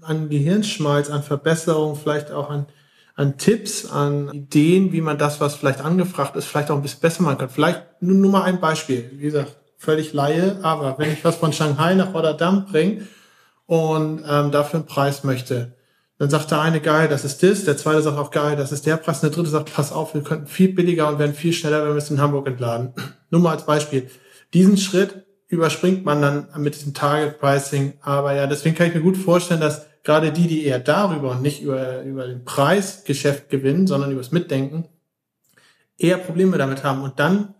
an 0.00 0.28
Gehirnschmalz, 0.28 1.10
an 1.10 1.24
Verbesserung, 1.24 1.96
vielleicht 1.96 2.30
auch 2.30 2.50
an, 2.50 2.66
an 3.16 3.36
Tipps, 3.36 3.84
an 3.84 4.30
Ideen, 4.32 4.92
wie 4.92 5.00
man 5.00 5.18
das, 5.18 5.40
was 5.40 5.56
vielleicht 5.56 5.80
angefragt 5.80 6.36
ist, 6.36 6.44
vielleicht 6.44 6.70
auch 6.70 6.76
ein 6.76 6.82
bisschen 6.82 7.00
besser 7.00 7.24
machen 7.24 7.38
kann. 7.38 7.50
Vielleicht 7.50 7.82
nur, 8.00 8.14
nur 8.14 8.30
mal 8.30 8.42
ein 8.42 8.60
Beispiel. 8.60 9.10
Wie 9.12 9.24
gesagt, 9.24 9.56
völlig 9.78 10.12
Laie, 10.12 10.58
aber 10.62 10.98
wenn 10.98 11.12
ich 11.12 11.24
was 11.24 11.36
von 11.36 11.52
Shanghai 11.52 11.94
nach 11.94 12.12
Rotterdam 12.12 12.66
bringe 12.66 13.06
und 13.66 14.22
ähm, 14.28 14.50
dafür 14.50 14.80
einen 14.80 14.86
Preis 14.86 15.24
möchte, 15.24 15.74
dann 16.18 16.30
sagt 16.30 16.50
der 16.50 16.60
eine, 16.60 16.80
geil, 16.80 17.06
das 17.08 17.24
ist 17.24 17.44
das, 17.44 17.64
der 17.64 17.76
zweite 17.76 18.02
sagt 18.02 18.18
auch, 18.18 18.32
geil, 18.32 18.56
das 18.56 18.72
ist 18.72 18.86
der 18.86 18.96
Preis, 18.96 19.22
und 19.22 19.30
der 19.30 19.36
dritte 19.36 19.50
sagt, 19.50 19.72
pass 19.72 19.92
auf, 19.92 20.14
wir 20.14 20.22
könnten 20.22 20.48
viel 20.48 20.72
billiger 20.72 21.08
und 21.08 21.20
werden 21.20 21.34
viel 21.34 21.52
schneller, 21.52 21.84
wenn 21.84 21.92
wir 21.92 21.98
es 21.98 22.10
in 22.10 22.20
Hamburg 22.20 22.48
entladen. 22.48 22.92
Nur 23.30 23.40
mal 23.40 23.52
als 23.52 23.66
Beispiel. 23.66 24.10
Diesen 24.52 24.76
Schritt 24.76 25.24
überspringt 25.46 26.04
man 26.04 26.20
dann 26.20 26.48
mit 26.56 26.74
diesem 26.74 26.92
Target 26.92 27.38
Pricing, 27.38 27.94
aber 28.02 28.34
ja, 28.34 28.48
deswegen 28.48 28.74
kann 28.74 28.88
ich 28.88 28.94
mir 28.94 29.00
gut 29.00 29.16
vorstellen, 29.16 29.60
dass 29.60 29.86
gerade 30.02 30.32
die, 30.32 30.48
die 30.48 30.64
eher 30.64 30.80
darüber 30.80 31.30
und 31.30 31.42
nicht 31.42 31.62
über, 31.62 32.02
über 32.02 32.26
den 32.26 32.44
Preisgeschäft 32.44 33.48
gewinnen, 33.48 33.86
sondern 33.86 34.10
übers 34.10 34.32
Mitdenken, 34.32 34.88
eher 35.98 36.18
Probleme 36.18 36.58
damit 36.58 36.82
haben. 36.82 37.02
Und 37.02 37.20
dann 37.20 37.54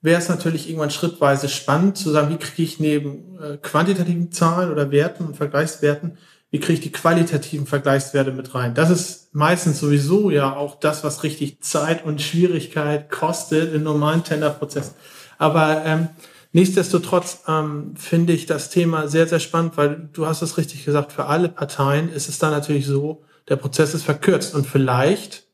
wäre 0.00 0.20
es 0.20 0.28
natürlich 0.28 0.68
irgendwann 0.68 0.90
schrittweise 0.90 1.48
spannend 1.48 1.96
zu 1.96 2.10
sagen, 2.10 2.30
wie 2.30 2.38
kriege 2.38 2.62
ich 2.62 2.80
neben 2.80 3.38
äh, 3.38 3.56
quantitativen 3.56 4.30
Zahlen 4.30 4.70
oder 4.70 4.90
Werten 4.90 5.24
und 5.26 5.36
Vergleichswerten, 5.36 6.18
wie 6.50 6.60
kriege 6.60 6.74
ich 6.74 6.80
die 6.80 6.92
qualitativen 6.92 7.66
Vergleichswerte 7.66 8.32
mit 8.32 8.54
rein? 8.54 8.74
Das 8.74 8.90
ist 8.90 9.34
meistens 9.34 9.80
sowieso 9.80 10.30
ja 10.30 10.56
auch 10.56 10.80
das, 10.80 11.04
was 11.04 11.22
richtig 11.22 11.60
Zeit 11.60 12.04
und 12.04 12.22
Schwierigkeit 12.22 13.10
kostet 13.10 13.74
im 13.74 13.82
normalen 13.82 14.24
Tenderprozess. 14.24 14.94
Aber 15.36 15.84
ähm, 15.84 16.08
Nichtsdestotrotz 16.52 17.42
ähm, 17.46 17.94
finde 17.96 18.32
ich 18.32 18.46
das 18.46 18.70
Thema 18.70 19.06
sehr, 19.08 19.26
sehr 19.26 19.40
spannend, 19.40 19.76
weil 19.76 20.08
du 20.12 20.26
hast 20.26 20.40
es 20.42 20.56
richtig 20.56 20.84
gesagt, 20.84 21.12
für 21.12 21.26
alle 21.26 21.48
Parteien 21.48 22.10
ist 22.10 22.28
es 22.28 22.38
dann 22.38 22.52
natürlich 22.52 22.86
so, 22.86 23.22
der 23.48 23.56
Prozess 23.56 23.94
ist 23.94 24.04
verkürzt 24.04 24.54
und 24.54 24.66
vielleicht 24.66 25.44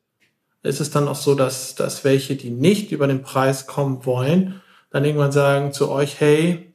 ist 0.65 0.81
es 0.81 0.91
dann 0.91 1.07
auch 1.09 1.17
so, 1.17 1.35
dass, 1.35 1.75
dass 1.75 2.05
welche, 2.05 2.37
die 2.37 2.51
nicht 2.51 2.91
über 2.91 3.07
den 3.07 3.23
Preis 3.23 3.67
kommen 3.67 4.05
wollen, 4.05 4.61
dann 4.91 5.05
irgendwann 5.05 5.33
sagen 5.33 5.73
zu 5.73 5.91
euch, 5.91 6.21
hey, 6.21 6.75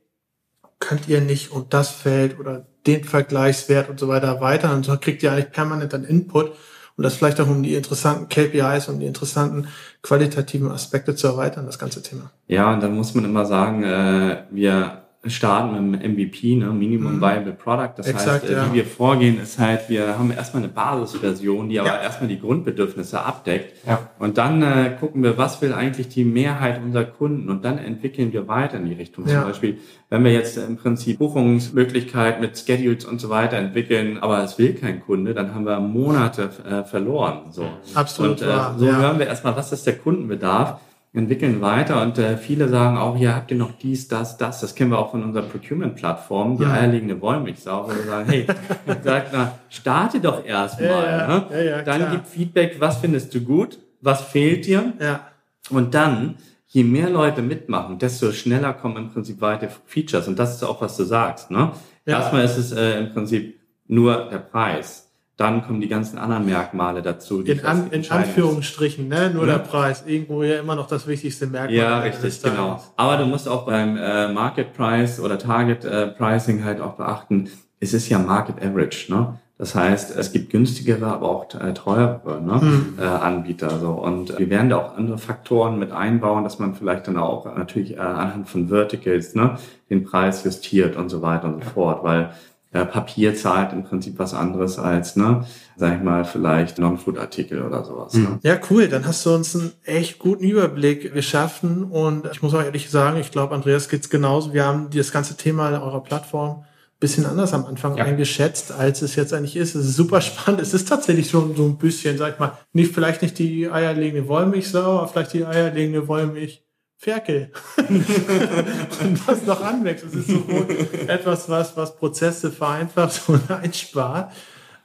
könnt 0.79 1.09
ihr 1.09 1.21
nicht 1.21 1.51
um 1.51 1.65
das 1.69 1.89
Feld 1.89 2.39
oder 2.39 2.65
den 2.85 3.03
Vergleichswert 3.03 3.89
und 3.89 3.99
so 3.99 4.07
weiter 4.07 4.27
erweitern 4.27 4.77
und 4.77 4.85
so 4.85 4.95
kriegt 4.97 5.23
ihr 5.23 5.31
eigentlich 5.31 5.51
permanent 5.51 5.93
einen 5.93 6.05
Input 6.05 6.53
und 6.95 7.03
das 7.03 7.15
vielleicht 7.15 7.41
auch 7.41 7.47
um 7.47 7.63
die 7.63 7.75
interessanten 7.75 8.29
KPIs 8.29 8.87
und 8.87 8.99
die 8.99 9.05
interessanten 9.05 9.67
qualitativen 10.01 10.71
Aspekte 10.71 11.15
zu 11.15 11.27
erweitern, 11.27 11.65
das 11.65 11.79
ganze 11.79 12.03
Thema. 12.03 12.31
Ja, 12.47 12.73
und 12.73 12.81
da 12.81 12.89
muss 12.89 13.15
man 13.15 13.25
immer 13.25 13.45
sagen, 13.45 13.83
äh, 13.83 14.43
wir 14.51 14.98
starten 15.25 15.91
mit 15.91 16.01
dem 16.01 16.13
MVP, 16.13 16.55
ne, 16.55 16.67
Minimum 16.67 17.17
mhm. 17.17 17.21
Viable 17.21 17.51
Product. 17.51 17.89
Das 17.97 18.07
Exakt, 18.07 18.43
heißt, 18.43 18.49
äh, 18.49 18.53
ja. 18.53 18.69
wie 18.69 18.77
wir 18.77 18.85
vorgehen, 18.85 19.39
ist 19.41 19.59
halt, 19.59 19.89
wir 19.89 20.17
haben 20.17 20.31
erstmal 20.31 20.63
eine 20.63 20.71
Basisversion, 20.71 21.67
die 21.67 21.79
aber 21.79 21.89
ja. 21.89 22.01
erstmal 22.01 22.29
die 22.29 22.39
Grundbedürfnisse 22.39 23.21
abdeckt. 23.21 23.85
Ja. 23.85 24.09
Und 24.17 24.37
dann 24.37 24.61
äh, 24.61 24.95
gucken 24.97 25.21
wir, 25.21 25.37
was 25.37 25.61
will 25.61 25.73
eigentlich 25.73 26.07
die 26.07 26.23
Mehrheit 26.23 26.81
unserer 26.81 27.03
Kunden 27.03 27.49
und 27.49 27.65
dann 27.65 27.79
entwickeln 27.79 28.31
wir 28.31 28.47
weiter 28.47 28.77
in 28.77 28.85
die 28.85 28.93
Richtung. 28.93 29.27
Ja. 29.27 29.41
Zum 29.41 29.49
Beispiel, 29.49 29.77
wenn 30.09 30.23
wir 30.23 30.31
jetzt 30.31 30.57
im 30.57 30.77
Prinzip 30.77 31.19
Buchungsmöglichkeit 31.19 32.39
mit 32.39 32.57
Schedules 32.57 33.03
und 33.03 33.19
so 33.19 33.29
weiter 33.29 33.57
entwickeln, 33.57 34.19
aber 34.19 34.41
es 34.41 34.57
will 34.57 34.73
kein 34.73 35.01
Kunde, 35.01 35.33
dann 35.33 35.53
haben 35.53 35.65
wir 35.65 35.81
Monate 35.81 36.49
äh, 36.65 36.83
verloren. 36.83 37.51
So. 37.51 37.65
Absolut. 37.93 38.41
Und 38.41 38.47
äh, 38.47 38.55
so 38.77 38.85
hören 38.85 39.19
wir 39.19 39.27
erstmal, 39.27 39.57
was 39.57 39.73
ist 39.73 39.85
der 39.85 39.97
Kundenbedarf 39.97 40.79
entwickeln 41.11 41.59
weiter 41.61 42.03
und 42.03 42.19
äh, 42.19 42.37
viele 42.37 42.67
sagen 42.69 42.97
auch, 42.97 43.17
hier 43.17 43.35
habt 43.35 43.49
ihr 43.49 43.57
noch 43.57 43.71
dies, 43.71 44.07
das, 44.07 44.37
das. 44.37 44.61
Das 44.61 44.75
kennen 44.75 44.91
wir 44.91 44.99
auch 44.99 45.11
von 45.11 45.23
unserer 45.23 45.43
Procurement-Plattform, 45.43 46.57
die 46.57 46.65
mhm. 46.65 46.71
eierlegende 46.71 47.19
Wollmilchsau, 47.19 47.85
wo 47.85 47.95
wir 47.95 48.03
sagen, 48.03 48.29
hey, 48.29 48.45
sag 49.03 49.33
mal, 49.33 49.53
starte 49.69 50.19
doch 50.19 50.45
erstmal. 50.45 51.05
Ja, 51.05 51.27
ne? 51.27 51.45
ja, 51.51 51.61
ja, 51.61 51.81
dann 51.81 52.01
klar. 52.01 52.11
gib 52.11 52.27
Feedback, 52.27 52.75
was 52.79 52.97
findest 52.97 53.33
du 53.33 53.41
gut, 53.41 53.79
was 54.01 54.21
fehlt 54.21 54.67
dir? 54.67 54.93
Ja. 54.99 55.27
Und 55.71 55.95
dann, 55.95 56.35
je 56.67 56.83
mehr 56.83 57.09
Leute 57.09 57.41
mitmachen, 57.41 57.97
desto 57.97 58.31
schneller 58.31 58.73
kommen 58.73 58.97
im 58.97 59.09
Prinzip 59.11 59.41
weitere 59.41 59.71
Features. 59.85 60.27
Und 60.27 60.37
das 60.37 60.55
ist 60.55 60.63
auch, 60.63 60.81
was 60.81 60.95
du 60.95 61.03
sagst. 61.03 61.49
Ne? 61.49 61.71
Erstmal 62.05 62.45
ist 62.45 62.57
es 62.57 62.71
äh, 62.71 62.99
im 62.99 63.13
Prinzip 63.13 63.59
nur 63.87 64.29
der 64.29 64.37
Preis 64.37 65.08
dann 65.39 65.65
kommen 65.65 65.79
die 65.79 65.87
ganzen 65.87 66.17
anderen 66.17 66.45
Merkmale 66.45 67.01
dazu. 67.01 67.41
in, 67.41 67.63
An, 67.63 67.91
in 67.91 68.09
Anführungsstrichen, 68.11 69.07
ne? 69.07 69.29
nur 69.33 69.47
ja. 69.47 69.53
der 69.53 69.59
Preis. 69.59 70.03
Irgendwo 70.05 70.43
ja 70.43 70.59
immer 70.59 70.75
noch 70.75 70.87
das 70.87 71.07
wichtigste 71.07 71.47
Merkmal. 71.47 71.73
Ja, 71.73 71.99
richtig, 71.99 72.43
genau. 72.43 72.83
Aber 72.97 73.15
du 73.15 73.25
musst 73.25 73.47
auch 73.47 73.65
beim 73.65 73.95
äh, 73.95 74.27
Market 74.33 74.73
Price 74.73 75.19
oder 75.19 75.39
Target 75.39 75.85
äh, 75.85 76.07
Pricing 76.07 76.65
halt 76.65 76.81
auch 76.81 76.95
beachten, 76.95 77.49
es 77.79 77.93
ist 77.93 78.09
ja 78.09 78.19
Market 78.19 78.61
Average. 78.61 79.13
Ne? 79.13 79.39
Das 79.57 79.75
heißt, 79.75 80.15
es 80.17 80.33
gibt 80.33 80.51
günstigere, 80.51 81.05
aber 81.05 81.29
auch 81.29 81.53
äh, 81.53 81.73
teurere 81.73 82.41
ne? 82.41 82.59
Hm. 82.59 82.93
Äh, 82.99 83.03
Anbieter. 83.03 83.79
So. 83.79 83.91
Und 83.91 84.37
wir 84.37 84.49
werden 84.49 84.69
da 84.69 84.77
auch 84.77 84.97
andere 84.97 85.17
Faktoren 85.17 85.79
mit 85.79 85.93
einbauen, 85.93 86.43
dass 86.43 86.59
man 86.59 86.75
vielleicht 86.75 87.07
dann 87.07 87.17
auch 87.17 87.45
natürlich 87.45 87.95
äh, 87.95 87.99
anhand 87.99 88.49
von 88.49 88.67
Verticals 88.67 89.35
ne, 89.35 89.57
den 89.89 90.03
Preis 90.03 90.43
justiert 90.43 90.97
und 90.97 91.09
so 91.09 91.21
weiter 91.21 91.47
und 91.47 91.63
so 91.63 91.69
fort. 91.69 92.03
Weil 92.03 92.31
ja, 92.73 92.85
Papier 92.85 93.35
zahlt 93.35 93.73
im 93.73 93.83
Prinzip 93.83 94.19
was 94.19 94.33
anderes 94.33 94.77
als, 94.77 95.15
ne, 95.15 95.45
sag 95.75 95.97
ich 95.97 96.03
mal, 96.03 96.23
vielleicht 96.23 96.77
Non-Food-Artikel 96.77 97.63
oder 97.63 97.83
sowas. 97.83 98.13
Ne? 98.13 98.19
Mhm. 98.19 98.39
Ja, 98.43 98.59
cool. 98.69 98.87
Dann 98.87 99.05
hast 99.05 99.25
du 99.25 99.33
uns 99.33 99.55
einen 99.55 99.71
echt 99.83 100.19
guten 100.19 100.43
Überblick 100.43 101.13
geschaffen 101.13 101.83
und 101.85 102.27
ich 102.31 102.43
muss 102.43 102.53
auch 102.53 102.63
ehrlich 102.63 102.89
sagen, 102.89 103.19
ich 103.19 103.31
glaube, 103.31 103.55
Andreas 103.55 103.89
geht's 103.89 104.09
genauso. 104.09 104.53
Wir 104.53 104.65
haben 104.65 104.89
das 104.93 105.11
ganze 105.11 105.35
Thema 105.35 105.71
eurer 105.71 106.03
Plattform 106.03 106.63
bisschen 106.99 107.25
anders 107.25 107.53
am 107.53 107.65
Anfang 107.65 107.97
ja. 107.97 108.03
eingeschätzt, 108.03 108.73
als 108.73 109.01
es 109.01 109.15
jetzt 109.15 109.33
eigentlich 109.33 109.55
ist. 109.55 109.73
Es 109.73 109.85
ist 109.85 109.95
super 109.95 110.19
spannend. 110.21 110.61
Es 110.61 110.73
ist 110.73 110.87
tatsächlich 110.87 111.29
so, 111.29 111.53
so 111.55 111.63
ein 111.63 111.77
bisschen, 111.77 112.17
sag 112.17 112.33
ich 112.33 112.39
mal, 112.39 112.57
nicht, 112.73 112.93
vielleicht 112.93 113.21
nicht 113.21 113.39
die 113.39 113.69
eierlegende 113.69 114.27
Wollmilchsau, 114.27 114.99
aber 114.99 115.07
vielleicht 115.07 115.33
die 115.33 115.45
eierlegende 115.45 116.07
Wollmilch 116.07 116.65
Ferkel. 117.01 117.49
und 117.77 119.27
was 119.27 119.45
noch 119.45 119.63
anwächst. 119.63 120.03
Es 120.03 120.15
ist 120.15 120.27
sowohl 120.27 120.67
etwas, 121.07 121.47
was, 121.47 121.77
was 121.77 121.95
Prozesse 121.95 122.51
vereinfacht 122.51 123.21
und 123.29 123.49
einspart, 123.49 124.33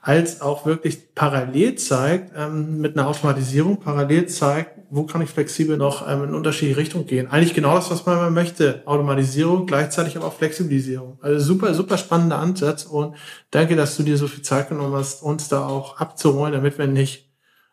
als 0.01 0.39
auch 0.39 0.65
wirklich 0.65 1.13
parallel 1.13 1.75
zeigt, 1.75 2.31
ähm, 2.37 2.79
mit 2.79 2.97
einer 2.97 3.09
Automatisierung 3.09 3.81
parallel 3.81 4.27
zeigt, 4.27 4.79
wo 4.89 5.03
kann 5.03 5.21
ich 5.23 5.29
flexibel 5.29 5.75
noch 5.75 6.07
ähm, 6.07 6.23
in 6.23 6.33
unterschiedliche 6.33 6.79
Richtungen 6.79 7.05
gehen. 7.05 7.27
Eigentlich 7.29 7.53
genau 7.53 7.75
das, 7.75 7.91
was 7.91 8.05
man 8.05 8.33
möchte. 8.33 8.83
Automatisierung, 8.85 9.65
gleichzeitig 9.65 10.15
aber 10.15 10.27
auch 10.27 10.37
Flexibilisierung. 10.37 11.17
Also 11.21 11.45
super, 11.45 11.73
super 11.73 11.97
spannender 11.97 12.39
Ansatz 12.39 12.85
und 12.85 13.17
danke, 13.51 13.75
dass 13.75 13.97
du 13.97 14.03
dir 14.03 14.15
so 14.15 14.27
viel 14.27 14.41
Zeit 14.41 14.69
genommen 14.69 14.95
hast, 14.95 15.21
uns 15.21 15.49
da 15.49 15.67
auch 15.67 15.97
abzuholen, 15.97 16.53
damit 16.53 16.77
wir 16.77 16.87
nicht 16.87 17.24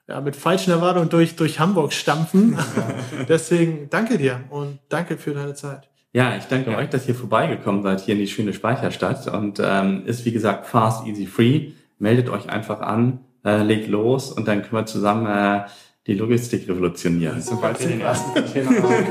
ja, 0.08 0.20
mit 0.20 0.36
falschen 0.36 0.70
Erwartungen 0.72 1.08
durch, 1.08 1.36
durch 1.36 1.60
Hamburg 1.60 1.92
stampfen. 1.92 2.58
Deswegen 3.28 3.88
danke 3.90 4.18
dir 4.18 4.40
und 4.50 4.78
danke 4.88 5.16
für 5.16 5.34
deine 5.34 5.54
Zeit. 5.54 5.88
Ja, 6.12 6.36
ich 6.36 6.44
danke 6.44 6.72
ja. 6.72 6.78
euch, 6.78 6.90
dass 6.90 7.08
ihr 7.08 7.14
vorbeigekommen 7.14 7.82
seid 7.82 8.00
hier 8.00 8.14
in 8.14 8.20
die 8.20 8.26
schöne 8.26 8.52
Speicherstadt 8.52 9.26
und 9.28 9.60
ähm, 9.64 10.02
ist 10.04 10.24
wie 10.24 10.32
gesagt 10.32 10.66
fast, 10.66 11.06
easy, 11.06 11.26
free. 11.26 11.72
Meldet 11.98 12.28
euch 12.28 12.50
einfach 12.50 12.80
an, 12.80 13.20
äh, 13.44 13.62
legt 13.62 13.88
los 13.88 14.30
und 14.30 14.46
dann 14.46 14.62
können 14.62 14.82
wir 14.82 14.86
zusammen 14.86 15.26
äh, 15.26 15.66
die 16.06 16.14
Logistik 16.14 16.68
revolutionieren. 16.68 17.40
Sobald 17.40 17.80
wir 17.80 17.88
den 17.88 18.00
ersten 18.00 18.32
Container 18.34 18.82
haben. 18.82 19.06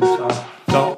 Ciao. 0.00 0.28
Ciao. 0.68 0.96